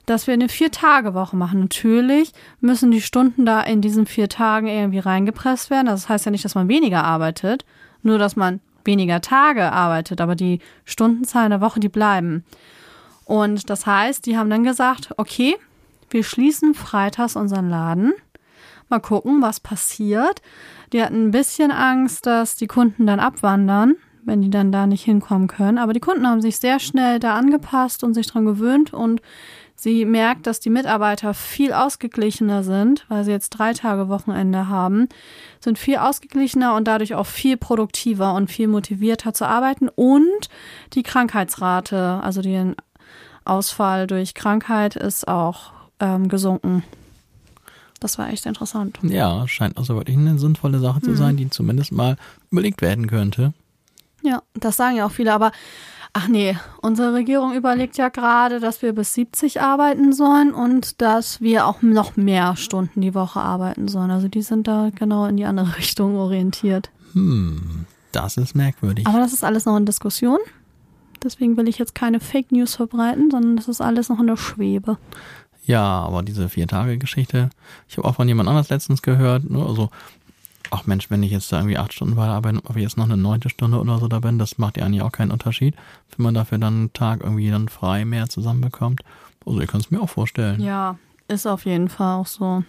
dass 0.06 0.26
wir 0.26 0.34
eine 0.34 0.50
Vier-Tage-Woche 0.50 1.36
machen. 1.36 1.60
Natürlich 1.60 2.32
müssen 2.60 2.92
die 2.92 3.02
Stunden 3.02 3.46
da 3.46 3.62
in 3.62 3.82
diesen 3.82 4.06
vier 4.06 4.30
Tagen 4.30 4.68
irgendwie 4.68 5.00
reingepresst 5.00 5.70
werden. 5.70 5.88
Das 5.88 6.10
heißt 6.10 6.26
ja 6.26 6.32
nicht, 6.32 6.46
dass 6.46 6.56
man 6.56 6.70
weniger 6.70 7.04
arbeitet, 7.04 7.66
nur 8.04 8.18
dass 8.18 8.36
man 8.36 8.62
weniger 8.86 9.22
Tage 9.22 9.72
arbeitet, 9.72 10.22
aber 10.22 10.36
die 10.36 10.60
Stundenzahlen 10.86 11.52
der 11.52 11.62
Woche, 11.62 11.80
die 11.80 11.90
bleiben. 11.90 12.44
Und 13.26 13.70
das 13.70 13.86
heißt, 13.86 14.26
die 14.26 14.38
haben 14.38 14.50
dann 14.50 14.64
gesagt, 14.64 15.14
okay, 15.18 15.58
wir 16.10 16.24
schließen 16.24 16.74
freitags 16.74 17.36
unseren 17.36 17.70
Laden. 17.70 18.14
Mal 18.90 19.02
gucken, 19.02 19.42
was 19.42 19.60
passiert. 19.60 20.42
Die 20.94 21.04
hatten 21.04 21.28
ein 21.28 21.32
bisschen 21.32 21.72
Angst, 21.72 22.26
dass 22.26 22.56
die 22.56 22.68
Kunden 22.68 23.06
dann 23.06 23.20
abwandern, 23.20 23.96
wenn 24.28 24.42
die 24.42 24.50
dann 24.50 24.72
da 24.72 24.86
nicht 24.86 25.04
hinkommen 25.04 25.48
können. 25.48 25.78
Aber 25.78 25.94
die 25.94 26.00
Kunden 26.00 26.28
haben 26.28 26.42
sich 26.42 26.60
sehr 26.60 26.80
schnell 26.80 27.20
da 27.20 27.36
angepasst 27.36 28.04
und 28.04 28.14
sich 28.14 28.28
dran 28.28 28.46
gewöhnt 28.46 28.94
und 28.94 29.22
sie 29.76 30.06
merkt, 30.06 30.46
dass 30.46 30.60
die 30.60 30.70
Mitarbeiter 30.70 31.34
viel 31.34 31.72
ausgeglichener 31.72 32.64
sind, 32.64 33.06
weil 33.08 33.24
sie 33.24 33.32
jetzt 33.32 33.50
drei 33.52 33.74
Tage 33.74 34.10
Wochenende 34.10 34.68
haben, 34.68 35.08
sind 35.60 35.80
viel 35.80 35.98
ausgeglichener 35.98 36.76
und 36.76 36.88
dadurch 36.88 37.16
auch 37.16 37.26
viel 37.26 37.58
produktiver 37.58 38.34
und 38.34 38.52
viel 38.52 38.68
motivierter 38.68 39.34
zu 39.34 39.48
arbeiten 39.48 39.88
und 39.90 40.50
die 40.94 41.04
Krankheitsrate, 41.04 42.20
also 42.22 42.42
den 42.42 42.76
Ausfall 43.46 44.08
durch 44.08 44.34
Krankheit 44.34 44.98
ist 44.98 45.28
auch 45.28 45.72
ähm, 46.02 46.28
gesunken. 46.28 46.84
Das 48.00 48.20
war 48.20 48.30
echt 48.30 48.46
interessant. 48.46 49.00
Ja, 49.02 49.48
scheint 49.48 49.78
also 49.78 49.96
wirklich 49.96 50.18
eine 50.18 50.38
sinnvolle 50.38 50.80
Sache 50.80 51.02
zu 51.02 51.16
sein, 51.16 51.38
die 51.38 51.50
zumindest 51.50 51.92
mal 51.92 52.18
überlegt 52.52 52.82
werden 52.82 53.08
könnte. 53.08 53.54
Ja, 54.28 54.44
das 54.56 54.76
sagen 54.76 54.98
ja 54.98 55.06
auch 55.06 55.12
viele, 55.12 55.34
aber 55.34 55.54
ach 56.12 56.28
nee, 56.28 56.58
unsere 56.82 57.14
Regierung 57.14 57.54
überlegt 57.54 57.98
ja 57.98 58.10
gerade, 58.10 58.60
dass 58.60 58.82
wir 58.82 58.92
bis 58.92 59.14
70 59.14 59.62
arbeiten 59.62 60.12
sollen 60.12 60.54
und 60.54 61.02
dass 61.02 61.40
wir 61.40 61.66
auch 61.66 61.82
noch 61.82 62.18
mehr 62.18 62.58
Stunden 62.58 63.00
die 63.00 63.16
Woche 63.16 63.40
arbeiten 63.40 63.88
sollen. 63.88 64.12
Also 64.12 64.28
die 64.28 64.42
sind 64.42 64.68
da 64.68 64.90
genau 64.94 65.26
in 65.28 65.38
die 65.38 65.46
andere 65.46 65.78
Richtung 65.78 66.18
orientiert. 66.18 66.90
Hm, 67.14 67.86
das 68.12 68.36
ist 68.36 68.54
merkwürdig. 68.54 69.08
Aber 69.08 69.20
das 69.20 69.32
ist 69.32 69.46
alles 69.46 69.66
noch 69.66 69.78
in 69.78 69.86
Diskussion. 69.86 70.40
Deswegen 71.24 71.56
will 71.56 71.70
ich 71.70 71.78
jetzt 71.78 71.96
keine 71.96 72.20
Fake 72.20 72.52
News 72.52 72.76
verbreiten, 72.76 73.32
sondern 73.32 73.56
das 73.56 73.70
ist 73.70 73.80
alles 73.80 74.10
noch 74.10 74.20
in 74.20 74.28
der 74.28 74.38
Schwebe. 74.38 74.98
Ja, 75.66 75.84
aber 75.84 76.22
diese 76.24 76.50
Vier-Tage-Geschichte, 76.50 77.50
ich 77.88 77.98
habe 77.98 78.08
auch 78.08 78.16
von 78.16 78.28
jemand 78.28 78.50
anders 78.50 78.70
letztens 78.70 79.02
gehört, 79.02 79.50
ne, 79.50 79.66
also, 79.66 79.90
ach 80.72 80.86
Mensch, 80.86 81.09
wenn 81.09 81.24
ich 81.24 81.32
jetzt 81.32 81.51
da 81.51 81.57
irgendwie 81.57 81.78
acht 81.78 81.93
Stunden 81.93 82.15
weiterarbeite, 82.18 82.59
ob 82.65 82.76
ich 82.76 82.84
jetzt 82.84 82.97
noch 82.97 83.05
eine 83.05 83.18
neunte 83.18 83.49
Stunde 83.49 83.80
oder 83.80 83.99
so 83.99 84.07
da 84.07 84.20
bin, 84.20 84.39
das 84.39 84.57
macht 84.57 84.78
ja 84.78 84.86
eigentlich 84.86 85.01
auch 85.01 85.11
keinen 85.11 85.32
Unterschied, 85.32 85.76
wenn 86.15 86.24
man 86.24 86.34
dafür 86.34 86.57
dann 86.57 86.74
einen 86.76 86.93
Tag 86.93 87.22
irgendwie 87.22 87.49
dann 87.49 87.70
frei 87.70 88.05
mehr 88.05 88.30
zusammenbekommt. 88.30 89.01
Also 89.45 89.59
ich 89.61 89.68
kann 89.68 89.80
es 89.82 89.91
mir 89.91 90.01
auch 90.01 90.09
vorstellen. 90.09 90.61
Ja, 90.61 90.97
ist 91.28 91.45
auf 91.47 91.65
jeden 91.65 91.89
Fall 91.89 92.15
auch 92.20 92.28
so. 92.28 92.63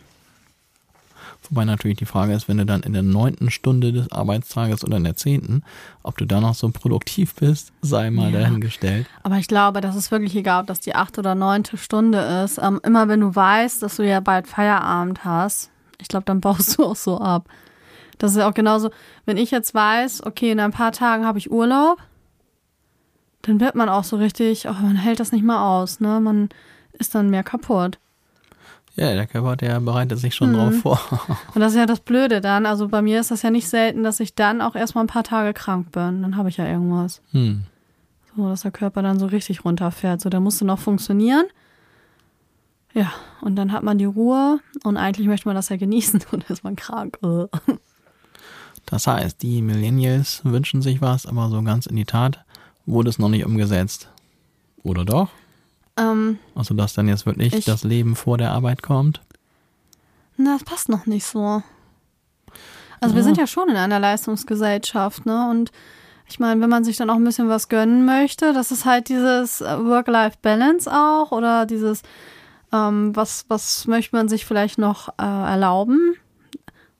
Wobei 1.51 1.65
natürlich 1.65 1.99
die 1.99 2.05
Frage 2.07 2.33
ist, 2.33 2.49
wenn 2.49 2.59
du 2.59 2.67
dann 2.67 2.83
in 2.83 2.93
der 2.93 3.03
neunten 3.03 3.51
Stunde 3.51 3.93
des 3.93 4.11
Arbeitstages 4.13 4.85
oder 4.85 4.97
in 4.99 5.05
der 5.05 5.17
zehnten, 5.17 5.63
ob 6.03 6.17
du 6.17 6.27
da 6.27 6.41
noch 6.41 6.55
so 6.55 6.69
produktiv 6.71 7.35
bist, 7.35 7.73
sei 7.83 8.11
mal 8.11 8.33
Ja. 8.33 8.41
dahingestellt. 8.41 9.07
Aber 9.23 9.37
ich 9.37 9.49
glaube, 9.49 9.81
das 9.81 9.97
ist 9.97 10.11
wirklich 10.11 10.35
egal, 10.37 10.63
ob 10.63 10.67
das 10.67 10.81
die 10.81 10.95
achte 10.95 11.21
oder 11.21 11.35
neunte 11.35 11.77
Stunde 11.77 12.19
ist. 12.45 12.59
Ähm, 12.59 12.81
immer 12.85 13.09
wenn 13.09 13.21
du 13.21 13.35
weißt, 13.35 13.83
dass 13.83 13.97
du 13.97 14.07
ja 14.07 14.21
bald 14.21 14.47
Feierabend 14.47 15.25
hast, 15.25 15.71
ich 16.01 16.09
glaube, 16.09 16.25
dann 16.25 16.41
baust 16.41 16.77
du 16.79 16.85
auch 16.85 16.97
so 16.97 17.19
ab. 17.21 17.49
Das 18.19 18.33
ist 18.33 18.39
ja 18.39 18.49
auch 18.49 18.55
genauso, 18.55 18.91
wenn 19.25 19.37
ich 19.37 19.51
jetzt 19.51 19.75
weiß, 19.75 20.27
okay, 20.27 20.51
in 20.51 20.61
ein 20.61 20.73
paar 20.73 20.93
Tagen 20.93 21.25
habe 21.25 21.39
ich 21.39 21.51
Urlaub, 21.51 21.99
dann 23.43 23.61
wird 23.61 23.75
man 23.75 23.89
auch 23.89 24.05
so 24.05 24.17
richtig, 24.17 24.69
oh, 24.69 24.73
man 24.73 24.97
hält 24.97 25.21
das 25.21 25.33
nicht 25.33 25.45
mal 25.45 25.81
aus, 25.81 26.01
ne? 26.01 26.21
Man 26.21 26.49
ist 26.93 27.15
dann 27.15 27.31
mehr 27.31 27.45
kaputt. 27.45 27.99
Ja, 28.97 29.15
der 29.15 29.29
Körper, 29.29 29.55
der 29.55 29.79
bereitet 29.81 30.19
sich 30.19 30.35
schon 30.35 30.53
drauf 30.53 30.75
vor. 30.81 31.01
Und 31.55 31.61
das 31.61 31.73
ist 31.73 31.79
ja 31.79 31.87
das 31.87 32.01
Blöde 32.01 32.41
dann. 32.41 32.67
Also 32.67 32.89
bei 32.89 33.01
mir 33.01 33.21
ist 33.21 33.31
das 33.31 33.43
ja 33.43 33.51
nicht 33.51 33.69
selten, 33.69 34.03
dass 34.03 34.19
ich 34.19 34.35
dann 34.35 34.61
auch 34.61 34.75
erstmal 34.75 35.05
ein 35.05 35.09
paar 35.09 35.23
Tage 35.23 35.55
krank 35.55 35.93
bin. 35.93 36.23
Dann 36.23 36.37
habe 36.37 36.49
ich 36.49 36.57
ja 36.57 36.67
irgendwas. 36.67 37.23
Hm. 37.31 37.63
So, 38.37 38.49
dass 38.49 38.63
der 38.63 38.73
Körper 38.73 39.03
dann 39.03 39.21
so 39.21 39.27
richtig 39.27 39.65
runterfährt. 39.65 40.21
So, 40.21 40.31
der 40.31 40.41
musste 40.41 40.65
noch 40.65 40.81
funktionieren. 40.81 41.45
Ja, 42.93 43.13
und 43.41 43.55
dann 43.55 43.71
hat 43.71 43.85
man 43.85 43.99
die 43.99 44.05
Ruhe 44.05 44.59
und 44.83 44.97
eigentlich 44.97 45.29
möchte 45.29 45.47
man 45.47 45.55
das 45.55 45.69
ja 45.69 45.77
genießen 45.77 46.25
und 46.33 46.51
ist 46.51 46.65
man 46.65 46.75
krank. 46.75 47.19
Das 48.91 49.07
heißt, 49.07 49.43
die 49.43 49.61
Millennials 49.61 50.41
wünschen 50.45 50.81
sich 50.81 51.03
was, 51.03 51.27
aber 51.27 51.51
so 51.51 51.63
ganz 51.63 51.85
in 51.87 51.97
die 51.97 52.07
Tat 52.07 52.43
wurde 52.87 53.11
es 53.11 53.19
noch 53.19 53.29
nicht 53.29 53.45
umgesetzt. 53.45 54.09
Oder 54.83 55.05
doch? 55.05 55.29
Ähm, 55.99 56.39
Also, 56.55 56.73
dass 56.75 56.95
dann 56.95 57.07
jetzt 57.09 57.27
wirklich 57.27 57.53
Ich- 57.53 57.65
das 57.67 57.85
Leben 57.85 58.17
vor 58.17 58.39
der 58.39 58.53
Arbeit 58.53 58.83
kommt? 58.83 59.21
na, 60.39 60.55
das 60.55 60.65
passt 60.65 60.89
noch 60.89 61.05
nicht 61.07 61.27
so. 61.27 61.63
Also 63.01 63.15
wir 63.15 63.21
Ja. 63.21 63.25
sind 63.25 63.37
ja 63.37 63.47
schon 63.47 63.69
in 63.69 63.77
einer 63.77 63.99
Leistungsgesellschaft, 64.01 65.27
ne? 65.27 65.49
Und 65.51 65.71
ich 66.29 66.39
meine, 66.39 66.61
wenn 66.61 66.71
man 66.71 66.85
sich 66.85 66.97
dann 66.97 67.11
auch 67.11 67.17
ein 67.17 67.25
bisschen 67.25 67.49
was 67.49 67.69
gönnen 67.69 68.07
möchte, 68.07 68.53
das 68.53 68.71
ist 68.71 68.85
halt 68.85 69.09
dieses 69.09 69.61
äh, 69.61 69.79
Work-Life-Balance 69.85 70.91
auch 70.91 71.33
oder 71.33 71.67
dieses, 71.67 72.03
ähm, 72.73 73.15
was, 73.17 73.45
was 73.49 73.87
möchte 73.87 74.15
man 74.17 74.29
sich 74.29 74.47
vielleicht 74.47 74.79
noch 74.79 75.09
äh, 75.19 75.23
erlauben? 75.25 76.15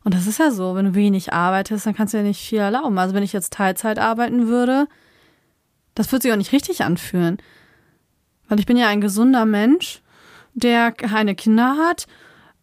Und 0.09 0.15
das 0.15 0.27
ist 0.27 0.39
ja 0.39 0.51
so, 0.51 0.75
wenn 0.75 0.87
du 0.87 0.95
wenig 0.95 1.35
arbeitest, 1.35 1.85
dann 1.85 1.95
kannst 1.95 2.15
du 2.15 2.17
ja 2.17 2.23
nicht 2.23 2.41
viel 2.41 2.61
erlauben. 2.61 2.99
Also 2.99 3.15
wenn 3.15 3.23
ich 3.23 3.35
jetzt 3.35 3.53
Teilzeit 3.53 3.99
arbeiten 3.99 4.47
würde, 4.47 4.87
das 5.95 6.11
würde 6.11 6.23
sich 6.23 6.33
auch 6.33 6.39
nicht 6.39 6.53
richtig 6.53 6.83
anfühlen. 6.83 7.37
Weil 8.49 8.59
ich 8.59 8.65
bin 8.65 8.79
ja 8.79 8.89
ein 8.89 9.03
gesunder 9.03 9.45
Mensch, 9.45 10.01
der 10.55 10.93
keine 10.93 11.35
Kinder 11.35 11.77
hat 11.77 12.07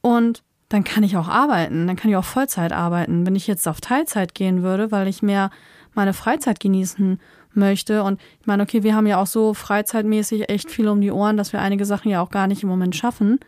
und 0.02 0.42
dann 0.70 0.84
kann 0.84 1.04
ich 1.04 1.18
auch 1.18 1.28
arbeiten, 1.28 1.86
dann 1.86 1.96
kann 1.96 2.10
ich 2.10 2.18
auch 2.18 2.26
Vollzeit 2.26 2.74
arbeiten. 2.74 3.28
Wenn 3.28 3.36
ich 3.36 3.46
jetzt 3.46 3.68
auf 3.68 3.80
Teilzeit 3.80 4.34
gehen 4.34 4.64
würde, 4.64 4.92
weil 4.92 5.08
ich 5.08 5.22
mehr 5.22 5.52
meine 5.94 6.14
Freizeit 6.14 6.60
genießen 6.60 7.20
möchte 7.54 8.02
und 8.02 8.20
ich 8.42 8.48
meine, 8.48 8.64
okay, 8.64 8.82
wir 8.82 8.96
haben 8.96 9.06
ja 9.06 9.22
auch 9.22 9.28
so 9.28 9.54
freizeitmäßig 9.54 10.50
echt 10.50 10.72
viel 10.72 10.88
um 10.88 11.00
die 11.00 11.12
Ohren, 11.12 11.38
dass 11.38 11.54
wir 11.54 11.62
einige 11.62 11.86
Sachen 11.86 12.10
ja 12.10 12.22
auch 12.22 12.32
gar 12.32 12.48
nicht 12.48 12.64
im 12.64 12.70
Moment 12.70 12.96
schaffen 12.96 13.40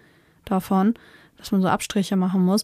davon, 0.45 0.93
dass 1.39 1.51
man 1.51 1.63
so 1.63 1.67
Abstriche 1.67 2.15
machen 2.15 2.45
muss. 2.45 2.63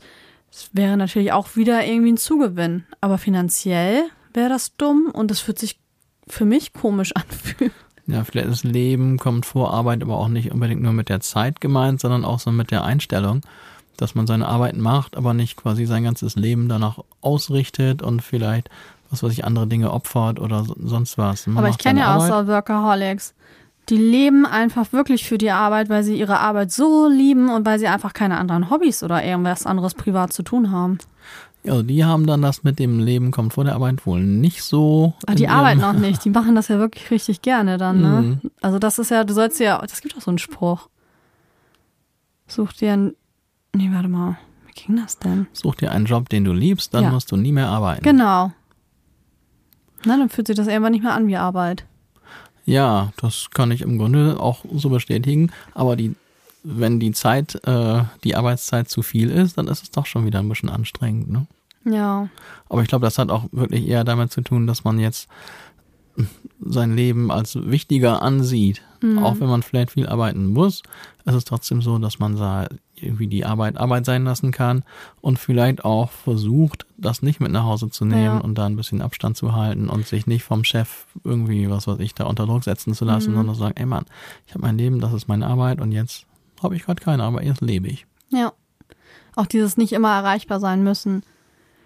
Das 0.53 0.69
wäre 0.73 0.95
natürlich 0.97 1.31
auch 1.31 1.55
wieder 1.55 1.83
irgendwie 1.83 2.11
ein 2.11 2.17
Zugewinn, 2.17 2.83
aber 3.01 3.17
finanziell 3.17 4.03
wäre 4.35 4.49
das 4.49 4.75
dumm 4.77 5.09
und 5.11 5.31
das 5.31 5.39
fühlt 5.39 5.57
sich 5.57 5.79
für 6.27 6.45
mich 6.45 6.73
komisch 6.73 7.11
anfühlen. 7.15 7.71
Ja, 8.05 8.25
vielleicht 8.25 8.49
das 8.49 8.65
Leben 8.65 9.17
kommt 9.17 9.45
vor 9.45 9.73
Arbeit, 9.73 10.01
aber 10.01 10.17
auch 10.17 10.27
nicht 10.27 10.51
unbedingt 10.51 10.81
nur 10.81 10.91
mit 10.91 11.07
der 11.07 11.21
Zeit 11.21 11.61
gemeint, 11.61 12.01
sondern 12.01 12.25
auch 12.25 12.37
so 12.37 12.51
mit 12.51 12.69
der 12.69 12.83
Einstellung, 12.83 13.39
dass 13.95 14.13
man 14.13 14.27
seine 14.27 14.45
Arbeit 14.49 14.75
macht, 14.75 15.15
aber 15.15 15.33
nicht 15.33 15.55
quasi 15.55 15.85
sein 15.85 16.03
ganzes 16.03 16.35
Leben 16.35 16.67
danach 16.67 16.99
ausrichtet 17.21 18.01
und 18.01 18.21
vielleicht, 18.21 18.69
was 19.09 19.23
weiß 19.23 19.31
ich, 19.31 19.45
andere 19.45 19.67
Dinge 19.67 19.89
opfert 19.93 20.41
oder 20.41 20.65
so- 20.65 20.75
sonst 20.83 21.17
was. 21.17 21.47
Man 21.47 21.59
Aber 21.59 21.69
ich 21.69 21.77
kenne 21.77 22.01
ja 22.01 22.17
auch 22.17 22.27
so 22.27 22.45
Workaholics. 22.47 23.33
Die 23.89 23.97
leben 23.97 24.45
einfach 24.45 24.93
wirklich 24.93 25.25
für 25.27 25.37
die 25.37 25.51
Arbeit, 25.51 25.89
weil 25.89 26.03
sie 26.03 26.17
ihre 26.17 26.39
Arbeit 26.39 26.71
so 26.71 27.07
lieben 27.09 27.49
und 27.49 27.65
weil 27.65 27.79
sie 27.79 27.87
einfach 27.87 28.13
keine 28.13 28.37
anderen 28.37 28.69
Hobbys 28.69 29.03
oder 29.03 29.23
irgendwas 29.23 29.65
anderes 29.65 29.93
privat 29.93 30.31
zu 30.31 30.41
tun 30.43 30.71
haben. 30.71 30.99
Also 31.65 31.83
die 31.83 32.03
haben 32.03 32.25
dann 32.25 32.41
das 32.41 32.63
mit 32.63 32.79
dem 32.79 32.99
Leben 32.99 33.31
kommt 33.31 33.53
vor 33.53 33.63
der 33.65 33.75
Arbeit 33.75 34.05
wohl 34.05 34.21
nicht 34.21 34.63
so. 34.63 35.13
Ah, 35.27 35.31
in 35.31 35.37
die 35.37 35.47
arbeiten 35.49 35.83
auch 35.85 35.93
nicht. 35.93 36.23
Die 36.25 36.29
machen 36.29 36.55
das 36.55 36.67
ja 36.69 36.77
wirklich 36.79 37.09
richtig 37.11 37.41
gerne 37.41 37.77
dann, 37.77 38.01
ne? 38.01 38.21
Mhm. 38.41 38.51
Also 38.61 38.79
das 38.79 38.99
ist 38.99 39.11
ja, 39.11 39.23
du 39.25 39.33
sollst 39.33 39.59
ja, 39.59 39.79
das 39.79 40.01
gibt 40.01 40.15
auch 40.17 40.21
so 40.21 40.31
einen 40.31 40.39
Spruch. 40.39 40.87
Such 42.47 42.73
dir 42.73 42.93
ein, 42.93 43.13
nee, 43.73 43.89
warte 43.93 44.07
mal, 44.09 44.37
wie 44.67 44.73
ging 44.73 44.95
das 44.97 45.19
denn? 45.19 45.47
Such 45.53 45.75
dir 45.75 45.91
einen 45.91 46.05
Job, 46.05 46.29
den 46.29 46.43
du 46.45 46.53
liebst, 46.53 46.93
dann 46.93 47.05
Ja. 47.05 47.09
musst 47.11 47.31
du 47.31 47.37
nie 47.37 47.51
mehr 47.51 47.67
arbeiten. 47.69 48.03
Genau. 48.03 48.51
Na, 50.05 50.17
dann 50.17 50.29
fühlt 50.29 50.47
sich 50.47 50.55
das 50.57 50.67
irgendwann 50.67 50.91
nicht 50.91 51.03
mehr 51.03 51.13
an 51.13 51.27
wie 51.27 51.37
Arbeit. 51.37 51.85
Ja, 52.65 53.11
das 53.17 53.49
kann 53.51 53.71
ich 53.71 53.81
im 53.81 53.97
Grunde 53.97 54.39
auch 54.39 54.63
so 54.73 54.89
bestätigen. 54.89 55.51
Aber 55.73 55.95
die, 55.95 56.15
wenn 56.63 56.99
die 56.99 57.11
Zeit, 57.11 57.55
äh, 57.67 58.03
die 58.23 58.35
Arbeitszeit 58.35 58.89
zu 58.89 59.01
viel 59.01 59.29
ist, 59.29 59.57
dann 59.57 59.67
ist 59.67 59.83
es 59.83 59.91
doch 59.91 60.05
schon 60.05 60.25
wieder 60.25 60.39
ein 60.39 60.49
bisschen 60.49 60.69
anstrengend. 60.69 61.29
Ne? 61.29 61.45
Ja. 61.85 62.29
Aber 62.69 62.81
ich 62.81 62.87
glaube, 62.87 63.05
das 63.05 63.17
hat 63.17 63.29
auch 63.29 63.45
wirklich 63.51 63.87
eher 63.87 64.03
damit 64.03 64.31
zu 64.31 64.41
tun, 64.41 64.67
dass 64.67 64.83
man 64.83 64.99
jetzt 64.99 65.27
sein 66.65 66.95
Leben 66.95 67.31
als 67.31 67.55
wichtiger 67.55 68.21
ansieht. 68.21 68.81
Auch 69.21 69.37
wenn 69.41 69.49
man 69.49 69.63
vielleicht 69.63 69.91
viel 69.91 70.07
arbeiten 70.07 70.47
muss, 70.53 70.81
ist 71.25 71.33
es 71.33 71.43
trotzdem 71.43 71.81
so, 71.81 71.97
dass 71.97 72.19
man 72.19 72.37
da 72.37 72.69
irgendwie 72.95 73.27
die 73.27 73.43
Arbeit 73.43 73.75
Arbeit 73.75 74.05
sein 74.05 74.23
lassen 74.23 74.51
kann 74.53 74.83
und 75.19 75.37
vielleicht 75.39 75.83
auch 75.83 76.09
versucht, 76.09 76.85
das 76.97 77.21
nicht 77.21 77.41
mit 77.41 77.51
nach 77.51 77.65
Hause 77.65 77.89
zu 77.89 78.05
nehmen 78.05 78.23
Ja. 78.23 78.37
und 78.37 78.57
da 78.57 78.65
ein 78.65 78.77
bisschen 78.77 79.01
Abstand 79.01 79.35
zu 79.35 79.53
halten 79.53 79.89
und 79.89 80.07
sich 80.07 80.25
nicht 80.25 80.43
vom 80.43 80.63
Chef 80.63 81.05
irgendwie, 81.25 81.69
was 81.69 81.85
weiß 81.85 81.99
ich, 81.99 82.15
da 82.15 82.23
unter 82.23 82.45
Druck 82.45 82.63
setzen 82.63 82.93
zu 82.93 83.03
lassen, 83.03 83.33
sondern 83.35 83.55
zu 83.55 83.59
sagen, 83.59 83.75
ey 83.75 83.85
Mann, 83.85 84.05
ich 84.47 84.53
habe 84.53 84.61
mein 84.61 84.77
Leben, 84.77 85.01
das 85.01 85.11
ist 85.11 85.27
meine 85.27 85.47
Arbeit 85.47 85.81
und 85.81 85.91
jetzt 85.91 86.25
habe 86.61 86.77
ich 86.77 86.83
gerade 86.85 87.03
keine 87.03 87.23
Arbeit, 87.23 87.43
jetzt 87.45 87.59
lebe 87.61 87.89
ich. 87.89 88.05
Ja. 88.29 88.53
Auch 89.35 89.47
dieses 89.47 89.75
nicht 89.75 89.91
immer 89.91 90.15
erreichbar 90.15 90.61
sein 90.61 90.81
müssen. 90.81 91.23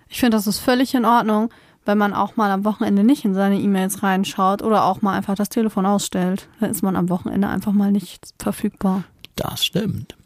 Ich 0.07 0.19
finde, 0.19 0.38
das 0.38 0.45
ist 0.45 0.59
völlig 0.59 0.93
in 0.93 1.03
Ordnung, 1.05 1.49
wenn 1.88 1.97
man 1.97 2.13
auch 2.13 2.35
mal 2.35 2.51
am 2.51 2.65
Wochenende 2.65 3.03
nicht 3.03 3.23
in 3.23 3.33
seine 3.33 3.59
E-Mails 3.59 4.03
reinschaut 4.03 4.61
oder 4.61 4.83
auch 4.83 5.01
mal 5.01 5.13
einfach 5.13 5.35
das 5.35 5.47
Telefon 5.47 5.85
ausstellt. 5.85 6.49
Dann 6.59 6.69
ist 6.69 6.83
man 6.83 6.97
am 6.97 7.09
Wochenende 7.09 7.47
einfach 7.47 7.71
mal 7.71 7.91
nicht 7.91 8.27
verfügbar. 8.38 9.05
Das 9.35 9.63
stimmt. 9.65 10.17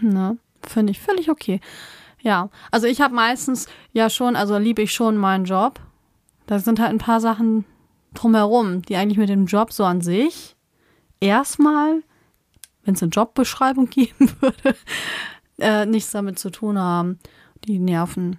Ne? 0.00 0.38
Finde 0.62 0.92
ich 0.92 1.00
völlig 1.00 1.30
okay. 1.30 1.60
Ja, 2.22 2.48
also 2.70 2.86
ich 2.86 3.02
habe 3.02 3.14
meistens 3.14 3.66
ja 3.92 4.08
schon, 4.08 4.34
also 4.34 4.56
liebe 4.56 4.80
ich 4.80 4.94
schon 4.94 5.18
meinen 5.18 5.44
Job. 5.44 5.78
Da 6.46 6.58
sind 6.58 6.80
halt 6.80 6.90
ein 6.90 6.98
paar 6.98 7.20
Sachen 7.20 7.66
drumherum, 8.14 8.80
die 8.80 8.96
eigentlich 8.96 9.18
mit 9.18 9.28
dem 9.28 9.44
Job 9.44 9.74
so 9.74 9.84
an 9.84 10.00
sich 10.00 10.56
erstmal, 11.20 12.02
wenn 12.84 12.94
es 12.94 13.02
eine 13.02 13.10
Jobbeschreibung 13.10 13.86
geben 13.90 14.32
würde, 14.40 14.74
äh, 15.58 15.84
nichts 15.84 16.12
damit 16.12 16.38
zu 16.38 16.48
tun 16.48 16.78
haben. 16.78 17.18
Die 17.66 17.78
nerven. 17.78 18.38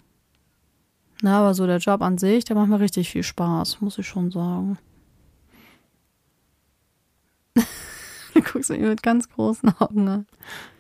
Na, 1.22 1.40
aber 1.40 1.54
so 1.54 1.66
der 1.66 1.78
Job 1.78 2.02
an 2.02 2.18
sich, 2.18 2.46
der 2.46 2.56
macht 2.56 2.70
mir 2.70 2.80
richtig 2.80 3.10
viel 3.10 3.24
Spaß, 3.24 3.82
muss 3.82 3.98
ich 3.98 4.08
schon 4.08 4.32
sagen. 4.32 4.78
du 7.56 8.42
guckst 8.42 8.70
mich 8.70 8.82
mit 8.82 9.02
ganz 9.02 9.30
großen 9.30 9.74
Augen 9.80 10.08
an. 10.08 10.26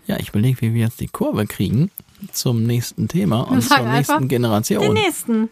Ja, 0.08 0.18
ich 0.20 0.30
überlege, 0.30 0.62
wie 0.62 0.74
wir 0.74 0.82
jetzt 0.82 1.00
die 1.00 1.08
Kurve 1.08 1.48
kriegen 1.48 1.90
zum 2.32 2.64
nächsten 2.64 3.08
Thema 3.08 3.42
und 3.42 3.62
zur 3.62 3.80
nächsten 3.80 4.28
Generation. 4.28 4.82
Den 4.82 4.94
nächsten. 4.94 5.50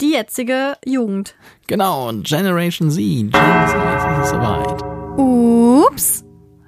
Die 0.00 0.12
jetzige 0.12 0.76
Jugend. 0.84 1.34
Genau, 1.66 2.10
Generation 2.22 2.90
Z. 2.90 2.98
Gen 2.98 3.30
Z, 3.32 3.38
ist 3.38 4.24
es 4.24 4.30
soweit. 4.30 4.82
Ups. 5.18 6.24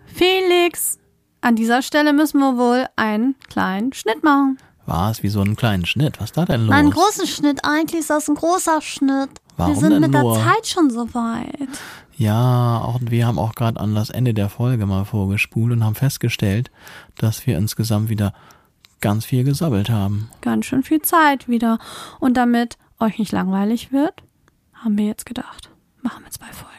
Felix, 0.07 0.99
an 1.41 1.57
dieser 1.57 1.83
Stelle 1.83 2.13
müssen 2.13 2.39
wir 2.41 2.57
wohl 2.59 2.87
einen 2.97 3.35
kleinen 3.49 3.93
Schnitt 3.95 4.23
machen. 4.23 4.59
Was? 4.87 5.23
Wie 5.23 5.29
so 5.29 5.41
einen 5.41 5.57
kleinen 5.57 5.87
Schnitt? 5.87 6.21
Was 6.21 6.31
ist 6.31 6.37
da 6.37 6.45
denn 6.45 6.67
los? 6.67 6.75
Einen 6.75 6.91
großen 6.91 7.27
Schnitt. 7.27 7.65
Eigentlich 7.65 8.01
ist 8.01 8.11
das 8.11 8.29
ein 8.29 8.35
großer 8.35 8.81
Schnitt. 8.81 9.31
Warum 9.57 9.75
wir 9.75 9.81
sind 9.81 9.91
denn 9.93 10.01
mit 10.01 10.11
nur? 10.13 10.35
der 10.35 10.45
Zeit 10.45 10.67
schon 10.67 10.91
so 10.91 11.13
weit. 11.15 11.69
Ja, 12.17 12.81
auch, 12.83 12.99
wir 13.01 13.27
haben 13.27 13.39
auch 13.39 13.55
gerade 13.55 13.81
an 13.81 13.95
das 13.95 14.11
Ende 14.11 14.35
der 14.35 14.49
Folge 14.49 14.87
mal 14.87 15.05
vorgespult 15.05 15.73
und 15.73 15.85
haben 15.85 15.95
festgestellt, 15.95 16.71
dass 17.17 17.47
wir 17.47 17.57
insgesamt 17.57 18.09
wieder 18.09 18.33
ganz 19.01 19.25
viel 19.25 19.45
gesabbelt 19.45 19.91
haben. 19.91 20.31
Ganz 20.41 20.67
schön 20.67 20.83
viel 20.83 21.03
Zeit 21.03 21.49
wieder. 21.49 21.79
Und 22.21 22.37
damit 22.37 22.77
euch 22.99 23.19
nicht 23.19 23.33
langweilig 23.33 23.93
wird, 23.93 24.23
haben 24.73 24.97
wir 24.97 25.07
jetzt 25.07 25.27
gedacht, 25.27 25.71
machen 26.03 26.25
wir 26.25 26.31
zwei 26.31 26.53
Folgen. 26.53 26.73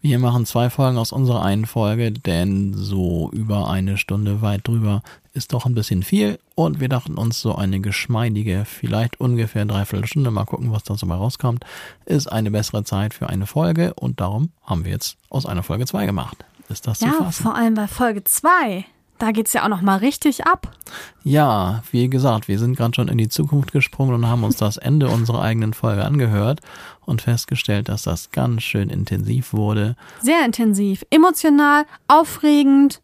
Wir 0.00 0.18
machen 0.20 0.46
zwei 0.46 0.70
Folgen 0.70 0.98
aus 0.98 1.10
unserer 1.10 1.42
einen 1.42 1.66
Folge, 1.66 2.12
denn 2.12 2.74
so 2.74 3.30
über 3.32 3.68
eine 3.68 3.96
Stunde 3.96 4.40
weit 4.40 4.68
drüber 4.68 5.02
ist 5.36 5.52
doch 5.52 5.66
ein 5.66 5.74
bisschen 5.74 6.02
viel 6.02 6.38
und 6.54 6.80
wir 6.80 6.88
dachten 6.88 7.14
uns 7.18 7.40
so 7.40 7.54
eine 7.54 7.80
geschmeidige, 7.80 8.64
vielleicht 8.64 9.20
ungefähr 9.20 9.64
dreiviertel 9.66 10.06
Stunde, 10.06 10.30
mal 10.30 10.44
gucken, 10.46 10.72
was 10.72 10.82
da 10.82 10.96
so 10.96 11.06
mal 11.06 11.16
rauskommt, 11.16 11.64
ist 12.06 12.26
eine 12.32 12.50
bessere 12.50 12.84
Zeit 12.84 13.12
für 13.14 13.28
eine 13.28 13.46
Folge 13.46 13.92
und 13.94 14.20
darum 14.20 14.50
haben 14.64 14.84
wir 14.84 14.92
jetzt 14.92 15.18
aus 15.28 15.46
einer 15.46 15.62
Folge 15.62 15.86
zwei 15.86 16.06
gemacht. 16.06 16.44
Ist 16.68 16.86
das 16.86 16.98
zu 16.98 17.06
Ja, 17.06 17.12
fassen? 17.12 17.42
vor 17.44 17.54
allem 17.54 17.74
bei 17.74 17.86
Folge 17.86 18.24
2. 18.24 18.84
Da 19.18 19.30
geht's 19.30 19.54
ja 19.54 19.64
auch 19.64 19.68
noch 19.68 19.80
mal 19.80 19.96
richtig 19.96 20.46
ab. 20.46 20.76
Ja, 21.24 21.82
wie 21.90 22.10
gesagt, 22.10 22.48
wir 22.48 22.58
sind 22.58 22.76
gerade 22.76 22.94
schon 22.94 23.08
in 23.08 23.16
die 23.16 23.28
Zukunft 23.30 23.72
gesprungen 23.72 24.12
und 24.14 24.26
haben 24.26 24.44
uns 24.44 24.56
das 24.56 24.76
Ende 24.76 25.08
unserer 25.08 25.40
eigenen 25.40 25.72
Folge 25.72 26.04
angehört 26.04 26.60
und 27.06 27.22
festgestellt, 27.22 27.88
dass 27.88 28.02
das 28.02 28.30
ganz 28.30 28.62
schön 28.62 28.90
intensiv 28.90 29.52
wurde, 29.54 29.96
Sehr 30.20 30.44
intensiv, 30.44 31.02
emotional, 31.08 31.84
aufregend, 32.08 33.00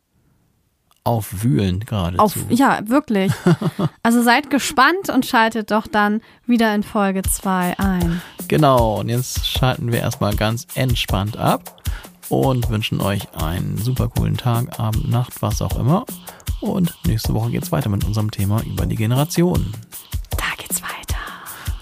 aufwühlend 1.05 1.86
geradezu. 1.86 2.22
auf 2.22 2.36
ja, 2.48 2.80
wirklich. 2.88 3.32
Also 4.05 4.22
seid 4.22 4.50
gespannt 4.50 5.11
und 5.14 5.26
schaltet 5.26 5.70
doch 5.70 5.86
dann 5.86 6.20
wieder 6.46 6.74
in 6.74 6.82
Folge 6.82 7.22
2 7.22 7.78
ein. 7.78 8.20
Genau, 8.48 9.00
und 9.00 9.09
jetzt 9.09 9.46
schalten 9.46 9.92
wir 9.92 10.00
erstmal 10.00 10.34
ganz 10.34 10.66
entspannt 10.74 11.36
ab 11.36 11.80
und 12.28 12.68
wünschen 12.68 13.00
euch 13.00 13.32
einen 13.34 13.78
super 13.78 14.09
coolen 14.09 14.36
Tag, 14.36 14.78
Abend, 14.80 15.09
Nacht, 15.09 15.40
was 15.40 15.62
auch 15.62 15.78
immer. 15.78 16.05
Und 16.61 16.94
nächste 17.07 17.32
Woche 17.34 17.50
geht's 17.50 17.72
weiter 17.72 17.88
mit 17.88 18.05
unserem 18.05 18.30
Thema 18.30 18.62
über 18.62 18.86
die 18.86 18.96
Generationen. 18.96 19.72
Da 20.30 20.44
geht's 20.59 20.82
weiter. 20.82 21.18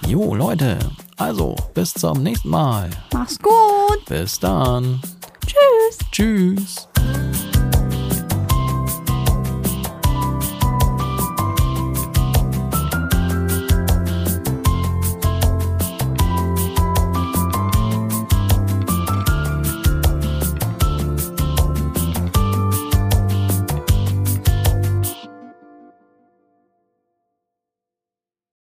Jo, 0.07 0.35
Leute, 0.35 0.79
also 1.17 1.55
bis 1.75 1.93
zum 1.95 2.23
nächsten 2.23 2.51
Mal. 2.51 2.91
Mach's 3.13 3.39
gut. 3.39 4.05
Bis 4.09 4.39
dann. 4.39 5.01
Tschüss. 5.47 5.99
Tschüss. 6.11 6.89